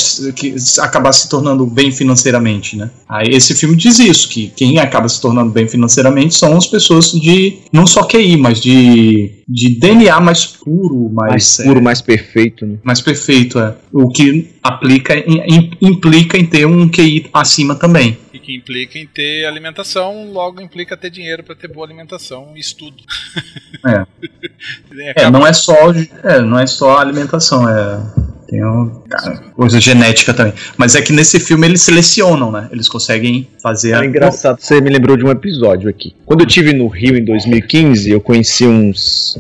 [0.82, 2.90] acabar se tornando bem financeiramente, né?
[3.08, 7.12] Aí esse filme diz isso, que quem acaba se tornando bem financeiramente são as pessoas
[7.12, 12.02] de não só QI, mas de, de DNA mais puro, mais, mais é, puro, mais
[12.02, 12.78] perfeito, né?
[12.84, 13.76] mais perfeito, é.
[13.94, 15.14] O que aplica
[15.82, 18.18] implica em ter um QI acima também.
[18.50, 22.98] Que implica em ter alimentação, logo implica ter dinheiro para ter boa alimentação e estudo.
[23.86, 24.06] É.
[25.00, 25.74] É, acaba- não é só,
[26.24, 28.02] é, não é só alimentação, é
[28.48, 30.54] tem um, cara, coisa genética também.
[30.76, 32.68] Mas é que nesse filme eles selecionam, né?
[32.72, 36.14] Eles conseguem fazer É engraçado, você me lembrou de um episódio aqui.
[36.26, 39.38] Quando eu tive no Rio em 2015, eu conheci uns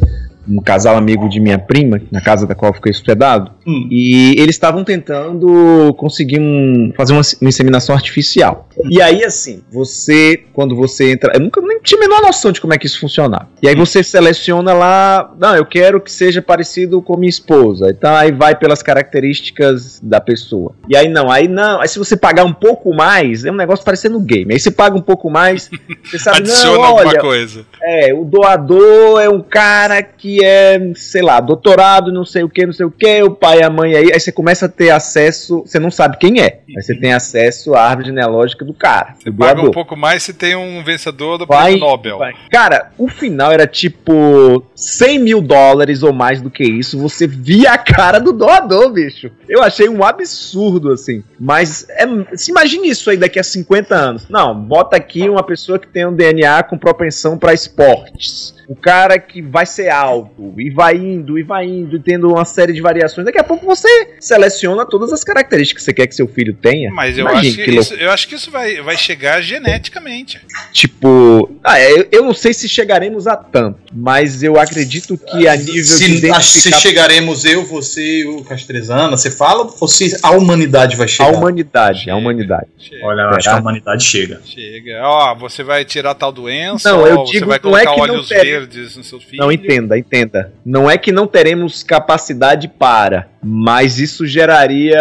[0.49, 3.87] um casal amigo de minha prima, na casa da qual eu fiquei hospedado, Hum.
[3.91, 8.67] e eles estavam tentando conseguir um, fazer uma, uma inseminação artificial.
[8.89, 11.33] E aí, assim, você, quando você entra.
[11.35, 13.47] Eu nunca nem tinha a menor noção de como é que isso funciona.
[13.61, 15.31] E aí você seleciona lá.
[15.37, 17.89] Não, eu quero que seja parecido com minha esposa.
[17.89, 20.73] Então aí vai pelas características da pessoa.
[20.87, 21.81] E aí não, aí não.
[21.81, 24.53] Aí se você pagar um pouco mais, é um negócio parecendo game.
[24.53, 25.69] Aí você paga um pouco mais,
[26.03, 27.65] você sabe, adiciona não, alguma olha, coisa.
[27.83, 32.65] é, o doador é um cara que é, sei lá, doutorado, não sei o que,
[32.65, 34.89] não sei o que, o pai e a mãe aí, aí você começa a ter
[34.89, 39.15] acesso, você não sabe quem é, aí você tem acesso à árvore genealógica do cara,
[39.25, 42.17] do Paga um pouco mais se tem um vencedor do Vai, prêmio Nobel.
[42.17, 42.33] vai.
[42.51, 46.99] Cara, o final era tipo 100 mil dólares ou mais do que isso.
[46.99, 49.31] Você via a cara do doador, bicho.
[49.47, 51.23] Eu achei um absurdo, assim.
[51.39, 52.05] Mas é,
[52.35, 54.29] se imagine isso aí daqui a 50 anos.
[54.29, 58.53] Não, bota aqui uma pessoa que tem um DNA com propensão para esportes.
[58.69, 62.45] O cara que vai ser alto e vai indo e vai indo e tendo uma
[62.45, 63.25] série de variações.
[63.25, 63.87] Daqui a pouco você
[64.19, 66.91] seleciona todas as características que você quer que seu filho tenha.
[66.91, 70.39] Mas eu acho que, que isso, eu acho que isso vai, vai chegar geneticamente.
[70.71, 75.47] Tipo, ah, é, eu, eu não sei se chegaremos a tanto, mas eu acredito que
[75.47, 79.87] a nível de Se, se identificar chegaremos eu, você e o Castrezana, você fala ou
[79.87, 81.31] se a humanidade vai a chegar?
[81.31, 82.67] humanidade, a humanidade.
[82.77, 83.05] Chega.
[83.05, 84.41] Olha, eu acho que a humanidade chega.
[84.45, 85.01] Chega.
[85.03, 87.91] Ó, você vai tirar tal doença, Não, eu ou você digo, vai não é colocar
[88.01, 88.58] que não olhos tem- verdes
[88.97, 89.37] no seu filho.
[89.41, 90.51] Não, entenda, entenda.
[90.65, 94.99] Não é que não teremos capacidade para, mas isso geraria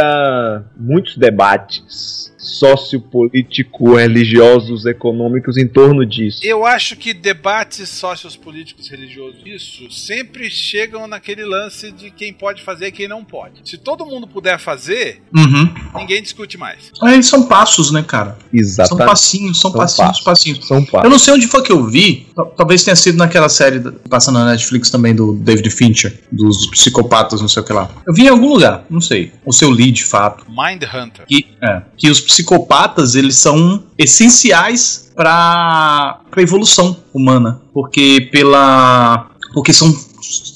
[0.77, 6.41] muitos debates sociopolítico, religiosos, econômicos em torno disso.
[6.43, 12.87] Eu acho que debates sociopolíticos religiosos, isso, sempre chegam naquele lance de quem pode fazer
[12.89, 13.69] e quem não pode.
[13.69, 15.75] Se todo mundo puder fazer, Uhum.
[15.97, 16.91] ninguém discute mais.
[17.03, 18.31] Aí são passos, né, cara?
[18.39, 19.07] São Exatamente.
[19.09, 20.25] passinhos, são, São passinhos, passos.
[20.25, 20.67] passinhos.
[20.67, 21.11] São Eu passos.
[21.11, 24.47] não sei onde foi que eu vi, tal- talvez tenha sido naquela série passando na
[24.53, 27.91] Netflix também do David Fincher, dos psicopatas, não sei o que lá.
[28.07, 29.33] Eu vi em algum lugar, não sei.
[29.45, 30.45] Ou se eu li de fato.
[30.49, 31.27] Mind Hunter.
[31.27, 37.61] Que, é, que os psicopatas, eles são essenciais para a evolução humana.
[37.73, 39.31] Porque pela.
[39.53, 39.93] Porque são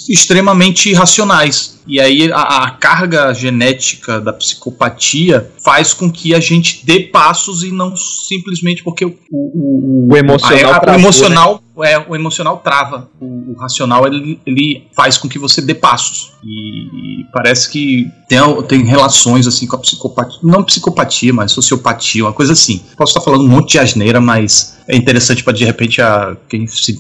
[0.09, 1.72] extremamente racionais.
[1.87, 7.63] E aí a, a, carga genética da psicopatia faz com que a gente dê passos
[7.63, 11.63] e não simplesmente porque o, o, o emocional, a, travou, o emocional né?
[11.93, 13.09] é, o emocional trava.
[13.21, 16.33] O, o, racional ele, ele faz com que você dê passos.
[16.45, 18.39] E, e parece que tem,
[18.69, 20.39] tem relações assim com a psicopatia.
[20.43, 22.81] Não psicopatia, mas sociopatia, uma coisa assim.
[22.97, 26.67] Posso estar falando um monte de asneira, mas é interessante para de repente a, quem
[26.67, 26.99] se,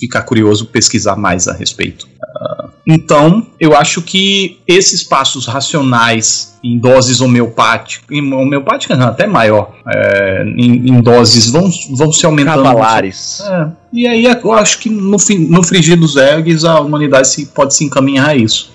[0.00, 2.06] ficar curioso pesquisar mais a respeito.
[2.06, 9.26] Uh, então, eu acho que esses passos racionais em doses homeopáticas, em homeopáticas não, até
[9.26, 12.62] maior, é, em, em, doses vão, vão se aumentando.
[12.62, 13.40] Cavalares.
[13.40, 15.16] É, e aí eu acho que no,
[15.48, 18.72] no frigir dos eggs a humanidade se, pode se encaminhar a isso.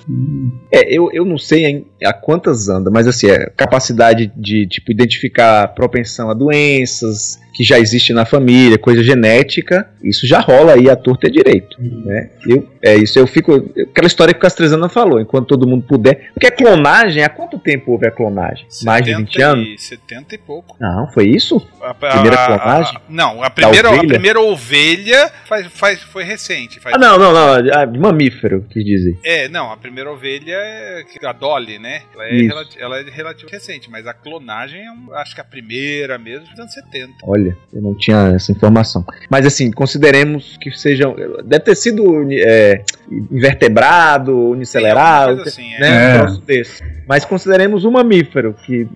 [0.72, 5.70] É, eu, eu não sei a quantas anda, mas assim, é, capacidade de tipo, identificar
[5.70, 10.96] propensão a doenças, que já existe na família, coisa genética, isso já rola aí a
[10.96, 11.76] torta é direito.
[11.80, 12.04] Uhum.
[12.06, 12.30] Né?
[12.48, 13.52] Eu, é isso, eu fico.
[13.56, 16.30] Aquela história que o Castrezana falou, enquanto todo mundo puder.
[16.34, 18.68] Porque a clonagem, há quanto tempo houve a clonagem?
[18.84, 19.68] Mais de 20 anos?
[19.68, 20.76] E 70 e pouco.
[20.80, 21.66] Não, foi isso?
[21.82, 22.96] A, a primeira clonagem?
[22.96, 24.04] A, não, a primeira, ovelha?
[24.04, 26.80] a primeira ovelha faz, faz, foi recente.
[26.80, 27.74] Faz ah, não, não, não.
[27.74, 29.20] A, mamífero, quis dizer.
[29.24, 32.04] É, não, a primeira ovelha é a Dolly, né?
[32.14, 36.18] Ela é, relati ela é relativamente recente, mas a clonagem é, acho que a primeira
[36.18, 37.14] mesmo, dos anos 70.
[37.24, 37.58] Olha.
[37.74, 39.06] Eu não tinha essa informação.
[39.30, 41.16] Mas assim, consideremos que sejam.
[41.44, 45.80] Deve ter sido é, invertebrado, unicelerado, assim, é.
[45.80, 46.24] né?
[46.24, 46.84] Um desse.
[47.08, 48.88] Mas consideremos um mamífero, que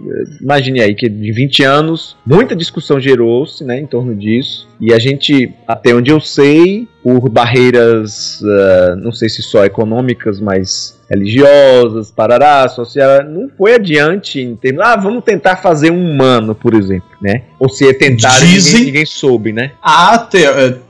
[0.41, 4.67] imagine aí que de 20 anos, muita discussão gerou-se né, em torno disso.
[4.79, 10.39] E a gente, até onde eu sei, por barreiras, uh, não sei se só econômicas,
[10.39, 16.55] mas religiosas, parará, social, não foi adiante em termos, ah, vamos tentar fazer um humano,
[16.55, 17.43] por exemplo, né?
[17.59, 19.73] Ou se tentar Dizem, ninguém, ninguém soube, né?
[19.83, 20.39] Há te,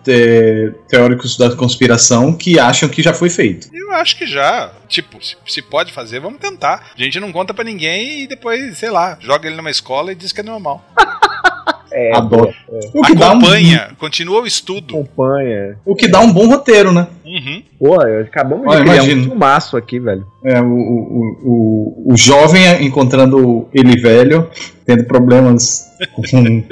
[0.03, 3.68] te, teóricos da conspiração que acham que já foi feito.
[3.91, 4.72] Eu acho que já.
[4.88, 6.91] Tipo, se, se pode fazer, vamos tentar.
[6.97, 10.15] A gente não conta para ninguém e depois, sei lá, joga ele numa escola e
[10.15, 10.84] diz que é normal.
[11.93, 12.53] É, Adoro.
[12.72, 12.80] É.
[12.93, 13.95] O que Acompanha, um...
[13.95, 14.95] continua o estudo.
[14.95, 15.77] Acompanha.
[15.85, 17.05] O que dá um bom roteiro, né?
[17.26, 17.63] Uhum.
[17.77, 19.22] Pô, acabamos de Olha, criar imagino.
[19.22, 20.26] um filmaço aqui, velho.
[20.45, 24.49] É, o, o, o, o jovem encontrando ele velho,
[24.85, 26.63] tendo problemas com,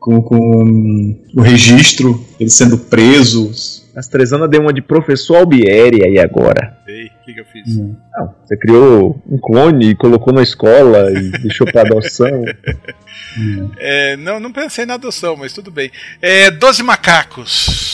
[0.00, 3.48] com, com o registro, ele sendo preso,
[3.94, 6.78] Astrezana deu uma de professor Albieri aí agora.
[6.86, 7.76] Ei, o que, que, eu fiz?
[7.76, 7.94] Hum.
[8.16, 12.42] Não, você criou um clone e colocou na escola e deixou pra adoção.
[13.38, 13.70] hum.
[13.78, 15.90] é, não, não pensei na adoção, mas tudo bem.
[16.22, 17.92] É, Doze Macacos.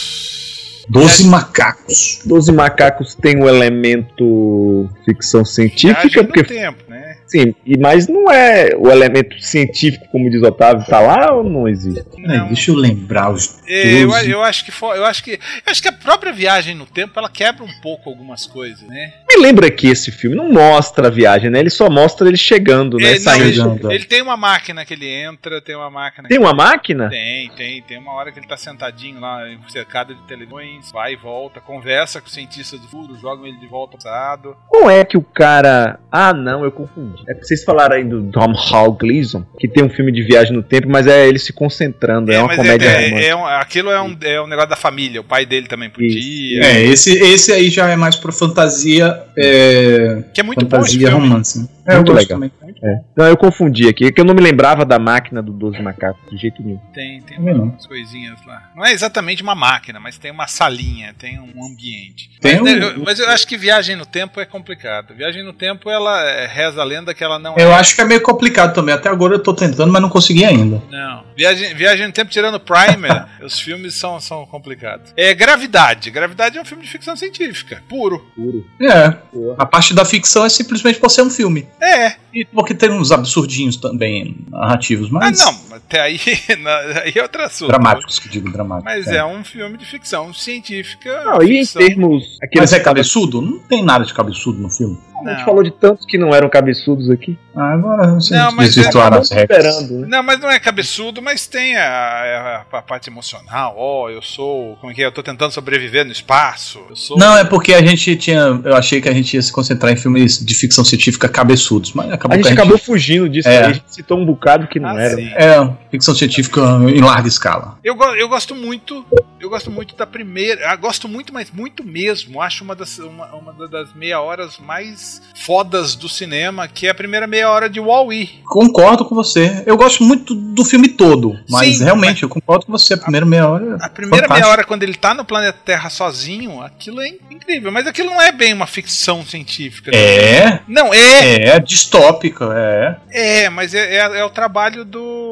[0.88, 2.22] Doze Macacos.
[2.24, 6.44] Doze Macacos tem um elemento ficção científica, porque.
[6.44, 7.07] Tempo, né?
[7.28, 11.68] Sim, e, mas não é o elemento científico, como diz Otávio, tá lá ou não
[11.68, 12.04] existe?
[12.16, 12.46] Não.
[12.46, 13.58] deixa eu lembrar os.
[13.66, 16.86] É, eu, eu, acho que eu acho que eu acho que a própria viagem no
[16.86, 19.12] tempo ela quebra um pouco algumas coisas, né?
[19.28, 21.60] Me lembra que esse filme não mostra a viagem, né?
[21.60, 23.12] Ele só mostra ele chegando, né?
[23.12, 23.78] É, saindo.
[23.88, 26.28] Ele, ele, tem uma máquina que ele entra, tem uma máquina.
[26.28, 27.10] Tem uma máquina?
[27.10, 27.82] Tem, tem.
[27.82, 32.22] Tem uma hora que ele tá sentadinho lá, cercado de televisões, vai e volta, conversa
[32.22, 34.56] com o cientista do futuro, jogam ele de volta ao passado.
[34.66, 36.00] Como é que o cara.
[36.10, 37.22] Ah, não, eu confundi.
[37.28, 40.54] É que vocês falaram aí do Tom Hall Gleason, que tem um filme de viagem
[40.54, 43.44] no tempo, mas é ele se concentrando, é, é uma comédia é, é, é um,
[43.44, 46.64] Aquilo é um, é um negócio da família, o pai dele também podia.
[46.64, 49.17] É, esse, esse aí já é mais pro fantasia.
[49.36, 51.68] É, que é muito fantasia bom romance.
[51.86, 52.40] É, muito legal.
[52.82, 53.00] É.
[53.16, 56.30] Não, eu confundi aqui, é que eu não me lembrava da máquina do 12 Macacos,
[56.30, 56.78] de jeito nenhum.
[56.92, 58.70] Tem, tem umas coisinhas lá.
[58.74, 62.30] Não é exatamente uma máquina, mas tem uma salinha, tem um ambiente.
[62.40, 62.76] Tem mas, um...
[62.76, 65.14] eu, mas eu acho que viagem no tempo é complicado.
[65.14, 67.74] Viagem no tempo, ela reza a lenda que ela não Eu é...
[67.74, 68.94] acho que é meio complicado também.
[68.94, 70.82] Até agora eu tô tentando, mas não consegui ainda.
[70.90, 71.24] Não.
[71.36, 75.12] Viagem, viagem no tempo, tirando Primer, os filmes são, são complicados.
[75.16, 76.10] É Gravidade.
[76.10, 78.26] Gravidade é um filme de ficção científica, puro.
[78.34, 78.66] Puro.
[78.80, 79.16] É.
[79.56, 81.66] A parte da ficção é simplesmente por ser um filme.
[81.80, 82.14] É.
[82.32, 85.40] E porque tem uns absurdinhos também narrativos, mas.
[85.40, 86.20] Ah, não, até aí,
[87.02, 87.68] aí é outro assunto.
[87.68, 88.94] Dramáticos, que digo dramáticos.
[88.94, 89.16] Mas é.
[89.16, 89.24] é.
[89.24, 91.24] um filme de ficção científica.
[91.24, 92.38] Não, e em termos.
[92.54, 93.40] Mas é cabeçudo?
[93.40, 94.98] Não tem nada de cabeçudo no filme.
[95.26, 97.38] A gente falou de tantos que não eram cabeçudos aqui.
[97.54, 100.06] Ah, agora você não, mas é, esperando, né?
[100.08, 103.74] Não, mas não é cabeçudo, mas tem a, a, a parte emocional.
[103.76, 104.76] Ó, oh, eu sou.
[104.76, 105.06] Como é que é?
[105.06, 106.80] Eu tô tentando sobreviver no espaço.
[106.94, 107.18] Sou...
[107.18, 108.60] Não, é porque a gente tinha.
[108.64, 112.12] Eu achei que a gente ia se concentrar em filmes de ficção científica cabeçudos, mas
[112.12, 112.60] acabou a gente, a gente...
[112.60, 113.48] acabou fugindo disso.
[113.48, 113.64] É.
[113.64, 115.16] A gente citou um bocado que não ah, era.
[115.16, 115.28] Sim.
[115.34, 117.76] É, ficção científica em larga escala.
[117.82, 119.04] Eu, eu gosto muito.
[119.40, 120.72] Eu gosto muito da primeira.
[120.72, 122.40] Eu gosto muito, mas muito mesmo.
[122.40, 126.90] Acho uma das, uma, uma das meia horas mais mais fodas do cinema, que é
[126.90, 128.26] a primeira meia hora de Wall-E.
[128.44, 129.62] Concordo com você.
[129.64, 132.94] Eu gosto muito do filme todo, mas Sim, realmente eu concordo com você.
[132.94, 133.78] A primeira meia hora.
[133.80, 137.72] A primeira meia hora, quando ele tá no planeta Terra sozinho, aquilo é incrível.
[137.72, 139.90] Mas aquilo não é bem uma ficção científica.
[139.94, 141.44] É, Não, é.
[141.50, 142.96] é distópica, é.
[143.44, 145.27] É, mas é, é- é o trabalho do.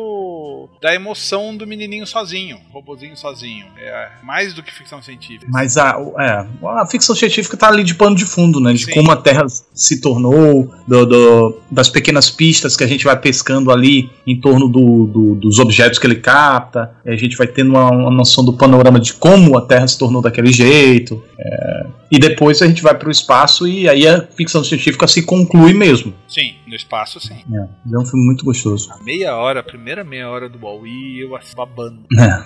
[0.80, 3.66] Da emoção do menininho sozinho, robozinho sozinho.
[3.78, 5.46] É mais do que ficção científica.
[5.48, 6.46] Mas a, o- é,
[6.80, 8.72] a ficção científica tá ali de pano de fundo, né?
[8.72, 8.92] De Sim.
[8.92, 9.44] como a Terra
[9.74, 14.68] se tornou, do- do- das pequenas pistas que a gente vai pescando ali em torno
[14.68, 16.92] do- do- dos objetos que ele capta.
[17.06, 20.20] A gente vai tendo uma, uma noção do panorama de como a Terra se tornou
[20.22, 21.22] daquele jeito.
[21.38, 21.86] é.
[22.10, 25.72] E depois a gente vai para o espaço e aí a ficção científica se conclui
[25.72, 26.14] mesmo.
[26.28, 27.34] Sim, no espaço, sim.
[27.52, 28.90] É, é um filme muito gostoso.
[28.92, 32.00] A meia hora, a primeira meia hora do Wall-E, eu assim, babando.
[32.18, 32.44] É.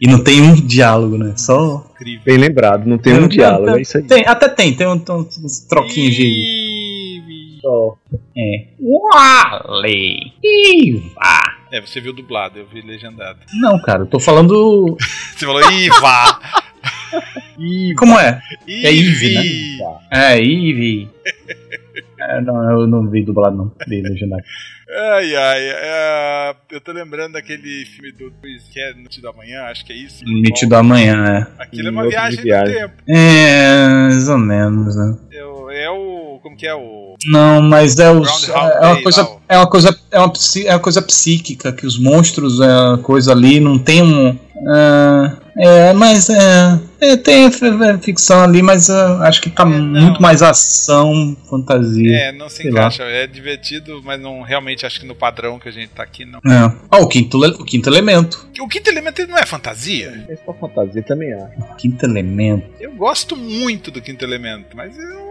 [0.00, 1.34] E não tem um diálogo, né?
[1.36, 1.86] Só.
[1.94, 2.22] Incrível.
[2.24, 4.04] Bem lembrado, não tem um diálogo, é isso aí.
[4.04, 7.58] Tem, até tem, tem um- tem uns troquinhos de.
[7.60, 7.96] Só.
[8.36, 8.68] É.
[8.80, 10.32] Wally!
[10.42, 11.60] Iva!
[11.72, 13.38] É, você viu dublado, eu vi legendado.
[13.60, 14.96] Não, cara, eu tô falando.
[15.36, 16.40] Você falou Iva!
[17.96, 18.40] Como é?
[18.68, 19.78] É Ivy,
[20.10, 21.08] É, Ivy.
[22.22, 23.72] É, não, eu não vi dublado, não.
[23.88, 24.42] Vi legendado.
[25.14, 29.62] Ai, ai, é, eu tô lembrando daquele filme do Luiz, que é Noite da Manhã,
[29.64, 30.22] acho que é isso.
[30.26, 32.74] Nítido amanhã, Aquilo é Em uma outro de viagem, viagem.
[32.74, 33.02] no tempo.
[33.08, 33.12] é.
[33.16, 35.16] É, mais ou menos, né?
[35.32, 36.38] É, o- é o.
[36.42, 37.14] Como que é o.
[37.26, 40.32] Não, mas é, os, Groundhog é, uma Day, coisa, lá, é uma coisa, é uma,
[40.66, 44.38] é uma coisa psíquica que os monstros, é uma coisa ali, não tem um,
[44.68, 49.64] ah, é, mas é, é, tem f- f- ficção ali, mas ah, acho que tá
[49.64, 49.78] não.
[49.78, 52.16] muito mais ação, fantasia.
[52.16, 52.80] É, não se Sei lá.
[52.82, 53.02] encaixa.
[53.04, 56.38] É divertido, mas não realmente acho que no padrão que a gente tá aqui, não.
[56.38, 56.72] É.
[56.90, 58.48] Ó, o quinto, o quinto elemento.
[58.60, 60.24] O quinto elemento ele não é fantasia?
[60.28, 61.58] É só fantasia também acho.
[61.58, 62.66] O quinto elemento.
[62.78, 65.29] Eu gosto muito do quinto elemento, mas eu.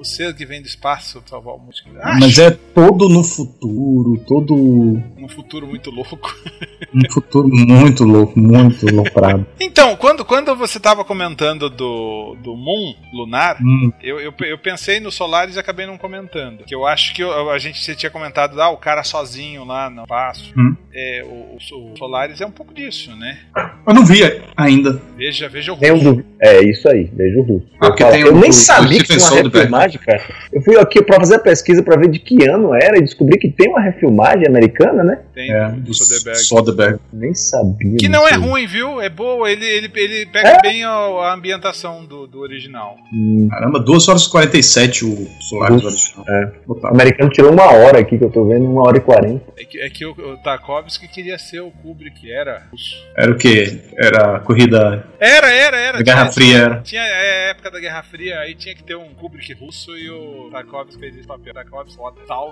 [0.00, 1.72] O ser que vem do espaço salvar o mundo.
[2.02, 6.18] Acho Mas é todo no futuro, todo um futuro muito louco.
[6.94, 9.46] um futuro muito louco, muito loucrado.
[9.60, 15.00] Então, quando, quando você tava comentando do, do Moon lunar, Hum, eu, eu, eu pensei
[15.00, 16.64] no Solaris e acabei não comentando.
[16.64, 19.90] Que eu acho que eu- a gente você tinha comentado, ah, o cara sozinho lá
[19.90, 20.52] no espaço.
[20.56, 20.74] Hum.
[20.94, 23.38] É, o, o- o Solaris é um pouco disso, né?
[23.86, 24.20] eu não vi
[24.56, 25.00] ainda.
[25.16, 26.24] Veja, veja o Tem um do...
[26.40, 27.66] É isso aí, vejo o russo.
[27.80, 29.28] Ah, Eu, falo- eu nem sabia que tinha uma.
[29.58, 30.22] Refilmagem, cara.
[30.52, 33.38] Eu fui aqui pra fazer a pesquisa pra ver de que ano era e descobri
[33.38, 35.18] que tem uma refilmagem americana, né?
[35.34, 36.38] Tem É, do do Soderbergh.
[36.38, 37.00] Soderbergh.
[37.12, 37.96] Nem sabia.
[37.98, 39.00] Que não é ruim, viu?
[39.00, 40.60] É boa, ele, ele, ele pega É?
[40.62, 42.96] bem a, a ambientação do, do original.
[43.12, 46.24] Hum, Caramba, 2 horas e 47 o Solaris Ufa, original.
[46.28, 46.52] é.
[46.66, 49.44] O americano tirou uma hora aqui, que eu tô vendo, uma hora e quarenta.
[49.58, 52.62] É que, é que o, o Tarkovsky queria ser o Kubrick, era.
[53.16, 53.78] Era o quê?
[53.98, 55.98] Era a corrida Era, era, era.
[55.98, 56.58] da Guerra tinha- Fria.
[56.58, 56.80] Era.
[56.82, 60.08] Tinha é, a época da Guerra Fria, aí tinha que ter um Kubrick russo e
[60.10, 61.54] o Tarkovsky fez esse papel.
[61.54, 61.96] Tarkovsky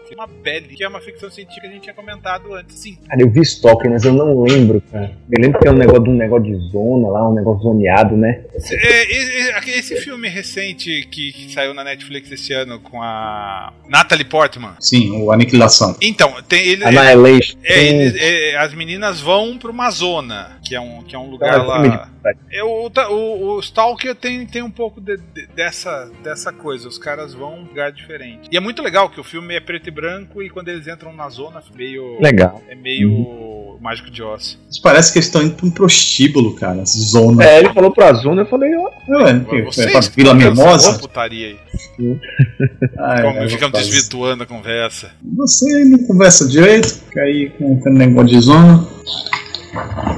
[0.07, 2.79] que é uma pele, que é uma ficção científica que a gente tinha comentado antes.
[2.79, 5.17] Sim, Cara, eu vi Stalker, mas eu não lembro, cara.
[5.31, 8.17] Eu lembro que tem um negócio de um negócio de zona lá, um negócio zoneado,
[8.17, 8.45] né?
[8.71, 14.25] É, e- esse filme recente que, que saiu na Netflix esse ano com a Natalie
[14.25, 14.75] Portman.
[14.81, 15.97] Sim, o Aniquilação.
[16.01, 16.85] Então, tem ele.
[16.85, 17.59] Annihilation.
[17.65, 21.31] é, eles- é, as meninas vão pra uma zona, que é um, que é um
[21.31, 22.11] lugar filme lá.
[22.33, 26.89] De- É, o, o, o Stalker tem, tem um pouco de- de- dessa, dessa coisa.
[26.89, 28.49] Os caras vão um lugar diferente.
[28.53, 31.13] E é muito legal que o filme é preto e branco e quando eles entram
[31.13, 32.21] na zona meio.
[32.21, 32.63] Legal.
[32.69, 34.59] É meio mágico de Oz.
[34.67, 36.85] Mas parece que eles estão indo pra um prostíbulo, cara.
[36.87, 37.45] Zona.
[37.45, 38.91] É, ele falou pra zona, eu falei, ó.
[39.49, 40.99] Que- Vocês é pra que Vila Mimosa?
[40.99, 41.57] putaria aí.
[42.99, 43.87] Ah, Como é, ficam rapaz.
[43.87, 45.11] desvirtuando a conversa.
[45.37, 48.87] Você não conversa direito, que aí com aquele negócio de zona.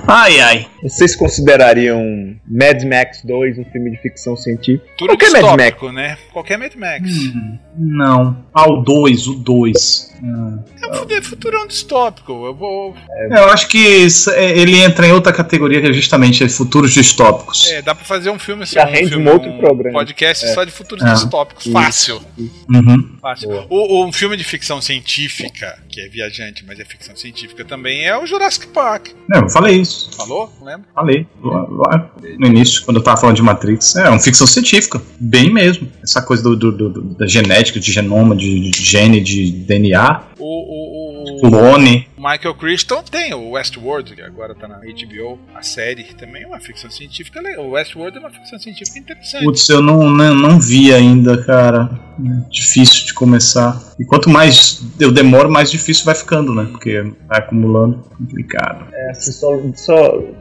[0.07, 0.67] Ai, ai.
[0.83, 4.85] Vocês considerariam Mad Max 2 um filme de ficção científica?
[4.97, 6.19] Tudo Qualquer Mad distópico, né?
[6.33, 7.11] Qualquer Mad Max.
[7.11, 8.45] Hum, não.
[8.55, 10.09] Ah, o 2, o 2.
[10.21, 12.33] É um fu- futurão distópico.
[12.47, 12.95] Eu vou.
[13.31, 17.67] Eu acho que isso, é, ele entra em outra categoria que é justamente futuros distópicos.
[17.71, 19.99] É, dá pra fazer um filme Já um rende filme, um outro programa.
[19.99, 21.13] podcast só de futuros É.
[21.13, 21.67] distópicos.
[21.73, 22.21] Fácil.
[22.69, 23.17] Uhum.
[23.21, 23.67] Fácil.
[23.69, 28.05] O, o- um filme de ficção científica, que é viajante, mas é ficção científica também,
[28.07, 29.09] é o Jurassic Park.
[29.29, 30.11] Não, eu falei isso.
[30.17, 30.53] Falou?
[30.69, 30.89] Não lembro?
[30.95, 33.97] Falei lá, lá no início, quando eu tava falando de Matrix.
[33.97, 35.89] É uma ficção científica, bem mesmo.
[36.03, 40.45] Essa coisa do, do- do- da genética, de genoma, de, de gene, de DNA, O,
[40.45, 40.98] o,
[41.43, 42.09] o, clone.
[42.17, 46.61] Michael Crichton tem o Westworld, que agora tá na HBO, a série também é uma
[46.61, 47.67] ficção científica legal.
[47.67, 49.45] O Westworld é uma ficção científica interessante.
[49.45, 51.91] Putz, eu não, não, não vi ainda, cara.
[52.19, 53.81] É difícil de começar.
[53.99, 56.67] E quanto mais eu demoro, mais difícil vai ficando, né?
[56.71, 58.03] Porque vai acumulando.
[58.19, 58.87] Complicado.
[58.93, 59.95] É, assim, só, só,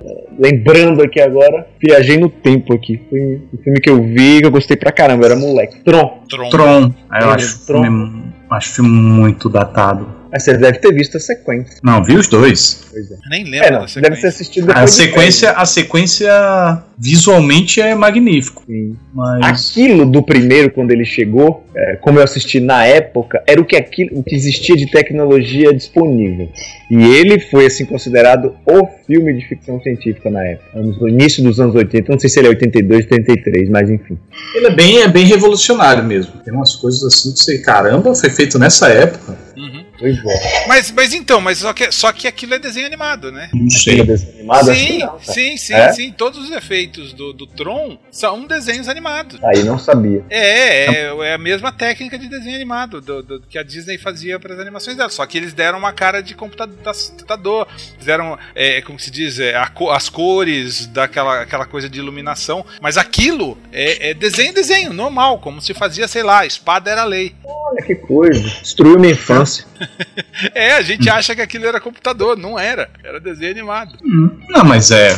[0.03, 2.99] é, lembrando aqui agora, viajei no tempo aqui.
[3.09, 3.19] Foi
[3.53, 5.79] um filme que eu vi que eu gostei pra caramba, era moleque.
[5.83, 6.23] Tron.
[6.27, 6.49] Tron.
[6.49, 6.93] Tron.
[7.09, 7.83] Aí eu É, acho, Tron.
[7.83, 10.16] filme- acho filme muito datado.
[10.31, 11.77] Mas você deve ter visto a sequência.
[11.83, 12.85] Não, vi os dois.
[12.91, 13.15] Pois é.
[13.29, 18.63] Nem lembro É, não, deve ter assistido depois A sequência, a sequência visualmente é magnífico.
[18.65, 18.95] Sim.
[19.13, 19.43] Mas.
[19.43, 23.75] Aquilo do primeiro, quando ele chegou, é, como eu assisti na época, era o que,
[23.75, 26.49] aquilo, o que existia de tecnologia disponível.
[26.89, 31.59] E ele foi assim considerado o filme de ficção científica na época, no início dos
[31.59, 32.11] anos 80.
[32.11, 34.17] Não sei se ele é 82, 83, mas enfim.
[34.55, 36.33] Ele é bem, é bem revolucionário mesmo.
[36.43, 39.46] Tem umas coisas assim que você, caramba, foi feito nessa época.
[39.57, 39.85] Uhum.
[39.97, 40.67] Pois é.
[40.67, 43.49] Mas, mas então, mas só que, só que aquilo é desenho animado, né?
[43.53, 45.91] Não Aquele desenho animado, sim, não, sim, sim, É?
[45.93, 46.11] sim.
[46.11, 49.43] Todos os efeitos do, do Tron são desenhos animados.
[49.43, 50.23] Aí não sabia.
[50.29, 54.39] É, é, é a mesma técnica de desenho animado do, do- que a Disney fazia
[54.39, 55.09] para as animações dela.
[55.09, 57.67] Só que eles deram uma cara de computador,
[57.97, 62.65] fizeram, é, como se diz, é, co- as cores daquela aquela coisa de iluminação.
[62.81, 67.33] Mas aquilo é, é desenho, desenho, normal, como se fazia, sei lá, espada era lei.
[67.43, 68.47] Olha que coisa.
[68.61, 69.46] Destruiu minha infância.
[70.53, 72.89] É, a gente acha que aquilo era computador, não era.
[73.03, 73.97] Era desenho animado.
[74.05, 75.17] Hum, Não, mas é.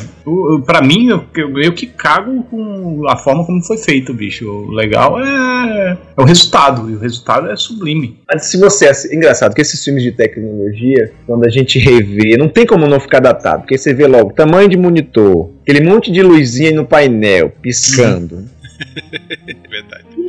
[0.65, 4.45] Pra mim, eu, eu, eu que cago com a forma como foi feito, bicho.
[4.49, 6.89] O legal é, é o resultado.
[6.89, 8.17] E o resultado é sublime.
[8.31, 8.87] Mas se você.
[8.87, 12.99] assi- Engraçado que esses filmes de tecnologia, quando a gente revê, não tem como não
[12.99, 13.63] ficar datado.
[13.63, 18.45] Porque você vê logo tamanho de monitor, aquele monte de luzinha no painel, piscando.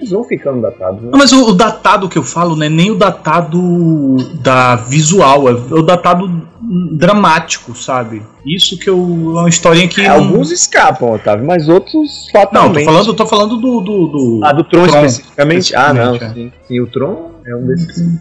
[0.00, 0.02] É.
[0.02, 1.08] Eles vão ficando datados, né?
[1.12, 5.48] Não, mas o, o datado que eu falo não é nem o datado da visual,
[5.48, 6.48] é o datado
[6.92, 8.22] dramático, sabe?
[8.46, 8.96] Isso que eu.
[9.36, 10.00] É uma historinha que.
[10.00, 12.84] É, não- alguns escapam, Otávio, mas outros Não, fatalmente.
[12.84, 13.80] tô falando, tô falando do.
[13.80, 15.74] do, do- Ah, do Tron, Tron, especificamente?
[15.76, 16.74] Ah, não, especificamente, sim.
[16.74, 18.20] Sim, o Tron é um desses.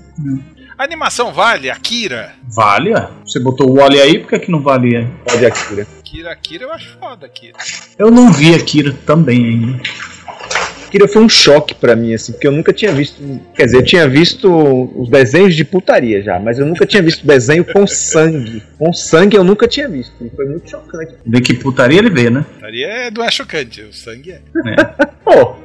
[0.78, 1.70] A animação vale?
[1.70, 2.32] Akira?
[2.56, 2.94] Vale?
[2.94, 3.08] é?
[3.26, 5.08] Você botou o Wally aí, por que, que não vale?
[5.26, 5.86] Pode Akira.
[6.00, 7.54] Akira, Akira eu acho foda, Akira.
[7.98, 9.82] Eu não vi Akira também ainda.
[10.90, 13.22] Akira foi um choque pra mim, assim, porque eu nunca tinha visto.
[13.56, 14.50] Quer dizer, eu tinha visto
[15.00, 18.64] os desenhos de putaria já, mas eu nunca tinha visto desenho com sangue.
[18.78, 20.14] Com sangue eu nunca tinha visto.
[20.20, 21.14] E foi muito chocante.
[21.26, 22.44] Vê que putaria ele vê, né?
[22.56, 24.42] Putaria é, não é chocante, o sangue é.
[25.24, 25.56] Pô!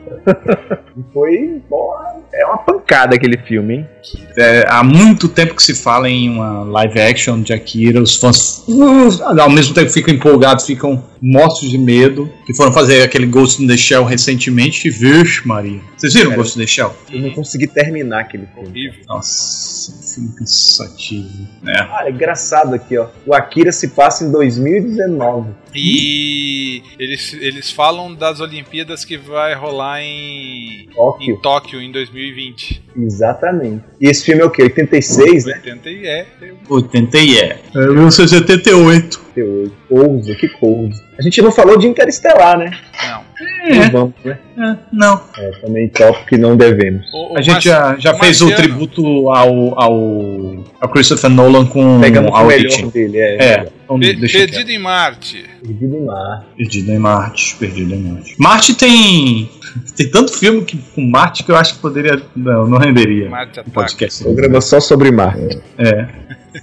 [0.96, 1.62] E foi.
[1.68, 3.88] Porra, é uma pancada aquele filme, hein?
[4.36, 8.64] É, há muito tempo que se fala em uma live action de Akira, os fãs
[8.68, 12.30] uh, ao mesmo tempo ficam empolgados, ficam mortos de medo.
[12.44, 14.90] Que foram fazer aquele Ghost in the Shell recentemente.
[14.90, 15.80] Vixe, Maria.
[15.96, 16.42] Vocês viram Cara.
[16.42, 16.94] Ghost in the Shell?
[17.10, 18.68] Eu não consegui terminar aquele filme.
[18.68, 19.00] Horrível.
[19.08, 21.48] Nossa, que filme cansativo.
[21.66, 21.80] É.
[21.80, 23.08] Ah, é engraçado aqui, ó.
[23.26, 25.50] O Akira se passa em 2019.
[25.74, 31.34] E eles, eles falam das Olimpíadas que vai rolar em, Tóquio.
[31.34, 32.82] em Tóquio em 2020.
[32.96, 33.82] Exatamente.
[34.00, 34.62] E esse filme é o quê?
[34.62, 35.54] 86, né?
[35.54, 36.26] 80 e é.
[36.68, 37.60] 80 e é.
[37.74, 39.20] É 1978.
[39.34, 39.83] 88.
[39.94, 41.02] Coisa, que coisa.
[41.18, 42.70] A gente não falou de Interestelar, né?
[43.06, 43.34] Não.
[43.76, 44.38] Não É, vamos, né?
[44.58, 45.20] é, não.
[45.38, 47.06] É, também tópico que não devemos.
[47.12, 51.66] O- o A gente já, já o fez o tributo ao, ao, ao Christopher Nolan
[51.66, 53.36] com Pegamos o melhor dele, é.
[53.44, 55.44] É, então Pe- Perdido em Marte.
[55.62, 56.44] Perdido em mar.
[56.56, 58.34] Perdido em Marte, Perdido em Marte.
[58.38, 59.50] Marte tem
[59.96, 63.60] tem tanto filme que, com Marte que eu acho que poderia não, não renderia Marte
[63.60, 64.22] um podcast.
[64.24, 65.58] Programa só sobre Marte.
[65.78, 66.06] É.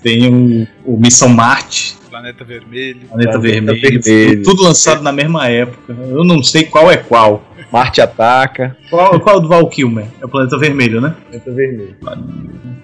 [0.04, 0.28] Tem
[0.86, 3.00] o, o Missão Marte, Planeta Vermelho.
[3.08, 4.44] Planeta Planeta Vermelho, Vermelho.
[4.44, 5.92] tudo lançado na mesma época.
[5.92, 7.44] Eu não sei qual é qual.
[7.72, 8.78] Marte ataca.
[8.90, 10.06] Qual, qual é o do Val Kilmer?
[10.22, 11.16] É o Planeta Vermelho, né?
[11.30, 11.96] Planeta Vermelho.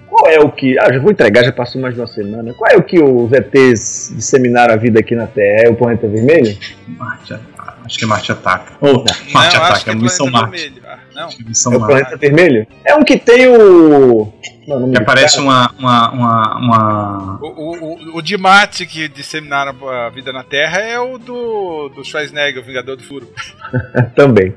[0.08, 0.76] Qual é o que.
[0.78, 2.52] Ah, já vou entregar, já passou mais de uma semana.
[2.54, 5.66] Qual é o que os ETs disseminaram a vida aqui na Terra?
[5.66, 6.56] É o Planeta Vermelho?
[6.88, 7.78] Marte Ataca.
[7.84, 8.72] Acho que é Marte Ataca.
[8.80, 10.50] Ou Marte não, acho Ataca, que é é Missão Marte.
[10.50, 10.82] Vermelho.
[10.86, 11.28] Ah, não.
[11.28, 11.94] É Missão É o Marte.
[11.94, 12.66] Planeta Vermelho?
[12.84, 14.32] É um que tem o.
[14.68, 18.84] Não, o nome Que aparece uma, uma, uma, uma- O, o, o, o de Marte
[18.86, 23.26] que disseminaram a vida na Terra é o do, do Schwarzenegger, o Vingador do Furo.
[24.14, 24.54] Também.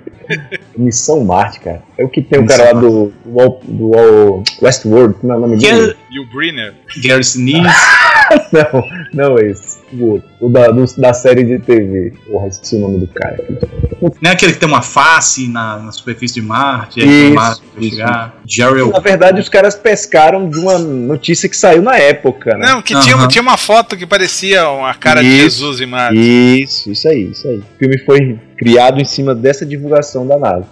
[0.77, 1.81] Missão Marte, cara.
[1.97, 5.39] É o que tem o Missão cara lá do, do, do Westworld, como é o
[5.39, 5.91] nome dele?
[5.91, 6.73] é E o Brenner.
[7.03, 7.61] Gary Sinise.
[8.51, 8.83] Não,
[9.13, 9.70] não esse.
[9.93, 10.30] O outro.
[10.39, 12.13] O da, do- da série de TV.
[12.27, 13.38] Porra, esqueci o nome do cara.
[14.01, 17.61] Não é aquele que tem uma face na, na superfície de Marte, e Isso, Marte
[17.73, 17.95] pra isso.
[17.95, 18.41] chegar.
[18.47, 22.65] Jerry Na verdade, os caras pescaram de uma notícia que saiu na época, né?
[22.68, 25.41] Não, que tinha, tinha uma foto que parecia uma cara de Isso.
[25.59, 26.18] Jesus em Marte.
[26.63, 27.57] Isso, isso aí, isso aí.
[27.57, 30.65] O filme foi criado em cima dessa divulgação da NASA.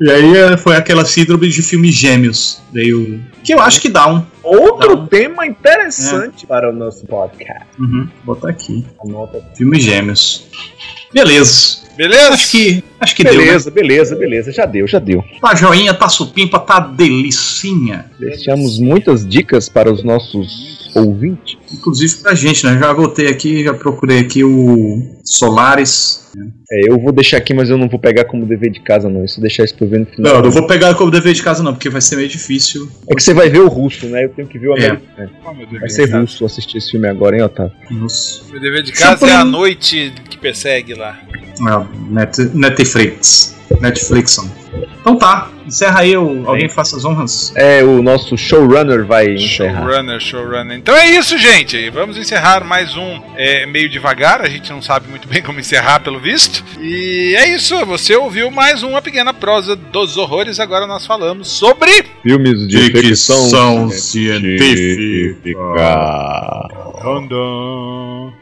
[0.00, 2.60] E aí é, foi aquela síndrome de filmes gêmeos.
[2.72, 3.20] Veio.
[3.44, 4.22] Que eu acho que dá um.
[4.42, 7.66] Outro Então- tema interessante para o nosso podcast.
[7.78, 8.84] Uhum, vou botar aqui.
[9.04, 9.42] Anota.
[9.56, 10.46] Filme Gêmeos.
[11.12, 11.82] Beleza.
[11.96, 12.32] Beleza?
[12.32, 13.38] Acho que, acho que deu, né?
[13.44, 14.52] Beleza, beleza, beleza.
[14.52, 15.22] Já deu, já deu.
[15.42, 18.06] Tá joinha, tá supimpa, tá delicinha.
[18.18, 21.58] Deixamos muitas dicas para os nossos ouvintes.
[21.72, 22.78] Inclusive pra gente, né?
[22.78, 25.02] Já voltei aqui, já procurei aqui o
[25.32, 26.30] Solaris.
[26.70, 29.24] É, eu vou deixar aqui, mas eu não vou pegar como dever de casa, não.
[29.24, 30.32] Isso deixar isso ver no final.
[30.32, 32.88] Não, eu não vou pegar como dever de casa, não, porque vai ser meio difícil.
[33.08, 34.24] É que você vai ver o russo, né?
[34.24, 34.86] Eu tenho que ver o É.
[34.90, 35.30] americano.
[35.44, 37.72] Oh, meu dever Vai ser russo assistir esse filme agora, hein, Otávio?
[37.90, 38.44] Nos...
[38.50, 41.18] Meu dever de casa é a noite que persegue lá.
[41.66, 43.56] Ah, Net, Netflix.
[43.80, 44.48] Netflixon.
[45.00, 47.52] Então tá, encerra aí, o, alguém faça as honras.
[47.56, 49.82] É, o nosso showrunner vai encerrar.
[49.82, 50.76] Showrunner, showrunner.
[50.78, 51.90] Então é isso, gente.
[51.90, 54.40] Vamos encerrar mais um é, meio devagar.
[54.40, 56.64] A gente não sabe muito bem como encerrar, pelo visto.
[56.80, 57.84] E é isso.
[57.84, 60.60] Você ouviu mais uma pequena prosa dos horrores.
[60.60, 62.04] Agora nós falamos sobre.
[62.22, 65.58] Filmes de ficção científica.
[67.02, 68.41] Random.